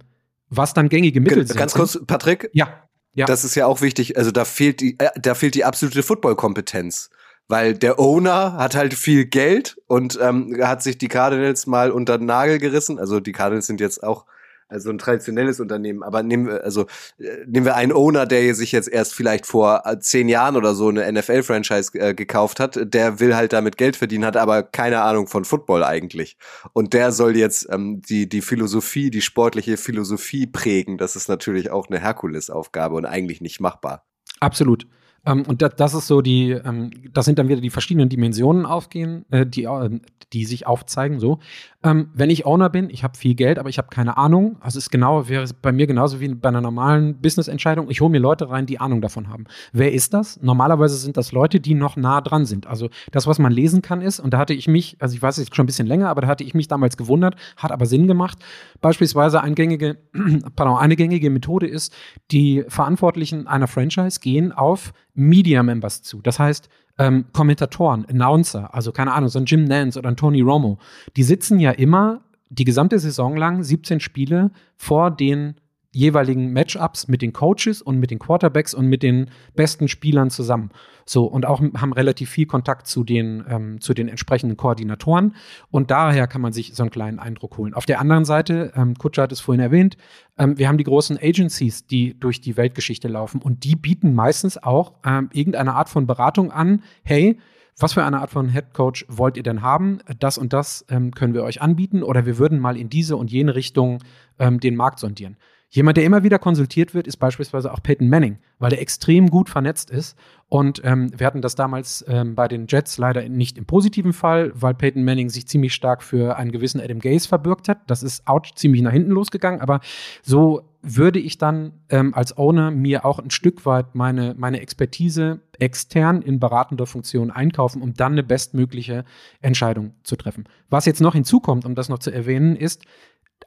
was 0.50 0.74
dann 0.74 0.90
gängige 0.90 1.22
Mittel 1.22 1.48
sind. 1.48 1.58
Ganz 1.58 1.74
kurz, 1.74 2.00
Patrick. 2.06 2.50
Ja. 2.54 2.84
Ja. 3.14 3.26
Das 3.26 3.44
ist 3.44 3.56
ja 3.56 3.66
auch 3.66 3.82
wichtig. 3.82 4.18
Also 4.18 4.32
da 4.32 4.46
fehlt 4.46 4.82
die, 4.82 5.00
äh, 5.00 5.10
da 5.20 5.36
fehlt 5.36 5.56
die 5.56 5.66
absolute 5.66 6.04
Footballkompetenz. 6.04 7.10
Weil 7.50 7.74
der 7.74 8.00
Owner 8.00 8.54
hat 8.54 8.76
halt 8.76 8.94
viel 8.94 9.26
Geld 9.26 9.78
und 9.88 10.18
ähm, 10.22 10.56
hat 10.62 10.82
sich 10.82 10.98
die 10.98 11.10
Cardinals 11.10 11.68
mal 11.68 11.92
unter 11.92 12.18
den 12.18 12.28
Nagel 12.28 12.60
gerissen. 12.60 13.00
Also 13.00 13.20
die 13.20 13.34
Cardinals 13.34 13.66
sind 13.66 13.82
jetzt 13.82 14.02
auch 14.02 14.26
also 14.70 14.92
ein 14.92 15.00
traditionelles 15.00 15.60
Unternehmen. 15.60 16.04
Aber 16.04 16.24
nehmen 16.24 16.48
wir, 16.48 16.64
also 16.64 16.86
äh, 17.18 17.46
nehmen 17.48 17.66
wir 17.66 17.76
einen 17.76 17.92
Owner, 17.92 18.26
der 18.26 18.54
sich 18.54 18.72
jetzt 18.72 18.88
erst 18.88 19.16
vielleicht 19.16 19.46
vor 19.46 19.82
äh, 19.86 20.00
zehn 20.00 20.30
Jahren 20.30 20.56
oder 20.56 20.76
so 20.76 20.88
eine 20.88 21.12
NFL-Franchise 21.12 22.00
äh, 22.00 22.14
gekauft 22.14 22.60
hat, 22.60 22.80
der 22.94 23.20
will 23.20 23.36
halt 23.36 23.52
damit 23.52 23.78
Geld 23.78 23.96
verdienen, 23.96 24.26
hat 24.26 24.38
aber 24.38 24.64
keine 24.64 25.02
Ahnung 25.02 25.28
von 25.28 25.44
Football 25.44 25.84
eigentlich. 25.84 26.38
Und 26.74 26.94
der 26.94 27.12
soll 27.12 27.36
jetzt 27.36 27.68
ähm, 27.72 28.02
die, 28.02 28.30
die 28.30 28.42
Philosophie, 28.42 29.10
die 29.10 29.22
sportliche 29.22 29.76
Philosophie 29.76 30.46
prägen. 30.46 30.98
Das 30.98 31.16
ist 31.16 31.28
natürlich 31.28 31.72
auch 31.72 31.88
eine 31.90 32.00
Herkulesaufgabe 32.00 32.96
und 32.96 33.06
eigentlich 33.06 33.42
nicht 33.42 33.60
machbar. 33.60 34.06
Absolut. 34.40 34.86
Ähm, 35.26 35.44
und 35.48 35.62
das, 35.62 35.76
das 35.76 35.94
ist 35.94 36.08
so 36.08 36.22
die, 36.22 36.52
ähm, 36.52 36.92
das 37.14 37.26
sind 37.26 37.40
dann 37.40 37.48
wieder 37.48 37.62
die 37.62 37.70
verschiedenen 37.70 38.10
Dimensionen 38.10 38.66
aufgehen, 38.66 39.26
äh, 39.32 39.46
die, 39.46 39.64
äh, 39.64 40.00
die 40.34 40.46
sich 40.46 40.68
aufzeigen. 40.68 41.20
So, 41.20 41.40
ähm, 41.84 42.10
wenn 42.14 42.30
ich 42.30 42.46
Owner 42.46 42.70
bin, 42.70 42.90
ich 42.90 43.04
habe 43.04 43.18
viel 43.18 43.36
Geld, 43.36 43.58
aber 43.58 43.70
ich 43.70 43.78
habe 43.78 43.88
keine 43.90 44.18
Ahnung. 44.18 44.58
Also 44.60 44.78
ist 44.78 44.92
genau 44.92 45.28
wäre 45.28 45.46
bei 45.62 45.72
mir 45.72 45.88
genauso 45.88 46.20
wie 46.20 46.28
bei 46.36 46.50
einer 46.50 46.62
normalen 46.62 47.20
Business-Entscheidung. 47.22 47.90
Ich 47.90 48.02
hole 48.02 48.10
mir 48.10 48.20
Leute 48.20 48.50
rein, 48.50 48.66
die 48.66 48.80
Ahnung 48.80 49.02
davon 49.02 49.30
haben. 49.30 49.46
Wer 49.74 49.94
ist 49.94 50.14
das? 50.14 50.42
Normalerweise 50.42 50.96
sind 50.98 51.18
das 51.18 51.32
Leute, 51.32 51.60
die 51.60 51.74
noch 51.74 51.96
nah 51.96 52.22
dran 52.22 52.46
sind. 52.46 52.68
Also 52.68 52.90
das, 53.12 53.28
was 53.28 53.40
man 53.40 53.52
lesen 53.52 53.82
kann, 53.82 54.02
ist 54.02 54.20
und 54.20 54.34
da 54.34 54.38
hatte 54.38 54.54
ich 54.54 54.68
mich, 54.68 54.98
also 55.00 55.16
ich 55.16 55.22
weiß 55.22 55.38
es 55.38 55.48
schon 55.54 55.64
ein 55.64 55.68
bisschen 55.68 55.88
länger, 55.88 56.10
aber 56.10 56.22
da 56.22 56.28
hatte 56.28 56.44
ich 56.44 56.54
mich 56.54 56.68
damals 56.68 56.98
gewundert, 56.98 57.36
hat 57.58 57.72
aber 57.72 57.86
Sinn 57.86 58.08
gemacht. 58.08 58.38
Beispielsweise 58.82 59.42
eine 59.42 59.56
gängige, 59.56 59.98
pardon, 60.56 60.78
eine 60.78 60.96
gängige 60.96 61.30
Methode 61.30 61.68
ist, 61.68 61.94
die 62.32 62.64
Verantwortlichen 62.68 63.48
einer 63.48 63.68
Franchise 63.68 64.20
gehen 64.20 64.52
auf 64.52 64.94
Media 65.20 65.62
Members 65.64 66.02
zu. 66.02 66.22
Das 66.22 66.40
heißt, 66.40 66.70
ähm, 66.98 67.26
Kommentatoren, 67.34 68.06
Announcer, 68.06 68.74
also 68.74 68.92
keine 68.92 69.14
Ahnung, 69.14 69.30
so 69.30 69.40
ein 69.40 69.46
Jim 69.46 69.66
Nance 69.66 70.00
oder 70.00 70.10
ein 70.10 70.18
Tony 70.18 70.42
Romo, 70.42 70.80
die 71.16 71.24
sitzen 71.24 71.60
ja 71.60 71.72
immer 71.72 72.22
die 72.50 72.66
gesamte 72.66 72.98
Saison 73.00 73.38
lang, 73.38 73.64
17 73.64 74.00
Spiele, 74.00 74.52
vor 74.76 75.12
den 75.12 75.56
jeweiligen 75.92 76.54
Matchups 76.54 77.08
mit 77.08 77.22
den 77.22 77.34
Coaches 77.34 77.82
und 77.82 77.98
mit 77.98 78.12
den 78.12 78.20
Quarterbacks 78.20 78.74
und 78.74 78.86
mit 78.88 79.02
den 79.02 79.32
besten 79.56 79.88
Spielern 79.88 80.30
zusammen. 80.30 80.70
So, 81.06 81.26
und 81.26 81.48
auch 81.48 81.60
haben 81.60 81.94
relativ 81.94 82.30
viel 82.30 82.46
Kontakt 82.46 82.86
zu 82.86 83.04
den, 83.04 83.44
ähm, 83.50 83.82
zu 83.82 83.96
den 83.96 84.08
entsprechenden 84.08 84.56
Koordinatoren. 84.56 85.36
Und 85.72 85.90
daher 85.90 86.28
kann 86.28 86.42
man 86.42 86.54
sich 86.54 86.76
so 86.76 86.84
einen 86.84 86.92
kleinen 86.92 87.18
Eindruck 87.18 87.58
holen. 87.58 87.74
Auf 87.74 87.88
der 87.88 88.00
anderen 88.00 88.26
Seite, 88.26 88.72
ähm, 88.76 88.94
Kutscher 88.96 89.24
hat 89.24 89.32
es 89.32 89.40
vorhin 89.40 89.62
erwähnt, 89.62 89.98
ähm, 90.38 90.60
wir 90.60 90.68
haben 90.68 90.78
die 90.78 90.84
großen 90.84 91.18
Agencies, 91.18 91.88
die 91.88 92.20
durch 92.20 92.40
die 92.40 92.56
Weltgeschichte 92.56 93.08
laufen. 93.08 93.42
Und 93.42 93.64
die 93.64 93.76
bieten 93.76 94.14
meistens 94.14 94.62
auch 94.62 94.94
ähm, 95.04 95.30
irgendeine 95.34 95.74
Art 95.74 95.90
von 95.90 96.06
Beratung 96.06 96.52
an. 96.52 96.84
Hey, 97.04 97.40
was 97.80 97.94
für 97.94 98.04
eine 98.04 98.20
Art 98.20 98.30
von 98.30 98.50
Head 98.50 98.74
Coach 98.74 99.06
wollt 99.08 99.38
ihr 99.38 99.44
denn 99.44 99.64
haben? 99.64 100.00
Das 100.20 100.38
und 100.38 100.54
das 100.54 100.86
ähm, 100.90 101.12
können 101.12 101.34
wir 101.34 101.44
euch 101.44 101.62
anbieten 101.62 102.04
oder 102.04 102.26
wir 102.26 102.38
würden 102.38 102.60
mal 102.60 102.78
in 102.78 102.90
diese 102.90 103.16
und 103.16 103.32
jene 103.32 103.56
Richtung 103.56 104.04
ähm, 104.38 104.60
den 104.60 104.76
Markt 104.76 105.00
sondieren. 105.00 105.38
Jemand, 105.72 105.98
der 105.98 106.04
immer 106.04 106.24
wieder 106.24 106.40
konsultiert 106.40 106.96
wird, 106.96 107.06
ist 107.06 107.18
beispielsweise 107.18 107.72
auch 107.72 107.84
Peyton 107.84 108.10
Manning, 108.10 108.40
weil 108.58 108.74
er 108.74 108.82
extrem 108.82 109.30
gut 109.30 109.50
vernetzt 109.50 109.92
ist. 109.92 110.18
Und 110.48 110.82
ähm, 110.84 111.12
wir 111.16 111.28
hatten 111.28 111.44
das 111.44 111.54
damals 111.54 112.04
ähm, 112.08 112.34
bei 112.34 112.48
den 112.48 112.66
Jets 112.68 112.98
leider 112.98 113.30
nicht 113.30 113.56
im 113.56 113.66
positiven 113.66 114.12
Fall, 114.12 114.52
weil 114.56 114.74
Peyton 114.74 115.04
Manning 115.04 115.30
sich 115.30 115.48
ziemlich 115.48 115.76
stark 115.76 116.02
für 116.02 116.38
einen 116.38 116.52
gewissen 116.52 116.82
Adam 116.82 116.98
Gaze 116.98 117.28
verbürgt 117.28 117.70
hat. 117.70 117.82
Das 117.86 118.02
ist 118.02 118.28
ouch, 118.28 118.56
ziemlich 118.56 118.82
nach 118.82 118.92
hinten 118.92 119.12
losgegangen. 119.12 119.62
Aber 119.62 119.80
so 120.24 120.64
würde 120.82 121.20
ich 121.20 121.38
dann 121.38 121.74
ähm, 121.90 122.16
als 122.16 122.36
Owner 122.36 122.72
mir 122.72 123.06
auch 123.06 123.20
ein 123.20 123.30
Stück 123.30 123.68
weit 123.68 123.94
meine, 123.94 124.34
meine 124.40 124.62
Expertise 124.62 125.42
extern 125.60 126.24
in 126.24 126.40
beratender 126.40 126.88
Funktion 126.88 127.30
einkaufen, 127.30 127.84
um 127.84 127.94
dann 127.94 128.14
eine 128.14 128.24
bestmögliche 128.24 129.06
Entscheidung 129.40 129.94
zu 130.04 130.16
treffen. 130.16 130.46
Was 130.72 130.86
jetzt 130.86 131.02
noch 131.02 131.14
hinzukommt, 131.14 131.66
um 131.66 131.76
das 131.76 131.90
noch 131.90 132.00
zu 132.00 132.10
erwähnen, 132.10 132.56
ist, 132.56 132.86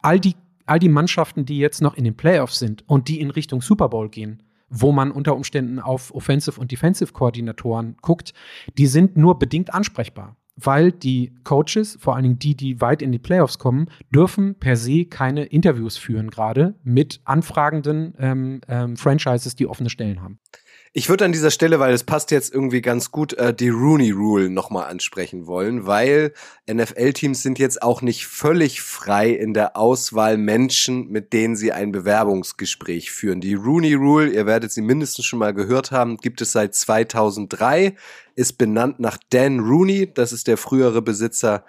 all 0.02 0.20
die 0.20 0.36
all 0.66 0.78
die 0.78 0.88
Mannschaften, 0.88 1.44
die 1.44 1.58
jetzt 1.58 1.82
noch 1.82 1.94
in 1.94 2.04
den 2.04 2.16
Playoffs 2.16 2.58
sind 2.58 2.84
und 2.88 3.08
die 3.08 3.20
in 3.20 3.30
Richtung 3.30 3.62
Super 3.62 3.88
Bowl 3.88 4.08
gehen, 4.08 4.42
wo 4.68 4.92
man 4.92 5.10
unter 5.10 5.36
Umständen 5.36 5.78
auf 5.78 6.14
Offensive- 6.14 6.60
und 6.60 6.72
Defensive-Koordinatoren 6.72 7.96
guckt, 8.00 8.32
die 8.78 8.86
sind 8.86 9.16
nur 9.16 9.38
bedingt 9.38 9.74
ansprechbar. 9.74 10.36
Weil 10.56 10.92
die 10.92 11.32
Coaches, 11.44 11.96
vor 11.98 12.14
allen 12.14 12.24
Dingen 12.24 12.38
die, 12.38 12.54
die 12.54 12.80
weit 12.82 13.00
in 13.00 13.10
die 13.10 13.18
Playoffs 13.18 13.58
kommen, 13.58 13.88
dürfen 14.14 14.54
per 14.56 14.76
se 14.76 15.06
keine 15.06 15.44
Interviews 15.44 15.96
führen, 15.96 16.30
gerade 16.30 16.74
mit 16.84 17.20
anfragenden 17.24 18.14
ähm, 18.18 18.60
ähm, 18.68 18.96
Franchises, 18.96 19.54
die 19.54 19.66
offene 19.66 19.88
Stellen 19.88 20.20
haben. 20.20 20.40
Ich 20.94 21.08
würde 21.08 21.24
an 21.24 21.32
dieser 21.32 21.50
Stelle, 21.50 21.80
weil 21.80 21.94
es 21.94 22.04
passt 22.04 22.30
jetzt 22.32 22.52
irgendwie 22.52 22.82
ganz 22.82 23.10
gut, 23.10 23.32
äh, 23.32 23.54
die 23.54 23.70
Rooney 23.70 24.10
Rule 24.10 24.50
nochmal 24.50 24.90
ansprechen 24.90 25.46
wollen, 25.46 25.86
weil 25.86 26.34
NFL-Teams 26.70 27.42
sind 27.42 27.58
jetzt 27.58 27.82
auch 27.82 28.02
nicht 28.02 28.26
völlig 28.26 28.82
frei 28.82 29.30
in 29.30 29.54
der 29.54 29.78
Auswahl 29.78 30.36
Menschen, 30.36 31.08
mit 31.08 31.32
denen 31.32 31.56
sie 31.56 31.72
ein 31.72 31.92
Bewerbungsgespräch 31.92 33.10
führen. 33.10 33.40
Die 33.40 33.54
Rooney 33.54 33.94
Rule, 33.94 34.28
ihr 34.28 34.44
werdet 34.44 34.70
sie 34.70 34.82
mindestens 34.82 35.24
schon 35.24 35.38
mal 35.38 35.54
gehört 35.54 35.92
haben, 35.92 36.18
gibt 36.18 36.42
es 36.42 36.52
seit 36.52 36.74
2003, 36.74 37.96
ist 38.34 38.58
benannt 38.58 39.00
nach 39.00 39.16
Dan 39.30 39.60
Rooney, 39.60 40.12
das 40.12 40.34
ist 40.34 40.46
der 40.46 40.58
frühere 40.58 41.00
Besitzer 41.00 41.64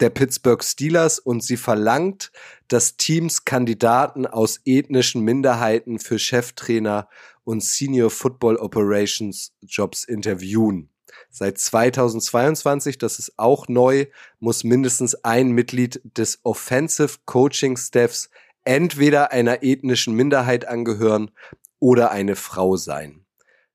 der 0.00 0.10
Pittsburgh 0.10 0.62
Steelers 0.62 1.18
und 1.18 1.42
sie 1.42 1.56
verlangt, 1.56 2.30
dass 2.68 2.96
Teams 2.96 3.44
Kandidaten 3.44 4.26
aus 4.26 4.60
ethnischen 4.64 5.22
Minderheiten 5.22 5.98
für 5.98 6.18
Cheftrainer 6.18 7.08
und 7.44 7.62
Senior 7.62 8.10
Football 8.10 8.56
Operations 8.56 9.52
Jobs 9.62 10.04
interviewen. 10.04 10.90
Seit 11.30 11.58
2022, 11.58 12.98
das 12.98 13.18
ist 13.18 13.38
auch 13.38 13.68
neu, 13.68 14.06
muss 14.38 14.64
mindestens 14.64 15.14
ein 15.24 15.50
Mitglied 15.50 16.00
des 16.16 16.40
Offensive 16.42 17.18
Coaching 17.24 17.76
Staffs 17.76 18.30
entweder 18.64 19.32
einer 19.32 19.62
ethnischen 19.62 20.14
Minderheit 20.14 20.68
angehören 20.68 21.30
oder 21.78 22.10
eine 22.10 22.36
Frau 22.36 22.76
sein. 22.76 23.24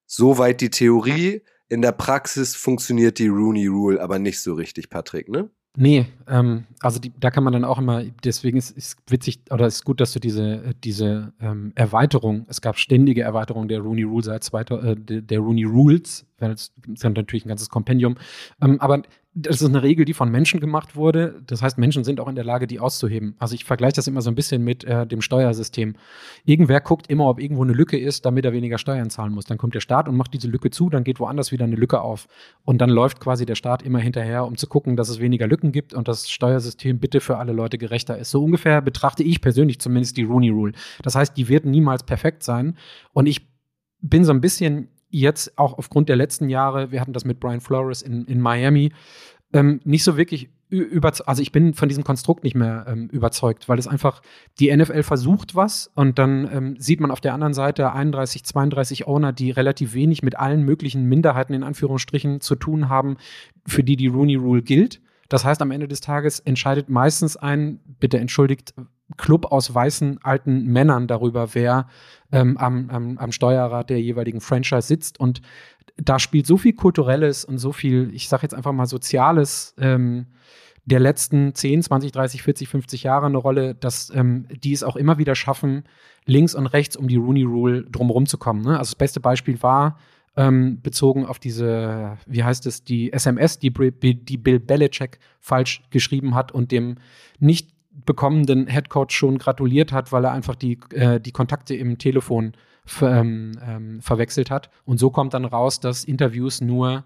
Soweit 0.06 0.62
die 0.62 0.70
Theorie. 0.70 1.42
In 1.70 1.82
der 1.82 1.94
Praxis 1.94 2.56
funktioniert 2.56 3.18
die 3.18 3.30
Rooney 3.30 3.66
Rule 3.66 4.00
aber 4.00 4.20
nicht 4.20 4.40
so 4.42 4.54
richtig, 4.54 4.92
Patrick, 4.92 5.30
ne? 5.30 5.50
Nee, 5.76 6.06
ähm, 6.28 6.66
also 6.82 7.00
die, 7.00 7.12
da 7.20 7.32
kann 7.32 7.44
man 7.44 7.52
dann 7.54 7.66
auch 7.66 7.80
immer, 7.80 8.04
deswegen 8.24 8.58
ist 8.58 8.78
es 8.78 8.96
witzig 9.08 9.42
oder 9.50 9.66
ist 9.66 9.84
gut, 9.84 10.00
dass 10.02 10.14
du 10.14 10.20
diese, 10.20 10.76
diese 10.84 11.34
ähm, 11.40 11.72
Erweiterung, 11.74 12.46
es 12.48 12.62
gab 12.62 12.78
ständige 12.78 13.24
Erweiterungen 13.24 13.68
der 13.68 13.80
Rooney 13.80 14.04
Rule 14.04 14.24
seit 14.24 14.44
2000, 14.44 15.10
äh, 15.10 15.22
der 15.24 15.40
Rooney 15.40 15.64
Rules, 15.64 16.28
das 16.49 16.71
ist 16.88 17.03
natürlich 17.03 17.45
ein 17.45 17.49
ganzes 17.49 17.69
Kompendium, 17.69 18.15
ähm, 18.62 18.79
aber 18.79 19.03
das 19.36 19.62
ist 19.62 19.67
eine 19.67 19.82
Regel, 19.82 20.06
die 20.06 20.13
von 20.13 20.29
Menschen 20.29 20.60
gemacht 20.60 20.95
wurde. 20.95 21.41
Das 21.47 21.63
heißt, 21.63 21.79
Menschen 21.79 22.03
sind 22.03 22.19
auch 22.19 22.27
in 22.27 22.36
der 22.36 22.43
Lage, 22.43 22.67
die 22.67 22.79
auszuheben. 22.79 23.36
Also 23.39 23.56
ich 23.56 23.65
vergleiche 23.65 23.95
das 23.95 24.08
immer 24.08 24.21
so 24.21 24.29
ein 24.29 24.36
bisschen 24.36 24.63
mit 24.63 24.84
äh, 24.84 25.08
dem 25.08 25.21
Steuersystem. 25.21 25.95
Irgendwer 26.45 26.82
guckt 26.82 27.08
immer, 27.08 27.27
ob 27.27 27.39
irgendwo 27.39 27.63
eine 27.63 27.73
Lücke 27.73 27.97
ist, 27.97 28.25
damit 28.25 28.45
er 28.45 28.53
weniger 28.53 28.77
Steuern 28.77 29.10
zahlen 29.10 29.34
muss. 29.34 29.45
Dann 29.45 29.58
kommt 29.58 29.73
der 29.73 29.79
Staat 29.79 30.08
und 30.08 30.15
macht 30.15 30.36
diese 30.36 30.47
Lücke 30.47 30.69
zu, 30.69 30.89
dann 30.89 31.03
geht 31.03 31.19
woanders 31.19 31.51
wieder 31.51 31.65
eine 31.65 31.75
Lücke 31.75 32.01
auf. 32.01 32.27
Und 32.63 32.79
dann 32.79 32.91
läuft 32.91 33.19
quasi 33.19 33.47
der 33.47 33.56
Staat 33.56 33.82
immer 33.82 33.99
hinterher, 33.99 34.45
um 34.45 34.56
zu 34.56 34.67
gucken, 34.67 34.95
dass 34.95 35.10
es 35.10 35.19
weniger 35.19 35.47
Lücken 35.47 35.71
gibt 35.71 35.95
und 35.95 36.08
das 36.08 36.29
Steuersystem 36.29 36.99
bitte 36.99 37.19
für 37.19 37.38
alle 37.38 37.53
Leute 37.53 37.79
gerechter 37.79 38.17
ist. 38.17 38.29
So 38.29 38.43
ungefähr 38.43 38.82
betrachte 38.82 39.23
ich 39.23 39.41
persönlich 39.41 39.79
zumindest 39.79 40.15
die 40.17 40.23
Rooney 40.23 40.49
Rule. 40.49 40.73
Das 41.01 41.15
heißt, 41.15 41.36
die 41.36 41.49
wird 41.49 41.65
niemals 41.65 42.03
perfekt 42.03 42.43
sein. 42.43 42.77
Und 43.13 43.25
ich 43.25 43.47
bin 43.99 44.25
so 44.25 44.32
ein 44.32 44.41
bisschen 44.41 44.89
jetzt 45.13 45.58
auch 45.58 45.78
aufgrund 45.78 46.10
der 46.10 46.15
letzten 46.15 46.49
Jahre, 46.49 46.91
wir 46.91 46.99
hatten 46.99 47.13
das 47.13 47.23
mit 47.23 47.39
Brian 47.39 47.62
Flores 47.62 48.02
in, 48.02 48.26
in 48.26 48.41
Miami, 48.41 48.91
ähm, 49.54 49.80
nicht 49.84 50.04
so 50.04 50.17
wirklich 50.17 50.49
überzeugt, 50.69 51.30
also 51.30 51.43
ich 51.43 51.52
bin 51.52 51.76
von 51.76 51.88
diesem 51.88 52.04
Konstrukt 52.04 52.43
nicht 52.43 52.56
mehr 52.56 52.86
ähm, 52.88 53.08
überzeugt, 53.12 53.69
weil 53.69 53.78
es 53.78 53.88
einfach, 53.88 54.23
die 54.60 54.76
NFL 54.76 55.04
versucht 55.04 55.54
was 55.54 55.91
und 55.93 56.17
dann 56.17 56.49
ähm, 56.52 56.76
sieht 56.80 56.99
man 56.99 57.12
auf 57.12 57.21
der 57.21 57.36
anderen 57.36 57.54
Seite 57.54 57.93
31, 57.93 58.43
32 58.43 59.06
Owner, 59.08 59.32
die 59.34 59.52
relativ 59.52 59.93
wenig 59.93 60.23
mit 60.23 60.36
allen 60.39 60.63
möglichen 60.63 61.08
Minderheiten 61.08 61.54
in 61.54 61.63
Anführungsstrichen 61.63 62.41
zu 62.41 62.56
tun 62.56 62.89
haben, 62.89 63.17
für 63.67 63.84
die 63.84 63.95
die 63.95 64.08
Rooney 64.08 64.36
Rule 64.36 64.63
gilt. 64.63 64.99
Das 65.34 65.46
heißt, 65.46 65.63
am 65.63 65.72
Ende 65.72 65.88
des 65.88 66.00
Tages 66.00 66.39
entscheidet 66.41 66.89
meistens 66.89 67.36
ein, 67.36 67.80
bitte 68.00 68.19
entschuldigt, 68.19 68.76
Club 69.17 69.48
aus 69.52 69.74
weißen 69.74 70.19
alten 70.22 70.67
Männern 70.67 71.08
darüber, 71.08 71.56
wer 71.56 71.88
ähm, 72.32 72.56
am, 72.60 72.91
am, 72.91 73.17
am 73.17 73.32
Steuerrad 73.32 73.89
der 73.89 74.00
jeweiligen 74.00 74.41
Franchise 74.41 74.88
sitzt. 74.88 75.19
Und 75.19 75.41
da 75.98 76.19
spielt 76.19 76.46
so 76.46 76.58
viel 76.58 76.74
Kulturelles 76.74 77.46
und 77.46 77.58
so 77.58 77.72
viel, 77.72 78.13
ich 78.13 78.30
sage 78.30 78.43
jetzt 78.43 78.54
einfach 78.54 78.74
mal 78.74 78.86
Soziales 78.86 79.74
ähm, 79.80 80.28
der 80.86 81.00
letzten 81.00 81.56
10, 81.56 81.82
20, 81.82 82.12
30, 82.12 82.43
40, 82.43 82.69
50 82.69 83.02
Jahre 83.02 83.26
eine 83.26 83.38
Rolle, 83.39 83.74
dass 83.74 84.12
ähm, 84.13 84.46
die 84.52 84.74
es 84.74 84.84
auch 84.84 84.98
immer 84.98 85.17
wieder 85.17 85.34
schaffen, 85.34 85.86
links 86.26 86.54
und 86.54 86.67
rechts 86.67 86.96
um 86.96 87.08
die 87.08 87.15
Rooney 87.15 87.41
Rule 87.41 87.86
drumherum 87.86 88.28
zu 88.28 88.38
kommen. 88.38 88.62
Ne? 88.62 88.78
Also 88.78 88.91
das 88.91 88.96
beste 88.96 89.19
Beispiel 89.19 89.63
war, 89.63 89.98
ähm, 90.36 90.82
bezogen 90.82 91.26
auf 91.26 91.39
diese, 91.39 92.17
wie 92.26 92.43
heißt 92.43 92.65
es, 92.65 92.84
die 92.84 93.13
SMS, 93.13 93.60
die, 93.60 93.72
die 93.72 94.38
Bill 94.38 94.60
Belichick 94.60 95.19
falsch 95.39 95.84
geschrieben 95.89 96.36
hat 96.36 96.52
und 96.52 96.72
dem 96.72 96.96
nicht 97.39 97.69
bekommenden 98.06 98.67
Headcoach 98.67 99.12
schon 99.12 99.38
gratuliert 99.38 99.91
hat, 99.91 100.12
weil 100.12 100.26
er 100.26 100.32
einfach 100.32 100.56
die, 100.56 100.80
äh, 100.91 101.19
die 101.19 101.32
Kontakte 101.32 101.76
im 101.76 102.00
Telefon 102.00 102.54
ver, 102.86 103.19
ähm, 103.19 103.52
ähm, 103.63 104.02
verwechselt 104.02 104.50
hat. 104.50 104.69
Und 104.86 104.98
so 104.98 105.12
kommt 105.12 105.34
dann 105.34 105.46
raus, 105.46 105.80
dass 105.80 106.04
Interviews 106.04 106.62
nur 106.62 107.06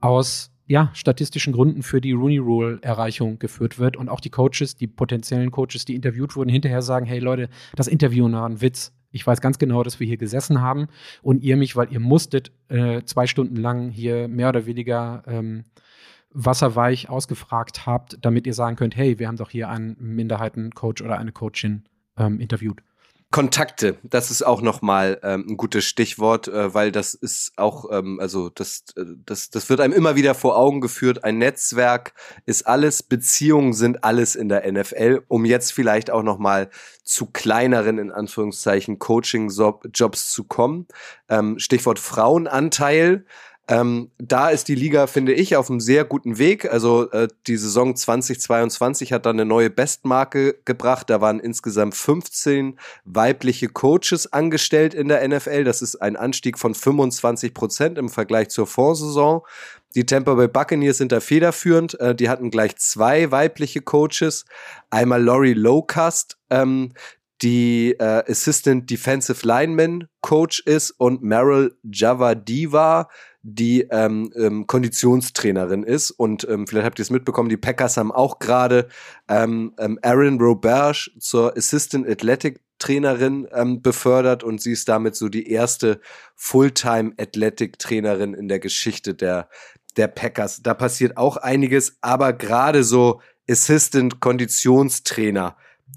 aus 0.00 0.52
ja, 0.66 0.90
statistischen 0.92 1.54
Gründen 1.54 1.82
für 1.82 2.00
die 2.00 2.12
Rooney 2.12 2.38
Rule 2.38 2.78
Erreichung 2.82 3.38
geführt 3.38 3.78
wird 3.78 3.96
und 3.96 4.08
auch 4.08 4.20
die 4.20 4.30
Coaches, 4.30 4.76
die 4.76 4.86
potenziellen 4.86 5.50
Coaches, 5.50 5.86
die 5.86 5.94
interviewt 5.94 6.36
wurden, 6.36 6.50
hinterher 6.50 6.82
sagen, 6.82 7.06
hey 7.06 7.18
Leute, 7.18 7.48
das 7.74 7.88
Interview 7.88 8.30
war 8.30 8.46
ein 8.46 8.60
Witz. 8.60 8.92
Ich 9.10 9.26
weiß 9.26 9.40
ganz 9.40 9.58
genau, 9.58 9.82
dass 9.82 10.00
wir 10.00 10.06
hier 10.06 10.16
gesessen 10.16 10.60
haben 10.60 10.88
und 11.22 11.42
ihr 11.42 11.56
mich, 11.56 11.76
weil 11.76 11.92
ihr 11.92 12.00
musstet, 12.00 12.52
äh, 12.68 13.02
zwei 13.04 13.26
Stunden 13.26 13.56
lang 13.56 13.90
hier 13.90 14.28
mehr 14.28 14.50
oder 14.50 14.66
weniger 14.66 15.22
ähm, 15.26 15.64
wasserweich 16.30 17.08
ausgefragt 17.08 17.86
habt, 17.86 18.18
damit 18.20 18.46
ihr 18.46 18.54
sagen 18.54 18.76
könnt, 18.76 18.96
hey, 18.96 19.18
wir 19.18 19.28
haben 19.28 19.36
doch 19.38 19.50
hier 19.50 19.68
einen 19.68 19.96
Minderheitencoach 19.98 21.02
oder 21.02 21.18
eine 21.18 21.32
Coachin 21.32 21.84
ähm, 22.16 22.38
interviewt. 22.38 22.82
Kontakte, 23.30 23.98
das 24.04 24.30
ist 24.30 24.42
auch 24.42 24.62
nochmal 24.62 25.20
ähm, 25.22 25.44
ein 25.50 25.56
gutes 25.58 25.84
Stichwort, 25.84 26.48
äh, 26.48 26.72
weil 26.72 26.90
das 26.90 27.12
ist 27.12 27.52
auch, 27.56 27.84
ähm, 27.92 28.18
also 28.20 28.48
das, 28.48 28.84
äh, 28.96 29.04
das, 29.26 29.50
das 29.50 29.68
wird 29.68 29.80
einem 29.80 29.92
immer 29.92 30.16
wieder 30.16 30.34
vor 30.34 30.56
Augen 30.56 30.80
geführt. 30.80 31.24
Ein 31.24 31.36
Netzwerk 31.36 32.14
ist 32.46 32.66
alles, 32.66 33.02
Beziehungen 33.02 33.74
sind 33.74 34.02
alles 34.02 34.34
in 34.34 34.48
der 34.48 34.70
NFL, 34.72 35.24
um 35.28 35.44
jetzt 35.44 35.74
vielleicht 35.74 36.10
auch 36.10 36.22
nochmal 36.22 36.70
zu 37.04 37.26
kleineren, 37.26 37.98
in 37.98 38.12
Anführungszeichen, 38.12 38.98
Coaching-Jobs 38.98 40.32
zu 40.32 40.44
kommen. 40.44 40.86
Ähm, 41.28 41.58
Stichwort 41.58 41.98
Frauenanteil. 41.98 43.26
Ähm, 43.70 44.10
da 44.16 44.48
ist 44.48 44.68
die 44.68 44.74
Liga, 44.74 45.06
finde 45.06 45.34
ich, 45.34 45.54
auf 45.54 45.68
einem 45.70 45.80
sehr 45.80 46.06
guten 46.06 46.38
Weg. 46.38 46.64
Also 46.72 47.10
äh, 47.10 47.28
die 47.46 47.58
Saison 47.58 47.94
2022 47.94 49.12
hat 49.12 49.26
da 49.26 49.30
eine 49.30 49.44
neue 49.44 49.68
Bestmarke 49.68 50.58
gebracht. 50.64 51.10
Da 51.10 51.20
waren 51.20 51.38
insgesamt 51.38 51.94
15 51.94 52.78
weibliche 53.04 53.68
Coaches 53.68 54.32
angestellt 54.32 54.94
in 54.94 55.08
der 55.08 55.26
NFL. 55.28 55.64
Das 55.64 55.82
ist 55.82 55.96
ein 55.96 56.16
Anstieg 56.16 56.58
von 56.58 56.74
25 56.74 57.52
Prozent 57.52 57.98
im 57.98 58.08
Vergleich 58.08 58.48
zur 58.48 58.66
Vorsaison. 58.66 59.42
Die 59.94 60.06
Tampa 60.06 60.34
Bay 60.34 60.48
Buccaneers 60.48 60.96
sind 60.96 61.12
da 61.12 61.20
federführend. 61.20 62.00
Äh, 62.00 62.14
die 62.14 62.30
hatten 62.30 62.50
gleich 62.50 62.76
zwei 62.76 63.30
weibliche 63.30 63.82
Coaches. 63.82 64.46
Einmal 64.88 65.22
Laurie 65.22 65.52
Lowcast, 65.54 66.38
ähm, 66.48 66.92
die 67.42 67.94
äh, 67.98 68.24
Assistant 68.30 68.90
Defensive 68.90 69.46
Lineman 69.46 70.08
Coach 70.22 70.60
ist 70.60 70.90
und 70.92 71.22
Meryl 71.22 71.76
Javadiva, 71.82 73.08
die 73.42 73.82
ähm, 73.90 74.32
ähm, 74.34 74.66
Konditionstrainerin 74.66 75.82
ist. 75.82 76.10
Und 76.10 76.46
ähm, 76.48 76.66
vielleicht 76.66 76.86
habt 76.86 76.98
ihr 76.98 77.02
es 77.02 77.10
mitbekommen, 77.10 77.48
die 77.48 77.56
Packers 77.56 77.96
haben 77.96 78.12
auch 78.12 78.38
gerade 78.38 78.88
ähm, 79.28 79.74
ähm, 79.78 79.98
Aaron 80.02 80.40
Roberge 80.40 81.10
zur 81.18 81.56
Assistant 81.56 82.08
Athletic 82.08 82.60
Trainerin 82.78 83.48
ähm, 83.52 83.82
befördert 83.82 84.44
und 84.44 84.60
sie 84.60 84.72
ist 84.72 84.88
damit 84.88 85.16
so 85.16 85.28
die 85.28 85.50
erste 85.50 86.00
Fulltime 86.36 87.12
Athletic 87.18 87.78
Trainerin 87.78 88.34
in 88.34 88.46
der 88.46 88.60
Geschichte 88.60 89.14
der 89.14 89.48
der 89.96 90.08
Packers. 90.08 90.62
Da 90.62 90.74
passiert 90.74 91.16
auch 91.16 91.36
einiges, 91.36 91.98
aber 92.00 92.32
gerade 92.32 92.84
so 92.84 93.20
Assistant 93.50 94.20
Konditionstrainer 94.20 95.56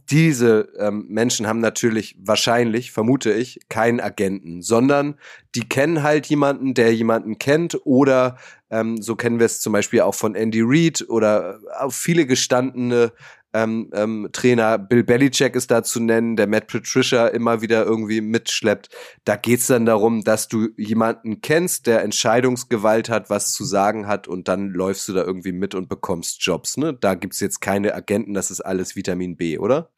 diese 0.09 0.69
ähm, 0.77 1.05
Menschen 1.07 1.47
haben 1.47 1.59
natürlich 1.59 2.17
wahrscheinlich, 2.19 2.91
vermute 2.91 3.31
ich, 3.31 3.59
keinen 3.69 3.99
Agenten, 4.01 4.61
sondern 4.61 5.15
die 5.55 5.67
kennen 5.67 6.03
halt 6.03 6.27
jemanden, 6.27 6.73
der 6.73 6.93
jemanden 6.93 7.39
kennt 7.39 7.79
oder 7.85 8.37
ähm, 8.69 9.01
so 9.01 9.15
kennen 9.15 9.39
wir 9.39 9.45
es 9.45 9.61
zum 9.61 9.73
Beispiel 9.73 10.01
auch 10.01 10.15
von 10.15 10.35
Andy 10.35 10.61
Reid 10.63 11.05
oder 11.07 11.59
auch 11.79 11.93
viele 11.93 12.25
gestandene 12.25 13.13
ähm, 13.53 13.89
ähm, 13.93 14.29
Trainer 14.31 14.77
Bill 14.77 15.03
Belichick 15.03 15.55
ist 15.55 15.71
da 15.71 15.83
zu 15.83 15.99
nennen, 15.99 16.35
der 16.35 16.47
Matt 16.47 16.67
Patricia 16.67 17.27
immer 17.27 17.61
wieder 17.61 17.85
irgendwie 17.85 18.21
mitschleppt. 18.21 18.89
Da 19.25 19.35
geht's 19.35 19.67
dann 19.67 19.85
darum, 19.85 20.23
dass 20.23 20.47
du 20.47 20.69
jemanden 20.77 21.41
kennst, 21.41 21.87
der 21.87 22.03
Entscheidungsgewalt 22.03 23.09
hat, 23.09 23.29
was 23.29 23.53
zu 23.53 23.63
sagen 23.65 24.07
hat 24.07 24.27
und 24.27 24.47
dann 24.47 24.69
läufst 24.69 25.07
du 25.07 25.13
da 25.13 25.23
irgendwie 25.23 25.51
mit 25.51 25.75
und 25.75 25.89
bekommst 25.89 26.43
Jobs. 26.43 26.77
Ne? 26.77 26.93
Da 26.93 27.15
gibt's 27.15 27.39
jetzt 27.39 27.61
keine 27.61 27.93
Agenten, 27.93 28.33
das 28.33 28.51
ist 28.51 28.61
alles 28.61 28.95
Vitamin 28.95 29.35
B, 29.35 29.57
oder? 29.57 29.89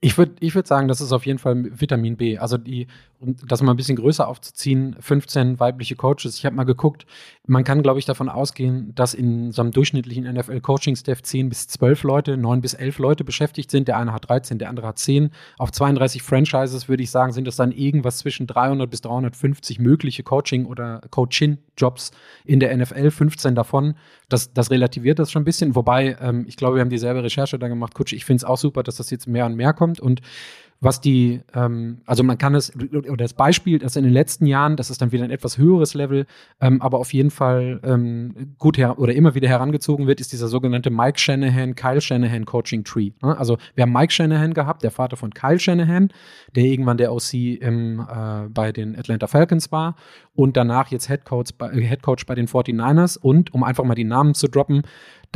Ich 0.00 0.18
würde 0.18 0.32
ich 0.40 0.54
würd 0.54 0.66
sagen, 0.66 0.88
das 0.88 1.00
ist 1.00 1.12
auf 1.12 1.26
jeden 1.26 1.38
Fall 1.38 1.80
Vitamin 1.80 2.16
B. 2.16 2.38
Also 2.38 2.58
die, 2.58 2.86
um 3.18 3.34
das 3.46 3.62
mal 3.62 3.72
ein 3.72 3.76
bisschen 3.76 3.96
größer 3.96 4.28
aufzuziehen, 4.28 4.96
15 5.00 5.58
weibliche 5.58 5.96
Coaches. 5.96 6.36
Ich 6.36 6.44
habe 6.44 6.54
mal 6.54 6.64
geguckt, 6.64 7.06
man 7.46 7.64
kann, 7.64 7.82
glaube 7.82 7.98
ich, 7.98 8.04
davon 8.04 8.28
ausgehen, 8.28 8.94
dass 8.94 9.14
in 9.14 9.52
so 9.52 9.62
einem 9.62 9.70
durchschnittlichen 9.70 10.24
NFL-Coaching-Staff 10.24 11.22
10 11.22 11.48
bis 11.48 11.68
12 11.68 12.02
Leute, 12.02 12.36
9 12.36 12.60
bis 12.60 12.74
11 12.74 12.98
Leute 12.98 13.24
beschäftigt 13.24 13.70
sind. 13.70 13.88
Der 13.88 13.96
eine 13.96 14.12
hat 14.12 14.28
13, 14.28 14.58
der 14.58 14.68
andere 14.68 14.88
hat 14.88 14.98
10. 14.98 15.30
Auf 15.58 15.72
32 15.72 16.22
Franchises 16.22 16.88
würde 16.88 17.02
ich 17.02 17.10
sagen, 17.10 17.32
sind 17.32 17.46
das 17.46 17.56
dann 17.56 17.72
irgendwas 17.72 18.18
zwischen 18.18 18.46
300 18.46 18.90
bis 18.90 19.00
350 19.00 19.78
mögliche 19.78 20.22
Coaching- 20.22 20.66
oder 20.66 21.00
Coaching-Jobs 21.10 22.10
in 22.44 22.60
der 22.60 22.76
NFL. 22.76 23.10
15 23.10 23.54
davon. 23.54 23.94
Das, 24.28 24.52
das 24.52 24.70
relativiert 24.70 25.18
das 25.18 25.30
schon 25.30 25.42
ein 25.42 25.46
bisschen. 25.46 25.74
Wobei, 25.74 26.16
ähm, 26.20 26.44
ich 26.48 26.56
glaube, 26.56 26.76
wir 26.76 26.80
haben 26.80 26.90
dieselbe 26.90 27.22
Recherche 27.22 27.58
da 27.58 27.68
gemacht. 27.68 27.94
Kutsch, 27.94 28.12
ich 28.12 28.24
finde 28.24 28.38
es 28.38 28.44
auch 28.44 28.58
super, 28.58 28.82
dass 28.82 28.96
das 28.96 29.10
jetzt 29.10 29.26
mehr 29.26 29.46
und 29.46 29.54
mehr 29.54 29.72
kommt. 29.72 29.85
Und 30.00 30.20
was 30.80 31.00
die, 31.00 31.40
ähm, 31.54 32.02
also 32.04 32.22
man 32.22 32.36
kann 32.36 32.54
es, 32.54 32.72
oder 32.76 33.16
das 33.16 33.32
Beispiel, 33.32 33.78
das 33.78 33.96
in 33.96 34.04
den 34.04 34.12
letzten 34.12 34.46
Jahren, 34.46 34.76
das 34.76 34.90
ist 34.90 35.00
dann 35.00 35.10
wieder 35.10 35.24
ein 35.24 35.30
etwas 35.30 35.56
höheres 35.56 35.94
Level, 35.94 36.26
ähm, 36.60 36.82
aber 36.82 36.98
auf 36.98 37.14
jeden 37.14 37.30
Fall 37.30 37.80
ähm, 37.82 38.54
gut 38.58 38.76
her 38.76 38.98
oder 38.98 39.14
immer 39.14 39.34
wieder 39.34 39.48
herangezogen 39.48 40.06
wird, 40.06 40.20
ist 40.20 40.32
dieser 40.32 40.48
sogenannte 40.48 40.90
Mike 40.90 41.18
Shanahan, 41.18 41.74
Kyle 41.74 42.00
Shanahan 42.00 42.44
Coaching 42.44 42.84
Tree. 42.84 43.12
Ne? 43.22 43.36
Also 43.38 43.56
wir 43.74 43.82
haben 43.82 43.92
Mike 43.92 44.12
Shanahan 44.12 44.52
gehabt, 44.52 44.82
der 44.82 44.90
Vater 44.90 45.16
von 45.16 45.32
Kyle 45.32 45.58
Shanahan, 45.58 46.10
der 46.54 46.64
irgendwann 46.64 46.98
der 46.98 47.12
OC 47.12 47.32
im, 47.60 48.00
äh, 48.00 48.48
bei 48.50 48.70
den 48.70 48.98
Atlanta 48.98 49.26
Falcons 49.28 49.72
war 49.72 49.96
und 50.34 50.58
danach 50.58 50.90
jetzt 50.90 51.08
Head 51.08 51.24
Coach, 51.24 51.52
bei, 51.56 51.70
Head 51.70 52.02
Coach 52.02 52.26
bei 52.26 52.34
den 52.34 52.46
49ers 52.46 53.18
und, 53.18 53.54
um 53.54 53.64
einfach 53.64 53.84
mal 53.84 53.94
die 53.94 54.04
Namen 54.04 54.34
zu 54.34 54.46
droppen, 54.46 54.82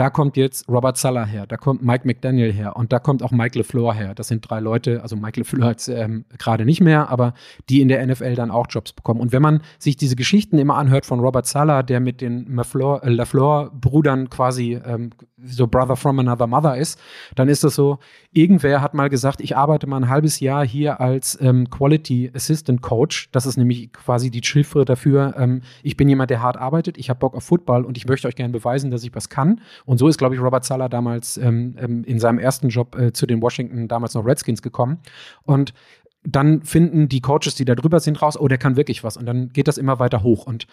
da 0.00 0.08
kommt 0.08 0.38
jetzt 0.38 0.66
Robert 0.66 0.96
Sala 0.96 1.26
her, 1.26 1.46
da 1.46 1.58
kommt 1.58 1.82
Mike 1.82 2.06
McDaniel 2.06 2.50
her 2.54 2.74
und 2.74 2.90
da 2.90 2.98
kommt 2.98 3.22
auch 3.22 3.32
Mike 3.32 3.58
LeFleur 3.58 3.92
her. 3.92 4.14
Das 4.14 4.28
sind 4.28 4.48
drei 4.48 4.58
Leute, 4.58 5.02
also 5.02 5.14
Mike 5.14 5.38
LeFleur 5.38 5.66
hat 5.66 5.86
ähm, 5.88 6.24
gerade 6.38 6.64
nicht 6.64 6.80
mehr, 6.80 7.10
aber 7.10 7.34
die 7.68 7.82
in 7.82 7.88
der 7.88 8.06
NFL 8.06 8.34
dann 8.34 8.50
auch 8.50 8.66
Jobs 8.70 8.94
bekommen. 8.94 9.20
Und 9.20 9.32
wenn 9.32 9.42
man 9.42 9.60
sich 9.78 9.98
diese 9.98 10.16
Geschichten 10.16 10.56
immer 10.56 10.76
anhört 10.76 11.04
von 11.04 11.20
Robert 11.20 11.46
Sala, 11.46 11.82
der 11.82 12.00
mit 12.00 12.22
den 12.22 12.46
äh, 12.46 13.08
LeFleur-Brüdern 13.10 14.30
quasi 14.30 14.80
ähm, 14.82 15.10
so 15.44 15.66
Brother 15.66 15.96
from 15.96 16.18
Another 16.18 16.46
Mother 16.46 16.76
ist, 16.76 16.98
dann 17.34 17.48
ist 17.48 17.64
das 17.64 17.74
so, 17.74 17.98
irgendwer 18.32 18.80
hat 18.80 18.94
mal 18.94 19.08
gesagt, 19.08 19.40
ich 19.40 19.56
arbeite 19.56 19.86
mal 19.86 19.98
ein 19.98 20.08
halbes 20.08 20.40
Jahr 20.40 20.66
hier 20.66 21.00
als 21.00 21.38
ähm, 21.40 21.70
Quality 21.70 22.30
Assistant 22.34 22.82
Coach. 22.82 23.30
Das 23.32 23.46
ist 23.46 23.56
nämlich 23.56 23.92
quasi 23.92 24.30
die 24.30 24.42
Chiffre 24.42 24.84
dafür, 24.84 25.34
ähm, 25.36 25.62
ich 25.82 25.96
bin 25.96 26.08
jemand, 26.08 26.30
der 26.30 26.42
hart 26.42 26.56
arbeitet, 26.56 26.98
ich 26.98 27.10
habe 27.10 27.18
Bock 27.18 27.34
auf 27.34 27.44
Football 27.44 27.84
und 27.84 27.96
ich 27.96 28.06
möchte 28.06 28.28
euch 28.28 28.36
gerne 28.36 28.52
beweisen, 28.52 28.90
dass 28.90 29.04
ich 29.04 29.14
was 29.14 29.28
kann. 29.28 29.60
Und 29.84 29.98
so 29.98 30.08
ist, 30.08 30.18
glaube 30.18 30.34
ich, 30.34 30.40
Robert 30.40 30.64
Sala 30.64 30.88
damals 30.88 31.36
ähm, 31.36 31.76
ähm, 31.78 32.04
in 32.04 32.18
seinem 32.18 32.38
ersten 32.38 32.68
Job 32.68 32.96
äh, 32.96 33.12
zu 33.12 33.26
den 33.26 33.42
Washington, 33.42 33.88
damals 33.88 34.14
noch 34.14 34.24
Redskins 34.24 34.62
gekommen. 34.62 34.98
Und 35.42 35.72
dann 36.22 36.62
finden 36.62 37.08
die 37.08 37.20
Coaches, 37.20 37.54
die 37.54 37.64
da 37.64 37.74
drüber 37.74 38.00
sind, 38.00 38.20
raus, 38.20 38.38
oh, 38.38 38.48
der 38.48 38.58
kann 38.58 38.76
wirklich 38.76 39.02
was. 39.04 39.16
Und 39.16 39.26
dann 39.26 39.48
geht 39.52 39.68
das 39.68 39.78
immer 39.78 39.98
weiter 39.98 40.22
hoch. 40.22 40.46
Und 40.46 40.66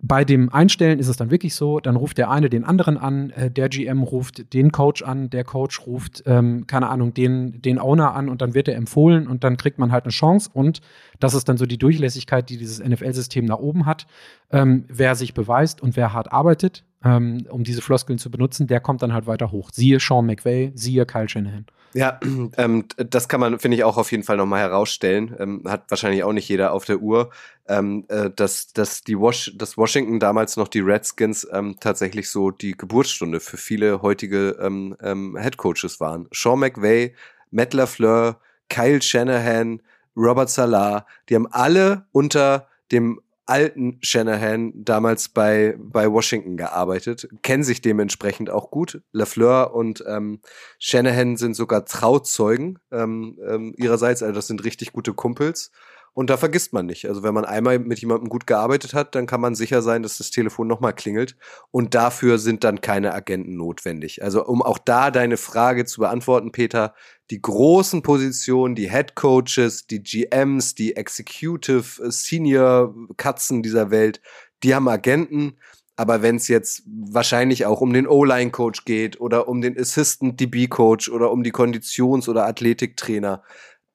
bei 0.00 0.24
dem 0.24 0.52
Einstellen 0.52 1.00
ist 1.00 1.08
es 1.08 1.16
dann 1.16 1.30
wirklich 1.30 1.54
so, 1.54 1.80
dann 1.80 1.96
ruft 1.96 2.18
der 2.18 2.30
eine 2.30 2.48
den 2.48 2.64
anderen 2.64 2.96
an, 2.96 3.30
äh, 3.30 3.50
der 3.50 3.68
GM 3.68 4.02
ruft 4.02 4.52
den 4.54 4.70
Coach 4.70 5.02
an, 5.02 5.28
der 5.28 5.42
Coach 5.42 5.86
ruft, 5.86 6.22
ähm, 6.26 6.66
keine 6.68 6.88
Ahnung, 6.88 7.14
den, 7.14 7.60
den 7.62 7.80
Owner 7.80 8.14
an 8.14 8.28
und 8.28 8.40
dann 8.40 8.54
wird 8.54 8.68
er 8.68 8.76
empfohlen 8.76 9.26
und 9.26 9.42
dann 9.42 9.56
kriegt 9.56 9.78
man 9.78 9.90
halt 9.90 10.04
eine 10.04 10.12
Chance 10.12 10.50
und 10.52 10.80
das 11.18 11.34
ist 11.34 11.48
dann 11.48 11.56
so 11.56 11.66
die 11.66 11.78
Durchlässigkeit, 11.78 12.48
die 12.48 12.58
dieses 12.58 12.78
NFL-System 12.78 13.44
nach 13.44 13.58
oben 13.58 13.86
hat. 13.86 14.06
Ähm, 14.52 14.84
wer 14.88 15.16
sich 15.16 15.34
beweist 15.34 15.82
und 15.82 15.96
wer 15.96 16.12
hart 16.12 16.32
arbeitet, 16.32 16.84
ähm, 17.02 17.46
um 17.50 17.64
diese 17.64 17.82
Floskeln 17.82 18.20
zu 18.20 18.30
benutzen, 18.30 18.68
der 18.68 18.78
kommt 18.78 19.02
dann 19.02 19.12
halt 19.12 19.26
weiter 19.26 19.50
hoch. 19.50 19.70
Siehe 19.72 19.98
Sean 19.98 20.26
McVay, 20.26 20.70
siehe 20.76 21.06
Kyle 21.06 21.28
Shanahan. 21.28 21.66
Ja, 21.94 22.20
ähm, 22.56 22.84
das 22.96 23.28
kann 23.28 23.40
man, 23.40 23.58
finde 23.58 23.76
ich, 23.76 23.84
auch 23.84 23.96
auf 23.96 24.10
jeden 24.12 24.22
Fall 24.22 24.36
nochmal 24.36 24.60
herausstellen. 24.60 25.34
Ähm, 25.38 25.62
hat 25.66 25.84
wahrscheinlich 25.88 26.24
auch 26.24 26.32
nicht 26.32 26.48
jeder 26.48 26.72
auf 26.72 26.84
der 26.84 26.98
Uhr, 27.00 27.30
ähm, 27.66 28.04
äh, 28.08 28.30
dass, 28.30 28.72
dass 28.72 29.02
die 29.02 29.18
Wash, 29.18 29.52
dass 29.56 29.76
Washington 29.76 30.20
damals 30.20 30.56
noch 30.56 30.68
die 30.68 30.80
Redskins 30.80 31.46
ähm, 31.52 31.76
tatsächlich 31.80 32.30
so 32.30 32.50
die 32.50 32.76
Geburtsstunde 32.76 33.40
für 33.40 33.56
viele 33.56 34.02
heutige 34.02 34.56
ähm, 34.60 34.96
ähm, 35.02 35.36
Headcoaches 35.36 36.00
waren. 36.00 36.28
Sean 36.32 36.60
McVay, 36.60 37.14
Matt 37.50 37.74
LaFleur, 37.74 38.40
Kyle 38.68 39.00
Shanahan, 39.00 39.80
Robert 40.16 40.50
Salah, 40.50 41.06
die 41.28 41.36
haben 41.36 41.46
alle 41.46 42.06
unter 42.12 42.68
dem 42.90 43.20
alten 43.48 43.98
Shanahan 44.02 44.72
damals 44.74 45.28
bei, 45.28 45.76
bei 45.78 46.10
Washington 46.10 46.56
gearbeitet, 46.56 47.28
kennen 47.42 47.64
sich 47.64 47.80
dementsprechend 47.80 48.50
auch 48.50 48.70
gut. 48.70 49.00
LaFleur 49.12 49.74
und 49.74 50.04
ähm, 50.06 50.40
Shanahan 50.78 51.36
sind 51.36 51.54
sogar 51.54 51.84
Trauzeugen 51.84 52.78
ähm, 52.92 53.38
ähm, 53.46 53.74
ihrerseits, 53.76 54.22
also 54.22 54.34
das 54.34 54.46
sind 54.46 54.64
richtig 54.64 54.92
gute 54.92 55.14
Kumpels. 55.14 55.70
Und 56.18 56.30
da 56.30 56.36
vergisst 56.36 56.72
man 56.72 56.86
nicht. 56.86 57.06
Also 57.06 57.22
wenn 57.22 57.32
man 57.32 57.44
einmal 57.44 57.78
mit 57.78 58.00
jemandem 58.00 58.28
gut 58.28 58.48
gearbeitet 58.48 58.92
hat, 58.92 59.14
dann 59.14 59.26
kann 59.26 59.40
man 59.40 59.54
sicher 59.54 59.82
sein, 59.82 60.02
dass 60.02 60.18
das 60.18 60.32
Telefon 60.32 60.66
nochmal 60.66 60.92
klingelt. 60.92 61.36
Und 61.70 61.94
dafür 61.94 62.38
sind 62.38 62.64
dann 62.64 62.80
keine 62.80 63.14
Agenten 63.14 63.54
notwendig. 63.54 64.20
Also 64.20 64.44
um 64.44 64.60
auch 64.60 64.78
da 64.78 65.12
deine 65.12 65.36
Frage 65.36 65.84
zu 65.84 66.00
beantworten, 66.00 66.50
Peter, 66.50 66.92
die 67.30 67.40
großen 67.40 68.02
Positionen, 68.02 68.74
die 68.74 68.90
Head 68.90 69.14
Coaches, 69.14 69.86
die 69.86 70.02
GMs, 70.02 70.74
die 70.74 70.96
Executive 70.96 72.02
äh, 72.02 72.10
Senior 72.10 72.92
Katzen 73.16 73.62
dieser 73.62 73.92
Welt, 73.92 74.20
die 74.64 74.74
haben 74.74 74.88
Agenten. 74.88 75.56
Aber 75.94 76.20
wenn 76.20 76.34
es 76.34 76.48
jetzt 76.48 76.82
wahrscheinlich 76.86 77.64
auch 77.64 77.80
um 77.80 77.92
den 77.92 78.08
O-Line-Coach 78.08 78.84
geht 78.86 79.20
oder 79.20 79.46
um 79.46 79.60
den 79.60 79.78
Assistant 79.78 80.40
DB-Coach 80.40 81.10
oder 81.10 81.30
um 81.30 81.44
die 81.44 81.52
Konditions- 81.52 82.28
oder 82.28 82.44
Athletiktrainer, 82.44 83.44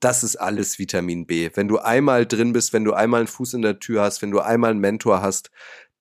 das 0.03 0.23
ist 0.23 0.35
alles 0.35 0.79
Vitamin 0.79 1.25
B. 1.25 1.49
Wenn 1.53 1.67
du 1.67 1.77
einmal 1.79 2.25
drin 2.25 2.51
bist, 2.51 2.73
wenn 2.73 2.83
du 2.83 2.93
einmal 2.93 3.21
einen 3.21 3.27
Fuß 3.27 3.53
in 3.53 3.61
der 3.61 3.79
Tür 3.79 4.01
hast, 4.01 4.21
wenn 4.21 4.31
du 4.31 4.41
einmal 4.41 4.71
einen 4.71 4.81
Mentor 4.81 5.21
hast, 5.21 5.49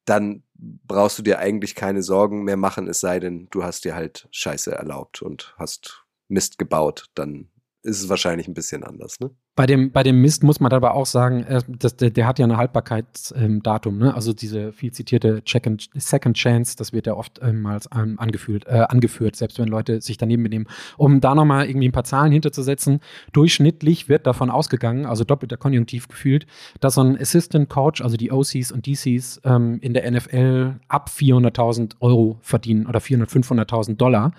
dann 0.04 0.42
brauchst 0.54 1.18
du 1.18 1.22
dir 1.22 1.38
eigentlich 1.38 1.74
keine 1.76 2.02
Sorgen 2.02 2.42
mehr 2.42 2.56
machen, 2.56 2.88
es 2.88 3.00
sei 3.00 3.20
denn, 3.20 3.48
du 3.50 3.62
hast 3.62 3.84
dir 3.84 3.94
halt 3.94 4.28
Scheiße 4.32 4.72
erlaubt 4.72 5.22
und 5.22 5.54
hast 5.56 6.04
Mist 6.28 6.58
gebaut, 6.58 7.10
dann 7.14 7.48
ist 7.82 8.00
es 8.00 8.08
wahrscheinlich 8.08 8.46
ein 8.46 8.54
bisschen 8.54 8.84
anders, 8.84 9.18
ne? 9.18 9.30
Bei 9.54 9.66
dem, 9.66 9.92
bei 9.92 10.02
dem 10.02 10.20
Mist 10.20 10.44
muss 10.44 10.60
man 10.60 10.72
aber 10.72 10.94
auch 10.94 11.04
sagen, 11.04 11.42
äh, 11.42 11.60
dass 11.68 11.96
der, 11.96 12.10
der 12.10 12.26
hat 12.26 12.38
ja 12.38 12.46
ein 12.46 12.56
Haltbarkeitsdatum, 12.56 13.94
ähm, 13.94 14.00
ne? 14.00 14.14
Also 14.14 14.32
diese 14.32 14.72
viel 14.72 14.92
zitierte 14.92 15.42
Second, 15.46 15.90
Second 15.94 16.36
Chance, 16.36 16.76
das 16.76 16.92
wird 16.92 17.06
ja 17.06 17.14
oft 17.14 17.40
ähm, 17.42 17.68
ähm, 17.94 18.18
angeführt, 18.18 18.66
äh, 18.66 18.86
angeführt, 18.88 19.34
selbst 19.36 19.58
wenn 19.58 19.68
Leute 19.68 20.00
sich 20.00 20.16
daneben 20.16 20.44
benehmen. 20.44 20.68
Um 20.96 21.20
da 21.20 21.34
nochmal 21.34 21.68
irgendwie 21.68 21.88
ein 21.88 21.92
paar 21.92 22.04
Zahlen 22.04 22.30
hinterzusetzen, 22.30 23.00
durchschnittlich 23.32 24.08
wird 24.08 24.26
davon 24.26 24.48
ausgegangen, 24.48 25.04
also 25.04 25.24
doppelter 25.24 25.56
Konjunktiv 25.56 26.06
gefühlt, 26.08 26.46
dass 26.80 26.94
so 26.94 27.02
ein 27.02 27.20
Assistant 27.20 27.68
Coach, 27.68 28.00
also 28.00 28.16
die 28.16 28.30
OCs 28.30 28.70
und 28.70 28.86
DCs 28.86 29.40
ähm, 29.44 29.80
in 29.80 29.92
der 29.92 30.08
NFL 30.10 30.76
ab 30.86 31.10
400.000 31.14 31.96
Euro 32.00 32.38
verdienen 32.42 32.86
oder 32.86 33.00
400.000, 33.00 33.66
500.000 33.66 33.96
Dollar 33.96 34.32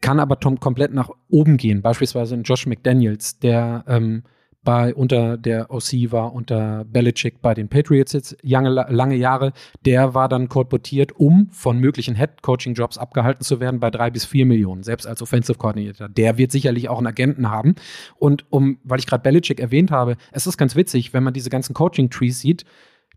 kann 0.00 0.20
aber 0.20 0.36
komplett 0.36 0.92
nach 0.92 1.10
oben 1.28 1.56
gehen. 1.56 1.82
Beispielsweise 1.82 2.34
ein 2.34 2.42
Josh 2.42 2.66
McDaniels, 2.66 3.38
der 3.38 3.84
ähm, 3.86 4.22
bei 4.62 4.94
unter 4.94 5.38
der 5.38 5.70
OC 5.70 6.12
war, 6.12 6.34
unter 6.34 6.84
Belichick 6.84 7.40
bei 7.40 7.54
den 7.54 7.68
Patriots 7.68 8.12
jetzt 8.12 8.36
lange, 8.42 8.68
lange 8.68 9.16
Jahre. 9.16 9.52
Der 9.86 10.12
war 10.14 10.28
dann 10.28 10.48
kolportiert, 10.48 11.12
um 11.12 11.48
von 11.50 11.78
möglichen 11.78 12.14
Head-Coaching-Jobs 12.14 12.98
abgehalten 12.98 13.42
zu 13.42 13.60
werden 13.60 13.80
bei 13.80 13.90
drei 13.90 14.10
bis 14.10 14.26
vier 14.26 14.44
Millionen, 14.44 14.82
selbst 14.82 15.06
als 15.06 15.22
Offensive 15.22 15.58
Coordinator. 15.58 16.08
Der 16.08 16.36
wird 16.36 16.52
sicherlich 16.52 16.88
auch 16.88 16.98
einen 16.98 17.06
Agenten 17.06 17.50
haben. 17.50 17.74
Und 18.18 18.44
um, 18.50 18.78
weil 18.84 18.98
ich 18.98 19.06
gerade 19.06 19.22
Belichick 19.22 19.60
erwähnt 19.60 19.90
habe, 19.90 20.16
es 20.32 20.46
ist 20.46 20.58
ganz 20.58 20.76
witzig, 20.76 21.14
wenn 21.14 21.22
man 21.22 21.32
diese 21.32 21.50
ganzen 21.50 21.72
Coaching-Trees 21.72 22.40
sieht, 22.40 22.64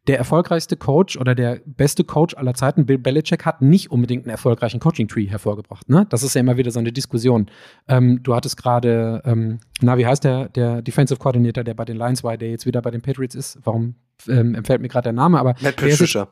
der 0.07 0.17
erfolgreichste 0.17 0.75
Coach 0.75 1.17
oder 1.17 1.33
der 1.33 1.61
beste 1.65 2.03
Coach 2.03 2.35
aller 2.35 2.53
Zeiten, 2.53 2.85
Bill 2.85 2.97
Belichick, 2.97 3.45
hat 3.45 3.61
nicht 3.61 3.89
unbedingt 3.89 4.25
einen 4.25 4.31
erfolgreichen 4.31 4.79
Coaching-Tree 4.79 5.27
hervorgebracht. 5.27 5.89
Ne? 5.89 6.05
Das 6.09 6.23
ist 6.23 6.33
ja 6.35 6.41
immer 6.41 6.57
wieder 6.57 6.71
so 6.71 6.79
eine 6.79 6.91
Diskussion. 6.91 7.49
Ähm, 7.87 8.21
du 8.21 8.35
hattest 8.35 8.57
gerade, 8.57 9.21
ähm, 9.25 9.59
na, 9.81 9.97
wie 9.97 10.05
heißt 10.05 10.23
der, 10.23 10.49
der 10.49 10.81
Defensive 10.81 11.19
Coordinator, 11.19 11.63
der 11.63 11.73
bei 11.73 11.85
den 11.85 11.97
Lions 11.97 12.23
war, 12.23 12.37
der 12.37 12.49
jetzt 12.49 12.65
wieder 12.65 12.81
bei 12.81 12.91
den 12.91 13.01
Patriots 13.01 13.35
ist? 13.35 13.59
Warum 13.63 13.95
ähm, 14.27 14.55
empfällt 14.55 14.81
mir 14.81 14.89
gerade 14.89 15.03
der 15.03 15.13
Name? 15.13 15.39
Aber 15.39 15.55
Matt 15.61 15.77
Patricia. 15.77 16.27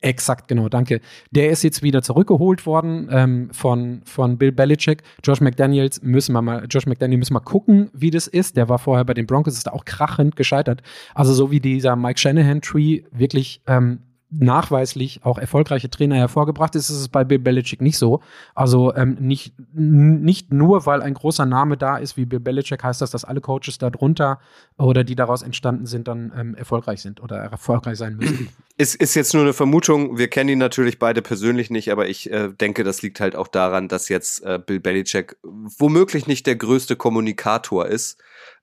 Exakt, 0.00 0.46
genau, 0.48 0.68
danke. 0.68 1.00
Der 1.30 1.50
ist 1.50 1.64
jetzt 1.64 1.82
wieder 1.82 2.02
zurückgeholt 2.02 2.66
worden 2.66 3.08
ähm, 3.10 3.48
von, 3.52 4.02
von 4.04 4.36
Bill 4.36 4.52
Belichick. 4.52 5.02
Josh 5.24 5.40
McDaniels 5.40 6.02
müssen 6.02 6.34
wir 6.34 6.42
mal, 6.42 6.66
Josh 6.70 6.86
McDaniel 6.86 7.18
müssen 7.18 7.34
wir 7.34 7.40
gucken, 7.40 7.90
wie 7.94 8.10
das 8.10 8.26
ist. 8.26 8.56
Der 8.56 8.68
war 8.68 8.78
vorher 8.78 9.06
bei 9.06 9.14
den 9.14 9.26
Broncos, 9.26 9.54
ist 9.54 9.66
da 9.66 9.72
auch 9.72 9.86
krachend 9.86 10.36
gescheitert. 10.36 10.82
Also 11.14 11.32
so 11.32 11.50
wie 11.50 11.60
dieser 11.60 11.96
Mike 11.96 12.20
Shanahan-Tree 12.20 13.04
wirklich 13.10 13.62
ähm, 13.66 14.00
nachweislich 14.30 15.20
auch 15.22 15.38
erfolgreiche 15.38 15.88
Trainer 15.88 16.16
hervorgebracht 16.16 16.74
ist, 16.74 16.90
ist 16.90 16.96
es 16.96 17.08
bei 17.08 17.24
Bill 17.24 17.38
Belichick 17.38 17.80
nicht 17.80 17.96
so. 17.96 18.20
Also 18.54 18.94
ähm, 18.94 19.16
nicht, 19.20 19.54
nicht 19.72 20.52
nur, 20.52 20.84
weil 20.84 21.00
ein 21.00 21.14
großer 21.14 21.46
Name 21.46 21.76
da 21.76 21.96
ist 21.96 22.16
wie 22.16 22.24
Bill 22.24 22.40
Belichick, 22.40 22.82
heißt 22.82 23.00
das, 23.00 23.10
dass 23.10 23.24
alle 23.24 23.40
Coaches 23.40 23.78
darunter 23.78 24.40
oder 24.78 25.04
die 25.04 25.14
daraus 25.14 25.42
entstanden 25.42 25.86
sind, 25.86 26.08
dann 26.08 26.32
ähm, 26.36 26.54
erfolgreich 26.54 27.02
sind 27.02 27.22
oder 27.22 27.36
erfolgreich 27.36 27.98
sein 27.98 28.16
müssen. 28.16 28.48
Ist, 28.78 28.94
ist 28.96 29.14
jetzt 29.14 29.32
nur 29.32 29.42
eine 29.42 29.54
Vermutung. 29.54 30.18
Wir 30.18 30.28
kennen 30.28 30.50
ihn 30.50 30.58
natürlich 30.58 30.98
beide 30.98 31.22
persönlich 31.22 31.70
nicht, 31.70 31.90
aber 31.90 32.10
ich 32.10 32.30
äh, 32.30 32.50
denke, 32.52 32.84
das 32.84 33.00
liegt 33.00 33.20
halt 33.20 33.34
auch 33.34 33.48
daran, 33.48 33.88
dass 33.88 34.10
jetzt 34.10 34.44
äh, 34.44 34.58
Bill 34.58 34.80
Belichick 34.80 35.38
womöglich 35.42 36.26
nicht 36.26 36.46
der 36.46 36.56
größte 36.56 36.94
Kommunikator 36.94 37.86
ist 37.86 38.18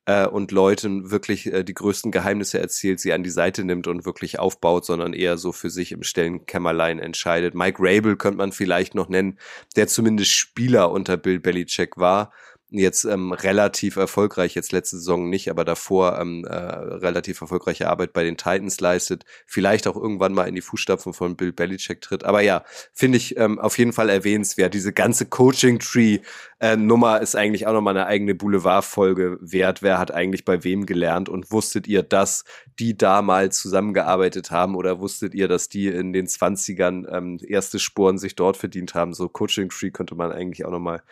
äh, 0.05 0.27
und 0.27 0.51
Leuten 0.51 1.11
wirklich 1.11 1.51
äh, 1.51 1.63
die 1.63 1.73
größten 1.73 2.11
Geheimnisse 2.11 2.59
erzählt, 2.59 2.99
sie 2.99 3.13
an 3.13 3.23
die 3.23 3.29
Seite 3.29 3.63
nimmt 3.63 3.87
und 3.87 4.05
wirklich 4.05 4.39
aufbaut, 4.39 4.85
sondern 4.85 5.13
eher 5.13 5.37
so 5.37 5.51
für 5.51 5.69
sich 5.69 5.91
im 5.91 6.03
stillen 6.03 6.45
Kämmerlein 6.45 6.99
entscheidet. 6.99 7.55
Mike 7.55 7.77
Rabel 7.79 8.15
könnte 8.17 8.37
man 8.37 8.51
vielleicht 8.51 8.95
noch 8.95 9.09
nennen, 9.09 9.37
der 9.75 9.87
zumindest 9.87 10.31
Spieler 10.31 10.91
unter 10.91 11.17
Bill 11.17 11.39
Belichick 11.39 11.97
war 11.97 12.31
jetzt 12.79 13.05
ähm, 13.05 13.31
relativ 13.31 13.95
erfolgreich, 13.95 14.55
jetzt 14.55 14.71
letzte 14.71 14.97
Saison 14.97 15.29
nicht, 15.29 15.49
aber 15.49 15.63
davor 15.65 16.19
ähm, 16.19 16.43
äh, 16.45 16.53
relativ 16.55 17.41
erfolgreiche 17.41 17.89
Arbeit 17.89 18.13
bei 18.13 18.23
den 18.23 18.37
Titans 18.37 18.79
leistet, 18.79 19.25
vielleicht 19.45 19.87
auch 19.87 19.95
irgendwann 19.95 20.33
mal 20.33 20.47
in 20.47 20.55
die 20.55 20.61
Fußstapfen 20.61 21.13
von 21.13 21.35
Bill 21.35 21.51
Belichick 21.51 22.01
tritt. 22.01 22.23
Aber 22.23 22.41
ja, 22.41 22.63
finde 22.93 23.17
ich 23.17 23.37
ähm, 23.37 23.59
auf 23.59 23.77
jeden 23.77 23.93
Fall 23.93 24.09
erwähnenswert. 24.09 24.73
Diese 24.73 24.93
ganze 24.93 25.25
Coaching-Tree-Nummer 25.25 27.19
äh, 27.19 27.23
ist 27.23 27.35
eigentlich 27.35 27.67
auch 27.67 27.73
nochmal 27.73 27.95
eine 27.95 28.07
eigene 28.07 28.35
Boulevard-Folge 28.35 29.37
wert. 29.41 29.81
Wer 29.81 29.99
hat 29.99 30.11
eigentlich 30.11 30.45
bei 30.45 30.63
wem 30.63 30.85
gelernt 30.85 31.29
und 31.29 31.51
wusstet 31.51 31.87
ihr, 31.87 32.03
dass 32.03 32.43
die 32.79 32.97
da 32.97 33.21
mal 33.21 33.51
zusammengearbeitet 33.51 34.51
haben 34.51 34.75
oder 34.75 34.99
wusstet 34.99 35.35
ihr, 35.35 35.47
dass 35.47 35.69
die 35.69 35.87
in 35.87 36.13
den 36.13 36.27
20ern 36.27 37.15
ähm, 37.15 37.39
erste 37.47 37.79
Spuren 37.79 38.17
sich 38.17 38.35
dort 38.35 38.57
verdient 38.57 38.95
haben? 38.95 39.13
So 39.13 39.29
Coaching-Tree 39.29 39.91
könnte 39.91 40.15
man 40.15 40.31
eigentlich 40.31 40.65
auch 40.65 40.71
nochmal 40.71 41.03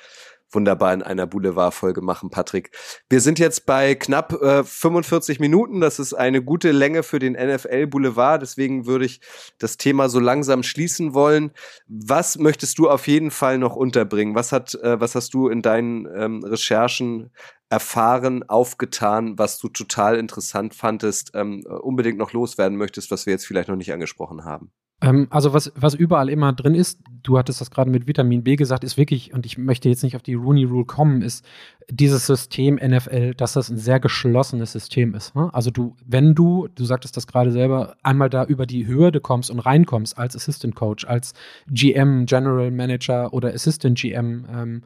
wunderbar 0.51 0.93
in 0.93 1.01
einer 1.01 1.27
Boulevard-Folge 1.27 2.01
machen, 2.01 2.29
Patrick. 2.29 2.71
Wir 3.09 3.21
sind 3.21 3.39
jetzt 3.39 3.65
bei 3.65 3.95
knapp 3.95 4.33
äh, 4.41 4.63
45 4.63 5.39
Minuten. 5.39 5.81
Das 5.81 5.99
ist 5.99 6.13
eine 6.13 6.43
gute 6.43 6.71
Länge 6.71 7.03
für 7.03 7.19
den 7.19 7.33
NFL 7.33 7.87
Boulevard. 7.87 8.41
Deswegen 8.41 8.85
würde 8.85 9.05
ich 9.05 9.21
das 9.59 9.77
Thema 9.77 10.09
so 10.09 10.19
langsam 10.19 10.63
schließen 10.63 11.13
wollen. 11.13 11.51
Was 11.87 12.37
möchtest 12.37 12.77
du 12.77 12.89
auf 12.89 13.07
jeden 13.07 13.31
Fall 13.31 13.57
noch 13.57 13.75
unterbringen? 13.75 14.35
Was 14.35 14.51
hat, 14.51 14.75
äh, 14.75 14.99
was 14.99 15.15
hast 15.15 15.33
du 15.33 15.47
in 15.47 15.61
deinen 15.61 16.07
ähm, 16.15 16.43
Recherchen 16.43 17.31
erfahren, 17.69 18.43
aufgetan, 18.49 19.39
was 19.39 19.57
du 19.57 19.69
total 19.69 20.17
interessant 20.17 20.75
fandest, 20.75 21.31
ähm, 21.35 21.63
unbedingt 21.65 22.17
noch 22.17 22.33
loswerden 22.33 22.77
möchtest, 22.77 23.11
was 23.11 23.25
wir 23.25 23.31
jetzt 23.31 23.47
vielleicht 23.47 23.69
noch 23.69 23.77
nicht 23.77 23.93
angesprochen 23.93 24.43
haben? 24.43 24.71
Ähm, 25.01 25.27
also 25.29 25.53
was, 25.53 25.71
was 25.75 25.95
überall 25.95 26.29
immer 26.29 26.53
drin 26.53 26.75
ist, 26.75 26.99
du 27.23 27.37
hattest 27.37 27.59
das 27.59 27.71
gerade 27.71 27.89
mit 27.89 28.07
Vitamin 28.07 28.43
B 28.43 28.55
gesagt, 28.55 28.83
ist 28.83 28.97
wirklich, 28.97 29.33
und 29.33 29.45
ich 29.45 29.57
möchte 29.57 29.89
jetzt 29.89 30.03
nicht 30.03 30.15
auf 30.15 30.21
die 30.21 30.35
Rooney 30.35 30.63
Rule 30.63 30.85
kommen, 30.85 31.21
ist 31.21 31.45
dieses 31.89 32.25
System 32.25 32.75
NFL, 32.75 33.33
dass 33.33 33.53
das 33.53 33.69
ein 33.69 33.77
sehr 33.77 33.99
geschlossenes 33.99 34.71
System 34.71 35.13
ist. 35.15 35.35
Ne? 35.35 35.49
Also 35.53 35.71
du, 35.71 35.95
wenn 36.05 36.35
du, 36.35 36.67
du 36.75 36.85
sagtest 36.85 37.17
das 37.17 37.27
gerade 37.27 37.51
selber, 37.51 37.95
einmal 38.03 38.29
da 38.29 38.45
über 38.45 38.65
die 38.65 38.87
Hürde 38.87 39.19
kommst 39.19 39.49
und 39.49 39.59
reinkommst 39.59 40.17
als 40.17 40.35
Assistant 40.35 40.75
Coach, 40.75 41.05
als 41.05 41.33
GM, 41.69 42.25
General 42.25 42.71
Manager 42.71 43.33
oder 43.33 43.53
Assistant 43.53 43.99
GM, 43.99 44.45
ähm, 44.53 44.83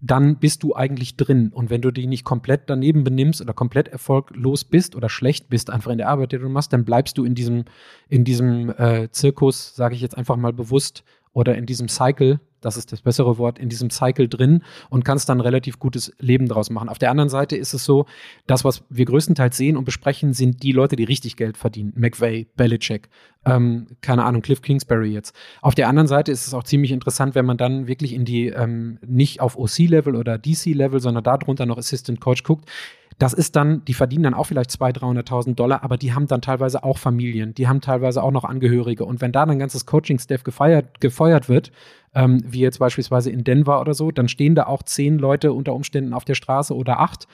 dann 0.00 0.36
bist 0.36 0.62
du 0.62 0.74
eigentlich 0.74 1.16
drin. 1.16 1.50
Und 1.52 1.70
wenn 1.70 1.80
du 1.80 1.90
dich 1.90 2.06
nicht 2.06 2.24
komplett 2.24 2.62
daneben 2.66 3.04
benimmst 3.04 3.40
oder 3.40 3.52
komplett 3.52 3.88
erfolglos 3.88 4.64
bist 4.64 4.94
oder 4.94 5.08
schlecht 5.08 5.48
bist, 5.48 5.70
einfach 5.70 5.90
in 5.90 5.98
der 5.98 6.08
Arbeit, 6.08 6.32
die 6.32 6.38
du 6.38 6.48
machst, 6.48 6.72
dann 6.72 6.84
bleibst 6.84 7.18
du 7.18 7.24
in 7.24 7.34
diesem, 7.34 7.64
in 8.08 8.24
diesem 8.24 8.70
äh, 8.70 9.08
Zirkus, 9.10 9.74
sage 9.74 9.94
ich 9.94 10.00
jetzt 10.00 10.16
einfach 10.16 10.36
mal 10.36 10.52
bewusst, 10.52 11.04
oder 11.38 11.56
in 11.56 11.66
diesem 11.66 11.86
Cycle, 11.86 12.40
das 12.60 12.76
ist 12.76 12.90
das 12.90 13.02
bessere 13.02 13.38
Wort, 13.38 13.60
in 13.60 13.68
diesem 13.68 13.90
Cycle 13.90 14.26
drin 14.26 14.64
und 14.90 15.04
kannst 15.04 15.28
dann 15.28 15.40
relativ 15.40 15.78
gutes 15.78 16.12
Leben 16.18 16.48
draus 16.48 16.68
machen. 16.68 16.88
Auf 16.88 16.98
der 16.98 17.12
anderen 17.12 17.28
Seite 17.28 17.56
ist 17.56 17.74
es 17.74 17.84
so, 17.84 18.06
das, 18.48 18.64
was 18.64 18.82
wir 18.90 19.04
größtenteils 19.04 19.56
sehen 19.56 19.76
und 19.76 19.84
besprechen, 19.84 20.32
sind 20.32 20.64
die 20.64 20.72
Leute, 20.72 20.96
die 20.96 21.04
richtig 21.04 21.36
Geld 21.36 21.56
verdienen. 21.56 21.92
McVay, 21.94 22.48
Belichick, 22.56 23.08
ähm, 23.44 23.86
keine 24.00 24.24
Ahnung, 24.24 24.42
Cliff 24.42 24.62
Kingsbury 24.62 25.12
jetzt. 25.12 25.32
Auf 25.62 25.76
der 25.76 25.88
anderen 25.88 26.08
Seite 26.08 26.32
ist 26.32 26.48
es 26.48 26.54
auch 26.54 26.64
ziemlich 26.64 26.90
interessant, 26.90 27.36
wenn 27.36 27.46
man 27.46 27.56
dann 27.56 27.86
wirklich 27.86 28.12
in 28.12 28.24
die, 28.24 28.48
ähm, 28.48 28.98
nicht 29.06 29.40
auf 29.40 29.56
OC-Level 29.56 30.16
oder 30.16 30.38
DC-Level, 30.38 30.98
sondern 30.98 31.22
darunter 31.22 31.66
noch 31.66 31.78
Assistant 31.78 32.20
Coach 32.20 32.42
guckt, 32.42 32.68
das 33.18 33.32
ist 33.32 33.56
dann, 33.56 33.84
die 33.86 33.94
verdienen 33.94 34.22
dann 34.22 34.34
auch 34.34 34.44
vielleicht 34.44 34.70
200.000, 34.70 35.26
300.000 35.26 35.54
Dollar, 35.54 35.82
aber 35.82 35.96
die 35.96 36.12
haben 36.12 36.28
dann 36.28 36.40
teilweise 36.40 36.84
auch 36.84 36.98
Familien, 36.98 37.54
die 37.54 37.66
haben 37.66 37.80
teilweise 37.80 38.22
auch 38.22 38.30
noch 38.30 38.44
Angehörige. 38.44 39.04
Und 39.04 39.20
wenn 39.20 39.32
da 39.32 39.40
dann 39.48 39.56
ein 39.56 39.58
ganzes 39.58 39.86
Coaching-Staff 39.86 40.44
gefeiert, 40.44 41.00
gefeuert 41.00 41.48
wird, 41.48 41.72
ähm, 42.14 42.42
wie 42.46 42.60
jetzt 42.60 42.78
beispielsweise 42.78 43.30
in 43.30 43.44
Denver 43.44 43.80
oder 43.80 43.94
so, 43.94 44.10
dann 44.10 44.28
stehen 44.28 44.54
da 44.54 44.66
auch 44.66 44.82
zehn 44.82 45.18
Leute 45.18 45.52
unter 45.52 45.74
Umständen 45.74 46.14
auf 46.14 46.24
der 46.24 46.34
Straße 46.34 46.74
oder 46.74 47.00
acht, 47.00 47.26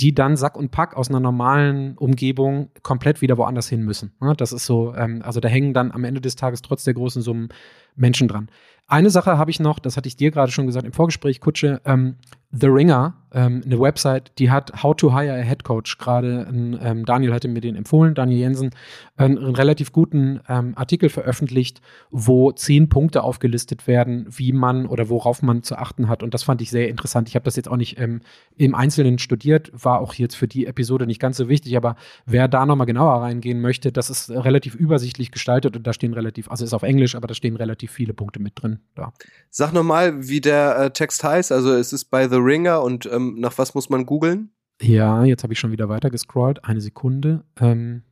die 0.00 0.14
dann 0.14 0.36
Sack 0.36 0.56
und 0.56 0.70
Pack 0.70 0.96
aus 0.96 1.08
einer 1.08 1.20
normalen 1.20 1.96
Umgebung 1.96 2.68
komplett 2.82 3.20
wieder 3.22 3.38
woanders 3.38 3.68
hin 3.68 3.82
müssen. 3.82 4.12
Ja, 4.20 4.34
das 4.34 4.52
ist 4.52 4.66
so, 4.66 4.94
ähm, 4.94 5.22
also 5.24 5.40
da 5.40 5.48
hängen 5.48 5.74
dann 5.74 5.90
am 5.90 6.04
Ende 6.04 6.20
des 6.20 6.36
Tages 6.36 6.62
trotz 6.62 6.84
der 6.84 6.94
großen 6.94 7.22
Summen 7.22 7.48
Menschen 7.96 8.28
dran. 8.28 8.50
Eine 8.86 9.10
Sache 9.10 9.38
habe 9.38 9.50
ich 9.50 9.60
noch, 9.60 9.78
das 9.78 9.96
hatte 9.96 10.08
ich 10.08 10.16
dir 10.16 10.30
gerade 10.30 10.52
schon 10.52 10.66
gesagt 10.66 10.86
im 10.86 10.92
Vorgespräch, 10.92 11.40
Kutsche. 11.40 11.80
Ähm, 11.84 12.16
The 12.52 12.66
Ringer, 12.66 13.14
ähm, 13.32 13.62
eine 13.64 13.78
Website, 13.78 14.32
die 14.38 14.50
hat 14.50 14.82
How 14.82 14.96
to 14.96 15.14
Hire 15.14 15.32
a 15.32 15.42
Head 15.42 15.62
Coach. 15.62 15.98
Gerade 15.98 16.48
ähm, 16.50 17.04
Daniel 17.04 17.32
hatte 17.32 17.48
mir 17.48 17.60
den 17.60 17.76
empfohlen, 17.76 18.14
Daniel 18.14 18.40
Jensen, 18.40 18.70
einen, 19.16 19.38
einen 19.38 19.54
relativ 19.54 19.92
guten 19.92 20.40
ähm, 20.48 20.72
Artikel 20.76 21.10
veröffentlicht, 21.10 21.80
wo 22.10 22.50
zehn 22.50 22.88
Punkte 22.88 23.22
aufgelistet 23.22 23.86
werden, 23.86 24.26
wie 24.30 24.52
man 24.52 24.86
oder 24.86 25.08
worauf 25.08 25.42
man 25.42 25.62
zu 25.62 25.76
achten 25.76 26.08
hat. 26.08 26.22
Und 26.22 26.34
das 26.34 26.42
fand 26.42 26.60
ich 26.60 26.70
sehr 26.70 26.88
interessant. 26.88 27.28
Ich 27.28 27.36
habe 27.36 27.44
das 27.44 27.54
jetzt 27.54 27.68
auch 27.68 27.76
nicht 27.76 28.00
ähm, 28.00 28.20
im 28.56 28.74
Einzelnen 28.74 29.18
studiert, 29.18 29.70
war 29.72 30.00
auch 30.00 30.14
jetzt 30.14 30.34
für 30.34 30.48
die 30.48 30.66
Episode 30.66 31.06
nicht 31.06 31.20
ganz 31.20 31.36
so 31.36 31.48
wichtig, 31.48 31.76
aber 31.76 31.94
wer 32.26 32.48
da 32.48 32.66
nochmal 32.66 32.86
genauer 32.86 33.22
reingehen 33.22 33.60
möchte, 33.60 33.92
das 33.92 34.10
ist 34.10 34.30
relativ 34.30 34.74
übersichtlich 34.74 35.30
gestaltet 35.30 35.76
und 35.76 35.86
da 35.86 35.92
stehen 35.92 36.14
relativ, 36.14 36.50
also 36.50 36.64
ist 36.64 36.74
auf 36.74 36.82
Englisch, 36.82 37.14
aber 37.14 37.28
da 37.28 37.34
stehen 37.34 37.54
relativ 37.54 37.92
viele 37.92 38.12
Punkte 38.12 38.40
mit 38.40 38.60
drin. 38.60 38.80
Da. 38.96 39.12
Sag 39.50 39.72
nochmal, 39.72 40.28
wie 40.28 40.40
der 40.40 40.78
äh, 40.78 40.90
Text 40.90 41.22
heißt. 41.22 41.52
Also 41.52 41.74
es 41.74 41.92
ist 41.92 42.06
bei 42.06 42.28
The 42.28 42.39
Ringer 42.40 42.82
und 42.82 43.06
ähm, 43.06 43.36
nach 43.38 43.58
was 43.58 43.74
muss 43.74 43.90
man 43.90 44.06
googeln? 44.06 44.52
Ja, 44.80 45.24
jetzt 45.24 45.42
habe 45.42 45.52
ich 45.52 45.58
schon 45.58 45.72
wieder 45.72 45.88
weiter 45.88 46.10
gescrollt. 46.10 46.64
Eine 46.64 46.80
Sekunde. 46.80 47.44
Ähm, 47.60 48.02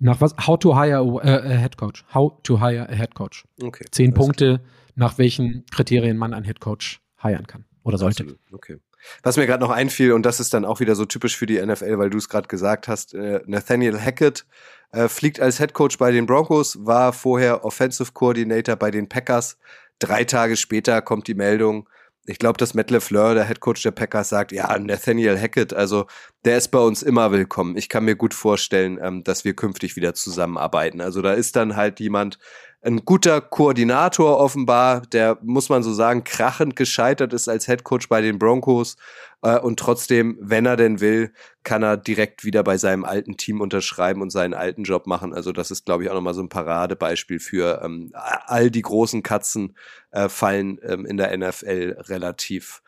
nach 0.00 0.20
was? 0.20 0.34
How 0.46 0.58
to 0.58 0.74
hire 0.74 0.98
a, 0.98 1.36
a, 1.36 1.58
Head 1.58 1.76
Coach. 1.76 2.04
How 2.14 2.32
to 2.42 2.60
hire 2.60 2.88
a 2.88 2.94
Head 2.94 3.14
Coach. 3.14 3.44
Okay. 3.62 3.84
Zehn 3.90 4.14
Punkte, 4.14 4.58
klar. 4.58 4.60
nach 4.94 5.18
welchen 5.18 5.64
Kriterien 5.70 6.16
man 6.16 6.34
einen 6.34 6.44
Head 6.44 6.60
Coach 6.60 7.00
hiren 7.20 7.46
kann 7.46 7.64
oder 7.82 7.98
sollte. 7.98 8.24
Absolut. 8.24 8.40
Okay. 8.52 8.78
Was 9.22 9.36
mir 9.36 9.46
gerade 9.46 9.62
noch 9.62 9.70
einfiel, 9.70 10.12
und 10.12 10.24
das 10.24 10.38
ist 10.40 10.54
dann 10.54 10.64
auch 10.64 10.80
wieder 10.80 10.94
so 10.94 11.04
typisch 11.04 11.36
für 11.36 11.46
die 11.46 11.60
NFL, 11.60 11.98
weil 11.98 12.10
du 12.10 12.18
es 12.18 12.28
gerade 12.28 12.48
gesagt 12.48 12.86
hast, 12.86 13.14
äh, 13.14 13.40
Nathaniel 13.46 14.00
Hackett 14.00 14.46
äh, 14.92 15.08
fliegt 15.08 15.40
als 15.40 15.58
Head 15.58 15.74
Coach 15.74 15.98
bei 15.98 16.12
den 16.12 16.26
Broncos, 16.26 16.78
war 16.84 17.12
vorher 17.12 17.64
Offensive 17.64 18.12
Coordinator 18.12 18.76
bei 18.76 18.90
den 18.90 19.08
Packers. 19.08 19.58
Drei 19.98 20.24
Tage 20.24 20.56
später 20.56 21.02
kommt 21.02 21.26
die 21.26 21.34
Meldung, 21.34 21.88
ich 22.26 22.38
glaube, 22.38 22.56
dass 22.56 22.74
Matt 22.74 22.90
LeFleur, 22.90 23.34
der 23.34 23.46
Head 23.46 23.60
Coach 23.60 23.82
der 23.82 23.90
Packers, 23.90 24.28
sagt, 24.28 24.52
ja, 24.52 24.78
Nathaniel 24.78 25.38
Hackett, 25.38 25.74
also 25.74 26.06
der 26.44 26.56
ist 26.56 26.68
bei 26.68 26.78
uns 26.78 27.02
immer 27.02 27.32
willkommen. 27.32 27.76
Ich 27.76 27.88
kann 27.88 28.04
mir 28.04 28.14
gut 28.14 28.32
vorstellen, 28.34 28.98
ähm, 29.02 29.24
dass 29.24 29.44
wir 29.44 29.54
künftig 29.54 29.96
wieder 29.96 30.14
zusammenarbeiten. 30.14 31.00
Also 31.00 31.20
da 31.20 31.32
ist 31.32 31.56
dann 31.56 31.74
halt 31.74 31.98
jemand, 31.98 32.38
ein 32.84 33.04
guter 33.04 33.40
Koordinator 33.40 34.38
offenbar, 34.38 35.02
der, 35.02 35.38
muss 35.42 35.68
man 35.68 35.82
so 35.82 35.92
sagen, 35.92 36.24
krachend 36.24 36.74
gescheitert 36.74 37.32
ist 37.32 37.48
als 37.48 37.66
Head 37.66 37.84
Coach 37.84 38.08
bei 38.08 38.20
den 38.20 38.38
Broncos. 38.38 38.96
Äh, 39.42 39.58
und 39.58 39.78
trotzdem, 39.78 40.36
wenn 40.40 40.66
er 40.66 40.76
denn 40.76 41.00
will, 41.00 41.32
kann 41.62 41.82
er 41.82 41.96
direkt 41.96 42.44
wieder 42.44 42.64
bei 42.64 42.76
seinem 42.78 43.04
alten 43.04 43.36
Team 43.36 43.60
unterschreiben 43.60 44.20
und 44.20 44.30
seinen 44.30 44.54
alten 44.54 44.82
Job 44.82 45.06
machen. 45.06 45.32
Also 45.32 45.52
das 45.52 45.70
ist, 45.70 45.84
glaube 45.84 46.02
ich, 46.02 46.10
auch 46.10 46.14
nochmal 46.14 46.34
so 46.34 46.42
ein 46.42 46.48
Paradebeispiel 46.48 47.38
für 47.38 47.82
ähm, 47.84 48.12
all 48.14 48.70
die 48.70 48.82
großen 48.82 49.22
Katzen 49.22 49.76
äh, 50.10 50.28
fallen 50.28 50.80
ähm, 50.82 51.06
in 51.06 51.16
der 51.16 51.36
NFL 51.36 51.98
relativ 52.08 52.82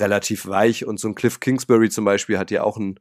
relativ 0.00 0.46
weich 0.46 0.84
und 0.84 1.00
so 1.00 1.08
ein 1.08 1.16
Cliff 1.16 1.40
Kingsbury 1.40 1.90
zum 1.90 2.04
Beispiel 2.04 2.38
hat 2.38 2.52
ja 2.52 2.62
auch 2.62 2.76
ein 2.76 3.00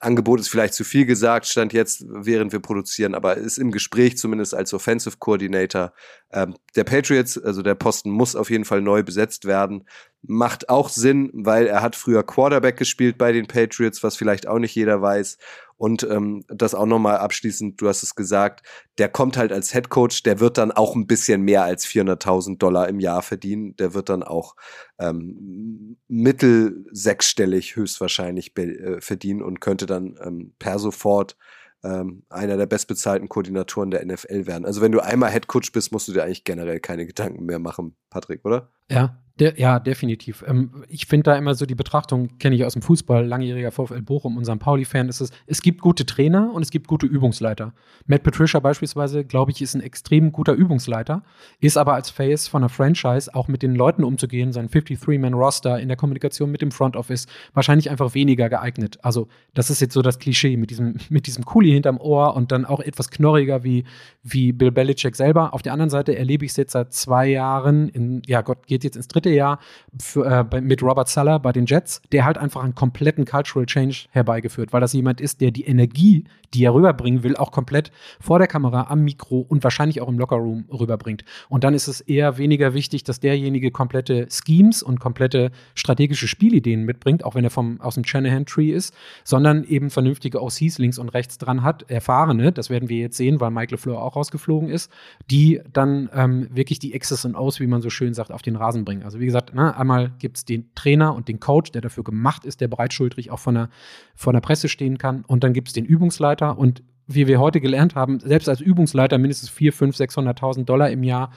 Angebot 0.00 0.38
ist 0.38 0.48
vielleicht 0.48 0.74
zu 0.74 0.84
viel 0.84 1.06
gesagt, 1.06 1.46
stand 1.46 1.72
jetzt, 1.72 2.04
während 2.08 2.52
wir 2.52 2.60
produzieren, 2.60 3.14
aber 3.14 3.36
ist 3.36 3.58
im 3.58 3.72
Gespräch 3.72 4.16
zumindest 4.16 4.54
als 4.54 4.72
Offensive 4.72 5.16
Coordinator 5.18 5.92
ähm, 6.32 6.54
der 6.76 6.84
Patriots. 6.84 7.36
Also 7.36 7.62
der 7.62 7.74
Posten 7.74 8.10
muss 8.10 8.36
auf 8.36 8.50
jeden 8.50 8.64
Fall 8.64 8.80
neu 8.80 9.02
besetzt 9.02 9.44
werden. 9.44 9.88
Macht 10.22 10.68
auch 10.68 10.88
Sinn, 10.88 11.30
weil 11.32 11.66
er 11.66 11.82
hat 11.82 11.96
früher 11.96 12.22
Quarterback 12.22 12.76
gespielt 12.76 13.18
bei 13.18 13.32
den 13.32 13.46
Patriots, 13.46 14.02
was 14.02 14.16
vielleicht 14.16 14.46
auch 14.46 14.58
nicht 14.58 14.74
jeder 14.74 15.02
weiß. 15.02 15.38
Und 15.78 16.02
ähm, 16.02 16.44
das 16.48 16.74
auch 16.74 16.86
nochmal 16.86 17.18
abschließend, 17.18 17.80
du 17.80 17.88
hast 17.88 18.02
es 18.02 18.16
gesagt, 18.16 18.66
der 18.98 19.08
kommt 19.08 19.36
halt 19.36 19.52
als 19.52 19.72
Head 19.72 19.88
Coach, 19.88 20.24
der 20.24 20.40
wird 20.40 20.58
dann 20.58 20.72
auch 20.72 20.96
ein 20.96 21.06
bisschen 21.06 21.42
mehr 21.42 21.62
als 21.62 21.86
400.000 21.86 22.58
Dollar 22.58 22.88
im 22.88 22.98
Jahr 22.98 23.22
verdienen. 23.22 23.76
Der 23.76 23.94
wird 23.94 24.08
dann 24.08 24.24
auch 24.24 24.56
ähm, 24.98 25.96
mittel 26.08 26.84
sechsstellig 26.90 27.76
höchstwahrscheinlich 27.76 28.56
äh, 28.58 29.00
verdienen 29.00 29.40
und 29.40 29.60
könnte 29.60 29.86
dann 29.86 30.18
ähm, 30.20 30.52
per 30.58 30.80
sofort 30.80 31.36
ähm, 31.84 32.24
einer 32.28 32.56
der 32.56 32.66
bestbezahlten 32.66 33.28
Koordinatoren 33.28 33.92
der 33.92 34.04
NFL 34.04 34.46
werden. 34.46 34.66
Also 34.66 34.80
wenn 34.80 34.90
du 34.90 35.00
einmal 35.00 35.30
Head 35.30 35.46
Coach 35.46 35.70
bist, 35.70 35.92
musst 35.92 36.08
du 36.08 36.12
dir 36.12 36.24
eigentlich 36.24 36.42
generell 36.42 36.80
keine 36.80 37.06
Gedanken 37.06 37.44
mehr 37.46 37.60
machen, 37.60 37.96
Patrick, 38.10 38.44
oder? 38.44 38.72
Ja, 38.90 39.22
De 39.40 39.54
ja, 39.56 39.78
definitiv. 39.78 40.44
Ähm, 40.46 40.84
ich 40.88 41.06
finde 41.06 41.24
da 41.24 41.36
immer 41.36 41.54
so 41.54 41.64
die 41.64 41.74
Betrachtung, 41.76 42.38
kenne 42.38 42.56
ich 42.56 42.64
aus 42.64 42.72
dem 42.72 42.82
Fußball, 42.82 43.24
langjähriger 43.24 43.70
VfL 43.70 44.02
Bochum, 44.02 44.36
unserem 44.36 44.58
Pauli-Fan, 44.58 45.08
ist 45.08 45.20
es, 45.20 45.30
es 45.46 45.62
gibt 45.62 45.80
gute 45.80 46.06
Trainer 46.06 46.52
und 46.52 46.62
es 46.62 46.70
gibt 46.70 46.88
gute 46.88 47.06
Übungsleiter. 47.06 47.72
Matt 48.06 48.24
Patricia 48.24 48.58
beispielsweise, 48.58 49.24
glaube 49.24 49.52
ich, 49.52 49.62
ist 49.62 49.74
ein 49.74 49.80
extrem 49.80 50.32
guter 50.32 50.54
Übungsleiter, 50.54 51.22
ist 51.60 51.76
aber 51.76 51.94
als 51.94 52.10
Face 52.10 52.48
von 52.48 52.62
einer 52.62 52.68
Franchise 52.68 53.32
auch 53.34 53.46
mit 53.46 53.62
den 53.62 53.74
Leuten 53.74 54.02
umzugehen, 54.02 54.52
sein 54.52 54.68
53-Man-Roster 54.68 55.78
in 55.78 55.88
der 55.88 55.96
Kommunikation 55.96 56.50
mit 56.50 56.60
dem 56.60 56.72
Front 56.72 56.96
Office, 56.96 57.26
wahrscheinlich 57.54 57.90
einfach 57.90 58.14
weniger 58.14 58.48
geeignet. 58.48 58.98
Also, 59.02 59.28
das 59.54 59.70
ist 59.70 59.80
jetzt 59.80 59.94
so 59.94 60.02
das 60.02 60.18
Klischee 60.18 60.56
mit 60.56 60.70
diesem, 60.70 60.96
mit 61.10 61.26
diesem 61.26 61.44
Kuli 61.44 61.70
hinterm 61.70 61.98
Ohr 61.98 62.34
und 62.34 62.50
dann 62.50 62.64
auch 62.64 62.80
etwas 62.80 63.10
knorriger 63.10 63.62
wie, 63.62 63.84
wie 64.22 64.52
Bill 64.52 64.72
Belichick 64.72 65.14
selber. 65.14 65.54
Auf 65.54 65.62
der 65.62 65.72
anderen 65.72 65.90
Seite 65.90 66.16
erlebe 66.16 66.44
ich 66.44 66.50
es 66.50 66.56
jetzt 66.56 66.72
seit 66.72 66.92
zwei 66.92 67.28
Jahren, 67.28 67.88
in, 67.88 68.22
ja 68.26 68.42
Gott, 68.42 68.66
geht 68.66 68.82
jetzt 68.84 68.96
ins 68.96 69.08
dritte 69.08 69.27
dritte 69.28 69.34
Jahr 69.34 69.58
für, 70.00 70.48
äh, 70.52 70.60
mit 70.60 70.82
Robert 70.82 71.08
Suller 71.08 71.38
bei 71.38 71.52
den 71.52 71.66
Jets, 71.66 72.00
der 72.12 72.24
halt 72.24 72.38
einfach 72.38 72.62
einen 72.62 72.74
kompletten 72.74 73.24
Cultural 73.24 73.66
Change 73.66 74.06
herbeigeführt, 74.10 74.72
weil 74.72 74.80
das 74.80 74.92
jemand 74.92 75.20
ist, 75.20 75.40
der 75.40 75.50
die 75.50 75.64
Energie, 75.64 76.24
die 76.54 76.64
er 76.64 76.74
rüberbringen 76.74 77.22
will, 77.22 77.36
auch 77.36 77.50
komplett 77.50 77.90
vor 78.20 78.38
der 78.38 78.48
Kamera, 78.48 78.86
am 78.88 79.02
Mikro 79.02 79.40
und 79.40 79.64
wahrscheinlich 79.64 80.00
auch 80.00 80.08
im 80.08 80.18
Lockerroom 80.18 80.66
rüberbringt. 80.70 81.24
Und 81.48 81.64
dann 81.64 81.74
ist 81.74 81.88
es 81.88 82.00
eher 82.00 82.38
weniger 82.38 82.74
wichtig, 82.74 83.04
dass 83.04 83.20
derjenige 83.20 83.70
komplette 83.70 84.28
Schemes 84.30 84.82
und 84.82 85.00
komplette 85.00 85.50
strategische 85.74 86.28
Spielideen 86.28 86.84
mitbringt, 86.84 87.24
auch 87.24 87.34
wenn 87.34 87.44
er 87.44 87.50
vom, 87.50 87.80
aus 87.80 87.94
dem 87.94 88.04
Shanahan-Tree 88.04 88.70
ist, 88.70 88.94
sondern 89.24 89.64
eben 89.64 89.90
vernünftige 89.90 90.42
OCs 90.42 90.78
links 90.78 90.98
und 90.98 91.10
rechts 91.10 91.38
dran 91.38 91.62
hat, 91.62 91.90
erfahrene, 91.90 92.52
das 92.52 92.70
werden 92.70 92.88
wir 92.88 92.98
jetzt 92.98 93.16
sehen, 93.16 93.40
weil 93.40 93.50
Mike 93.50 93.74
LeFleur 93.74 94.00
auch 94.00 94.16
rausgeflogen 94.16 94.70
ist, 94.70 94.90
die 95.30 95.60
dann 95.72 96.08
ähm, 96.14 96.48
wirklich 96.52 96.78
die 96.78 96.98
X's 96.98 97.24
und 97.24 97.34
O's, 97.34 97.60
wie 97.60 97.66
man 97.66 97.82
so 97.82 97.90
schön 97.90 98.14
sagt, 98.14 98.32
auf 98.32 98.42
den 98.42 98.56
Rasen 98.56 98.84
bringen. 98.84 99.02
Also 99.02 99.17
wie 99.18 99.26
gesagt, 99.26 99.54
ne, 99.54 99.76
einmal 99.76 100.10
gibt 100.18 100.38
es 100.38 100.44
den 100.44 100.74
Trainer 100.74 101.14
und 101.14 101.28
den 101.28 101.40
Coach, 101.40 101.72
der 101.72 101.82
dafür 101.82 102.04
gemacht 102.04 102.44
ist, 102.44 102.60
der 102.60 102.68
breitschultrig 102.68 103.30
auch 103.30 103.38
von 103.38 103.54
der, 103.54 103.68
von 104.14 104.34
der 104.34 104.40
Presse 104.40 104.68
stehen 104.68 104.98
kann. 104.98 105.24
Und 105.26 105.44
dann 105.44 105.52
gibt 105.52 105.68
es 105.68 105.74
den 105.74 105.84
Übungsleiter. 105.84 106.58
Und 106.58 106.82
wie 107.08 107.26
wir 107.26 107.40
heute 107.40 107.60
gelernt 107.60 107.94
haben, 107.94 108.20
selbst 108.20 108.48
als 108.48 108.60
Übungsleiter 108.60 109.18
mindestens 109.18 109.48
4, 109.50 109.72
5, 109.72 109.96
600.000 109.96 110.64
Dollar 110.64 110.90
im 110.90 111.02
Jahr 111.02 111.30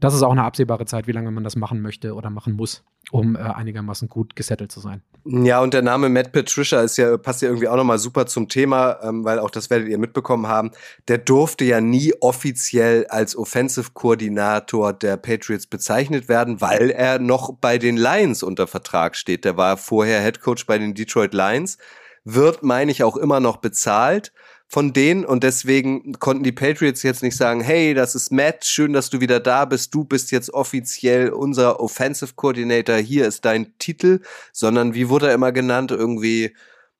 das 0.00 0.14
ist 0.14 0.22
auch 0.22 0.32
eine 0.32 0.44
absehbare 0.44 0.84
Zeit, 0.84 1.06
wie 1.06 1.12
lange 1.12 1.30
man 1.30 1.44
das 1.44 1.56
machen 1.56 1.80
möchte 1.80 2.14
oder 2.14 2.28
machen 2.28 2.52
muss, 2.52 2.84
um 3.10 3.34
äh, 3.34 3.38
einigermaßen 3.38 4.08
gut 4.08 4.36
gesettelt 4.36 4.70
zu 4.70 4.80
sein. 4.80 5.02
Ja, 5.24 5.60
und 5.60 5.72
der 5.74 5.82
Name 5.82 6.08
Matt 6.08 6.32
Patricia 6.32 6.82
ist 6.82 6.98
ja, 6.98 7.16
passt 7.16 7.42
ja 7.42 7.48
irgendwie 7.48 7.68
auch 7.68 7.76
nochmal 7.76 7.98
super 7.98 8.26
zum 8.26 8.48
Thema, 8.48 8.98
ähm, 9.02 9.24
weil 9.24 9.38
auch 9.38 9.50
das 9.50 9.70
werdet 9.70 9.88
ihr 9.88 9.98
mitbekommen 9.98 10.48
haben. 10.48 10.70
Der 11.08 11.18
durfte 11.18 11.64
ja 11.64 11.80
nie 11.80 12.12
offiziell 12.20 13.06
als 13.06 13.36
Offensive 13.36 13.92
Koordinator 13.94 14.92
der 14.92 15.16
Patriots 15.16 15.66
bezeichnet 15.66 16.28
werden, 16.28 16.60
weil 16.60 16.90
er 16.90 17.18
noch 17.18 17.54
bei 17.54 17.78
den 17.78 17.96
Lions 17.96 18.42
unter 18.42 18.66
Vertrag 18.66 19.16
steht. 19.16 19.44
Der 19.44 19.56
war 19.56 19.78
vorher 19.78 20.20
Head 20.22 20.40
Coach 20.40 20.66
bei 20.66 20.78
den 20.78 20.94
Detroit 20.94 21.32
Lions, 21.32 21.78
wird, 22.24 22.62
meine 22.62 22.90
ich, 22.90 23.02
auch 23.02 23.16
immer 23.16 23.40
noch 23.40 23.58
bezahlt 23.58 24.32
von 24.68 24.92
denen 24.92 25.24
und 25.24 25.44
deswegen 25.44 26.14
konnten 26.18 26.42
die 26.42 26.52
Patriots 26.52 27.02
jetzt 27.02 27.22
nicht 27.22 27.36
sagen, 27.36 27.60
hey, 27.60 27.94
das 27.94 28.14
ist 28.14 28.32
Matt, 28.32 28.64
schön, 28.64 28.92
dass 28.92 29.10
du 29.10 29.20
wieder 29.20 29.38
da 29.38 29.64
bist, 29.64 29.94
du 29.94 30.04
bist 30.04 30.32
jetzt 30.32 30.52
offiziell 30.52 31.30
unser 31.30 31.80
Offensive 31.80 32.34
Coordinator, 32.34 32.96
hier 32.96 33.26
ist 33.26 33.44
dein 33.44 33.78
Titel, 33.78 34.20
sondern 34.52 34.94
wie 34.94 35.08
wurde 35.08 35.28
er 35.28 35.34
immer 35.34 35.52
genannt, 35.52 35.92
irgendwie, 35.92 36.56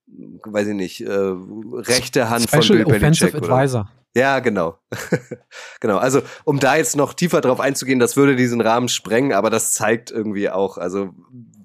weiß 0.06 0.68
ich 0.68 0.74
nicht, 0.74 1.00
äh, 1.00 1.10
rechte 1.10 2.30
Hand 2.30 2.48
Special 2.48 2.62
von 2.62 2.76
Bill 2.76 2.86
Offensive 2.86 3.32
Belichick. 3.32 3.50
Advisor. 3.50 3.80
Oder? 3.80 3.90
Ja, 4.16 4.38
genau. 4.38 4.78
genau. 5.80 5.98
Also, 5.98 6.22
um 6.44 6.58
da 6.58 6.76
jetzt 6.76 6.96
noch 6.96 7.12
tiefer 7.12 7.42
drauf 7.42 7.60
einzugehen, 7.60 7.98
das 7.98 8.16
würde 8.16 8.34
diesen 8.34 8.62
Rahmen 8.62 8.88
sprengen, 8.88 9.34
aber 9.34 9.50
das 9.50 9.74
zeigt 9.74 10.10
irgendwie 10.10 10.48
auch, 10.48 10.78
also, 10.78 11.10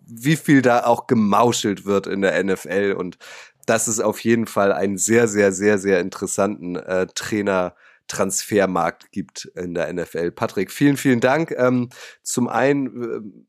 wie 0.05 0.35
viel 0.35 0.61
da 0.61 0.83
auch 0.83 1.07
gemauschelt 1.07 1.85
wird 1.85 2.07
in 2.07 2.21
der 2.21 2.43
NFL 2.43 2.95
und 2.97 3.17
dass 3.65 3.87
es 3.87 3.99
auf 3.99 4.19
jeden 4.19 4.47
Fall 4.47 4.71
einen 4.71 4.97
sehr, 4.97 5.27
sehr, 5.27 5.51
sehr, 5.51 5.77
sehr 5.77 5.99
interessanten 5.99 6.75
äh, 6.75 7.07
Trainer. 7.07 7.75
Transfermarkt 8.07 9.13
gibt 9.13 9.45
in 9.55 9.73
der 9.73 9.91
NFL. 9.93 10.31
Patrick, 10.31 10.69
vielen, 10.69 10.97
vielen 10.97 11.21
Dank. 11.21 11.51
Ähm, 11.51 11.87
zum 12.23 12.49
einen, 12.49 13.03
äh, 13.03 13.41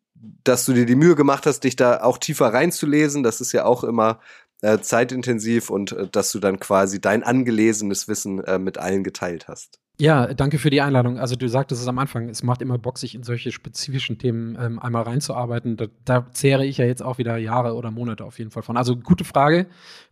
dass 0.45 0.67
du 0.67 0.73
dir 0.73 0.87
die 0.87 0.95
Mühe 0.95 1.17
gemacht 1.17 1.47
hast, 1.47 1.65
dich 1.65 1.75
da 1.75 2.01
auch 2.01 2.17
tiefer 2.17 2.55
reinzulesen. 2.55 3.25
Das 3.25 3.41
ist 3.41 3.51
ja 3.51 3.65
auch 3.65 3.83
immer 3.83 4.21
äh, 4.63 4.79
zeitintensiv 4.79 5.69
und 5.69 5.93
äh, 5.93 6.09
dass 6.09 6.31
du 6.31 6.39
dann 6.39 6.61
quasi 6.61 7.01
dein 7.01 7.25
angelesenes 7.25 8.07
Wissen 8.07 8.43
äh, 8.45 8.59
mit 8.59 8.79
allen 8.79 9.03
geteilt 9.03 9.49
hast. 9.49 9.82
Ja, 9.99 10.33
danke 10.33 10.59
für 10.59 10.71
die 10.71 10.81
Einladung. 10.81 11.19
Also 11.19 11.37
du 11.37 11.49
sagtest 11.49 11.83
es 11.83 11.87
am 11.87 11.99
Anfang, 11.99 12.29
es 12.29 12.43
macht 12.43 12.63
immer 12.63 12.79
Bock, 12.79 12.99
sich 12.99 13.15
in 13.15 13.23
solche 13.23 13.53
spezifischen 13.53 14.19
Themen 14.19 14.57
ähm, 14.61 14.79
einmal 14.79 15.03
reinzuarbeiten. 15.03 15.77
Da, 15.77 15.87
da, 16.05 16.27
zehre 16.33 16.65
ich 16.65 16.79
ja 16.79 16.87
jetzt 16.87 17.03
auch 17.03 17.19
wieder 17.19 17.37
Jahre 17.37 17.75
oder 17.75 17.91
Monate 17.91 18.25
auf 18.25 18.39
jeden 18.39 18.51
Fall 18.51 18.63
von. 18.63 18.77
Also 18.77 18.97
gute 18.97 19.25
Frage 19.25 19.67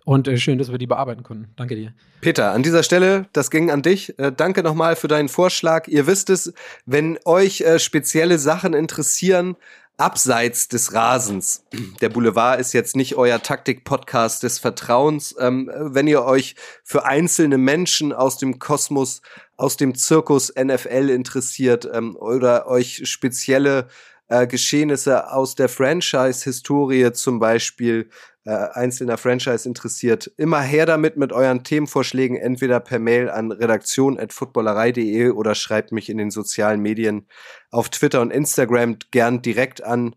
und 0.04 0.28
äh, 0.28 0.36
schön, 0.36 0.58
dass 0.58 0.70
wir 0.70 0.78
die 0.78 0.86
bearbeiten 0.86 1.22
konnten. 1.22 1.48
Danke 1.56 1.76
dir. 1.76 1.94
Peter, 2.20 2.52
an 2.52 2.62
dieser 2.62 2.82
Stelle, 2.82 3.26
das 3.32 3.50
ging 3.50 3.70
an 3.70 3.82
dich. 3.82 4.18
Äh, 4.18 4.32
danke 4.36 4.62
nochmal 4.62 4.96
für 4.96 5.08
deinen 5.08 5.30
Vorschlag. 5.30 5.88
Ihr 5.88 6.06
wisst 6.06 6.28
es, 6.28 6.52
wenn 6.84 7.18
euch 7.24 7.62
äh, 7.62 7.78
spezielle 7.78 8.38
Sachen 8.38 8.74
interessieren, 8.74 9.56
abseits 10.00 10.68
des 10.68 10.94
Rasens. 10.94 11.62
Der 12.00 12.08
Boulevard 12.08 12.58
ist 12.58 12.72
jetzt 12.72 12.96
nicht 12.96 13.16
euer 13.16 13.42
Taktik-Podcast 13.42 14.42
des 14.42 14.58
Vertrauens. 14.58 15.34
Ähm, 15.38 15.70
wenn 15.74 16.06
ihr 16.06 16.24
euch 16.24 16.56
für 16.82 17.04
einzelne 17.04 17.58
Menschen 17.58 18.12
aus 18.12 18.38
dem 18.38 18.58
Kosmos, 18.58 19.20
aus 19.60 19.76
dem 19.76 19.94
Zirkus 19.94 20.52
NFL 20.56 21.10
interessiert 21.10 21.88
ähm, 21.92 22.16
oder 22.16 22.66
euch 22.66 23.02
spezielle 23.04 23.88
äh, 24.28 24.46
Geschehnisse 24.46 25.30
aus 25.32 25.54
der 25.54 25.68
Franchise-Historie 25.68 27.12
zum 27.12 27.40
Beispiel 27.40 28.08
äh, 28.46 28.52
einzelner 28.52 29.18
Franchise 29.18 29.68
interessiert, 29.68 30.32
immer 30.38 30.62
her 30.62 30.86
damit 30.86 31.18
mit 31.18 31.30
euren 31.32 31.62
Themenvorschlägen, 31.62 32.38
entweder 32.38 32.80
per 32.80 32.98
Mail 32.98 33.28
an 33.28 33.52
redaktion.footballerei.de 33.52 35.30
oder 35.30 35.54
schreibt 35.54 35.92
mich 35.92 36.08
in 36.08 36.16
den 36.16 36.30
sozialen 36.30 36.80
Medien 36.80 37.26
auf 37.70 37.90
Twitter 37.90 38.22
und 38.22 38.30
Instagram 38.30 38.96
gern 39.10 39.42
direkt 39.42 39.84
an. 39.84 40.16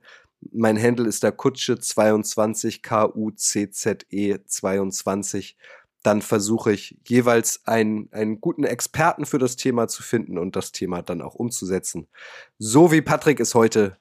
Mein 0.53 0.81
Handle 0.81 1.07
ist 1.07 1.21
der 1.21 1.37
Kutsche22, 1.37 2.81
K-U-C-Z-E 2.81 4.37
22 4.45 5.57
dann 6.04 6.22
versuche 6.22 6.74
ich 6.74 6.97
jeweils 7.08 7.62
einen, 7.66 8.10
einen 8.12 8.41
guten 8.41 8.66
Experten 8.66 9.26
für 9.26 9.39
das 9.39 9.56
Thema 9.56 9.88
zu 9.88 10.04
finden 10.04 10.38
und 10.38 10.56
das 10.56 10.72
Thema 10.72 11.01
dann 11.01 11.22
auch 11.22 11.36
umzusetzen. 11.36 12.08
So 12.60 12.91
wie 12.91 13.01
Patrick 13.01 13.39
es 13.39 13.56
heute 13.56 13.97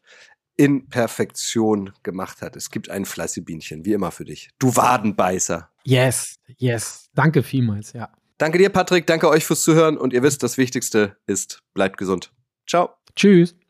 in 0.56 0.88
Perfektion 0.88 1.92
gemacht 2.02 2.42
hat. 2.42 2.56
Es 2.56 2.70
gibt 2.70 2.90
ein 2.90 3.04
Fleißibienchen, 3.04 3.84
wie 3.84 3.92
immer 3.92 4.10
für 4.10 4.24
dich. 4.24 4.50
Du 4.58 4.76
Wadenbeißer. 4.76 5.70
Yes, 5.84 6.38
yes. 6.58 7.08
Danke 7.14 7.42
vielmals, 7.42 7.92
ja. 7.94 8.12
Danke 8.38 8.58
dir, 8.58 8.70
Patrick. 8.70 9.06
Danke 9.06 9.28
euch 9.28 9.44
fürs 9.44 9.62
Zuhören. 9.62 9.96
Und 9.96 10.12
ihr 10.12 10.22
wisst, 10.22 10.42
das 10.42 10.58
Wichtigste 10.58 11.16
ist, 11.26 11.62
bleibt 11.74 11.96
gesund. 11.96 12.32
Ciao. 12.66 12.90
Tschüss. 13.14 13.54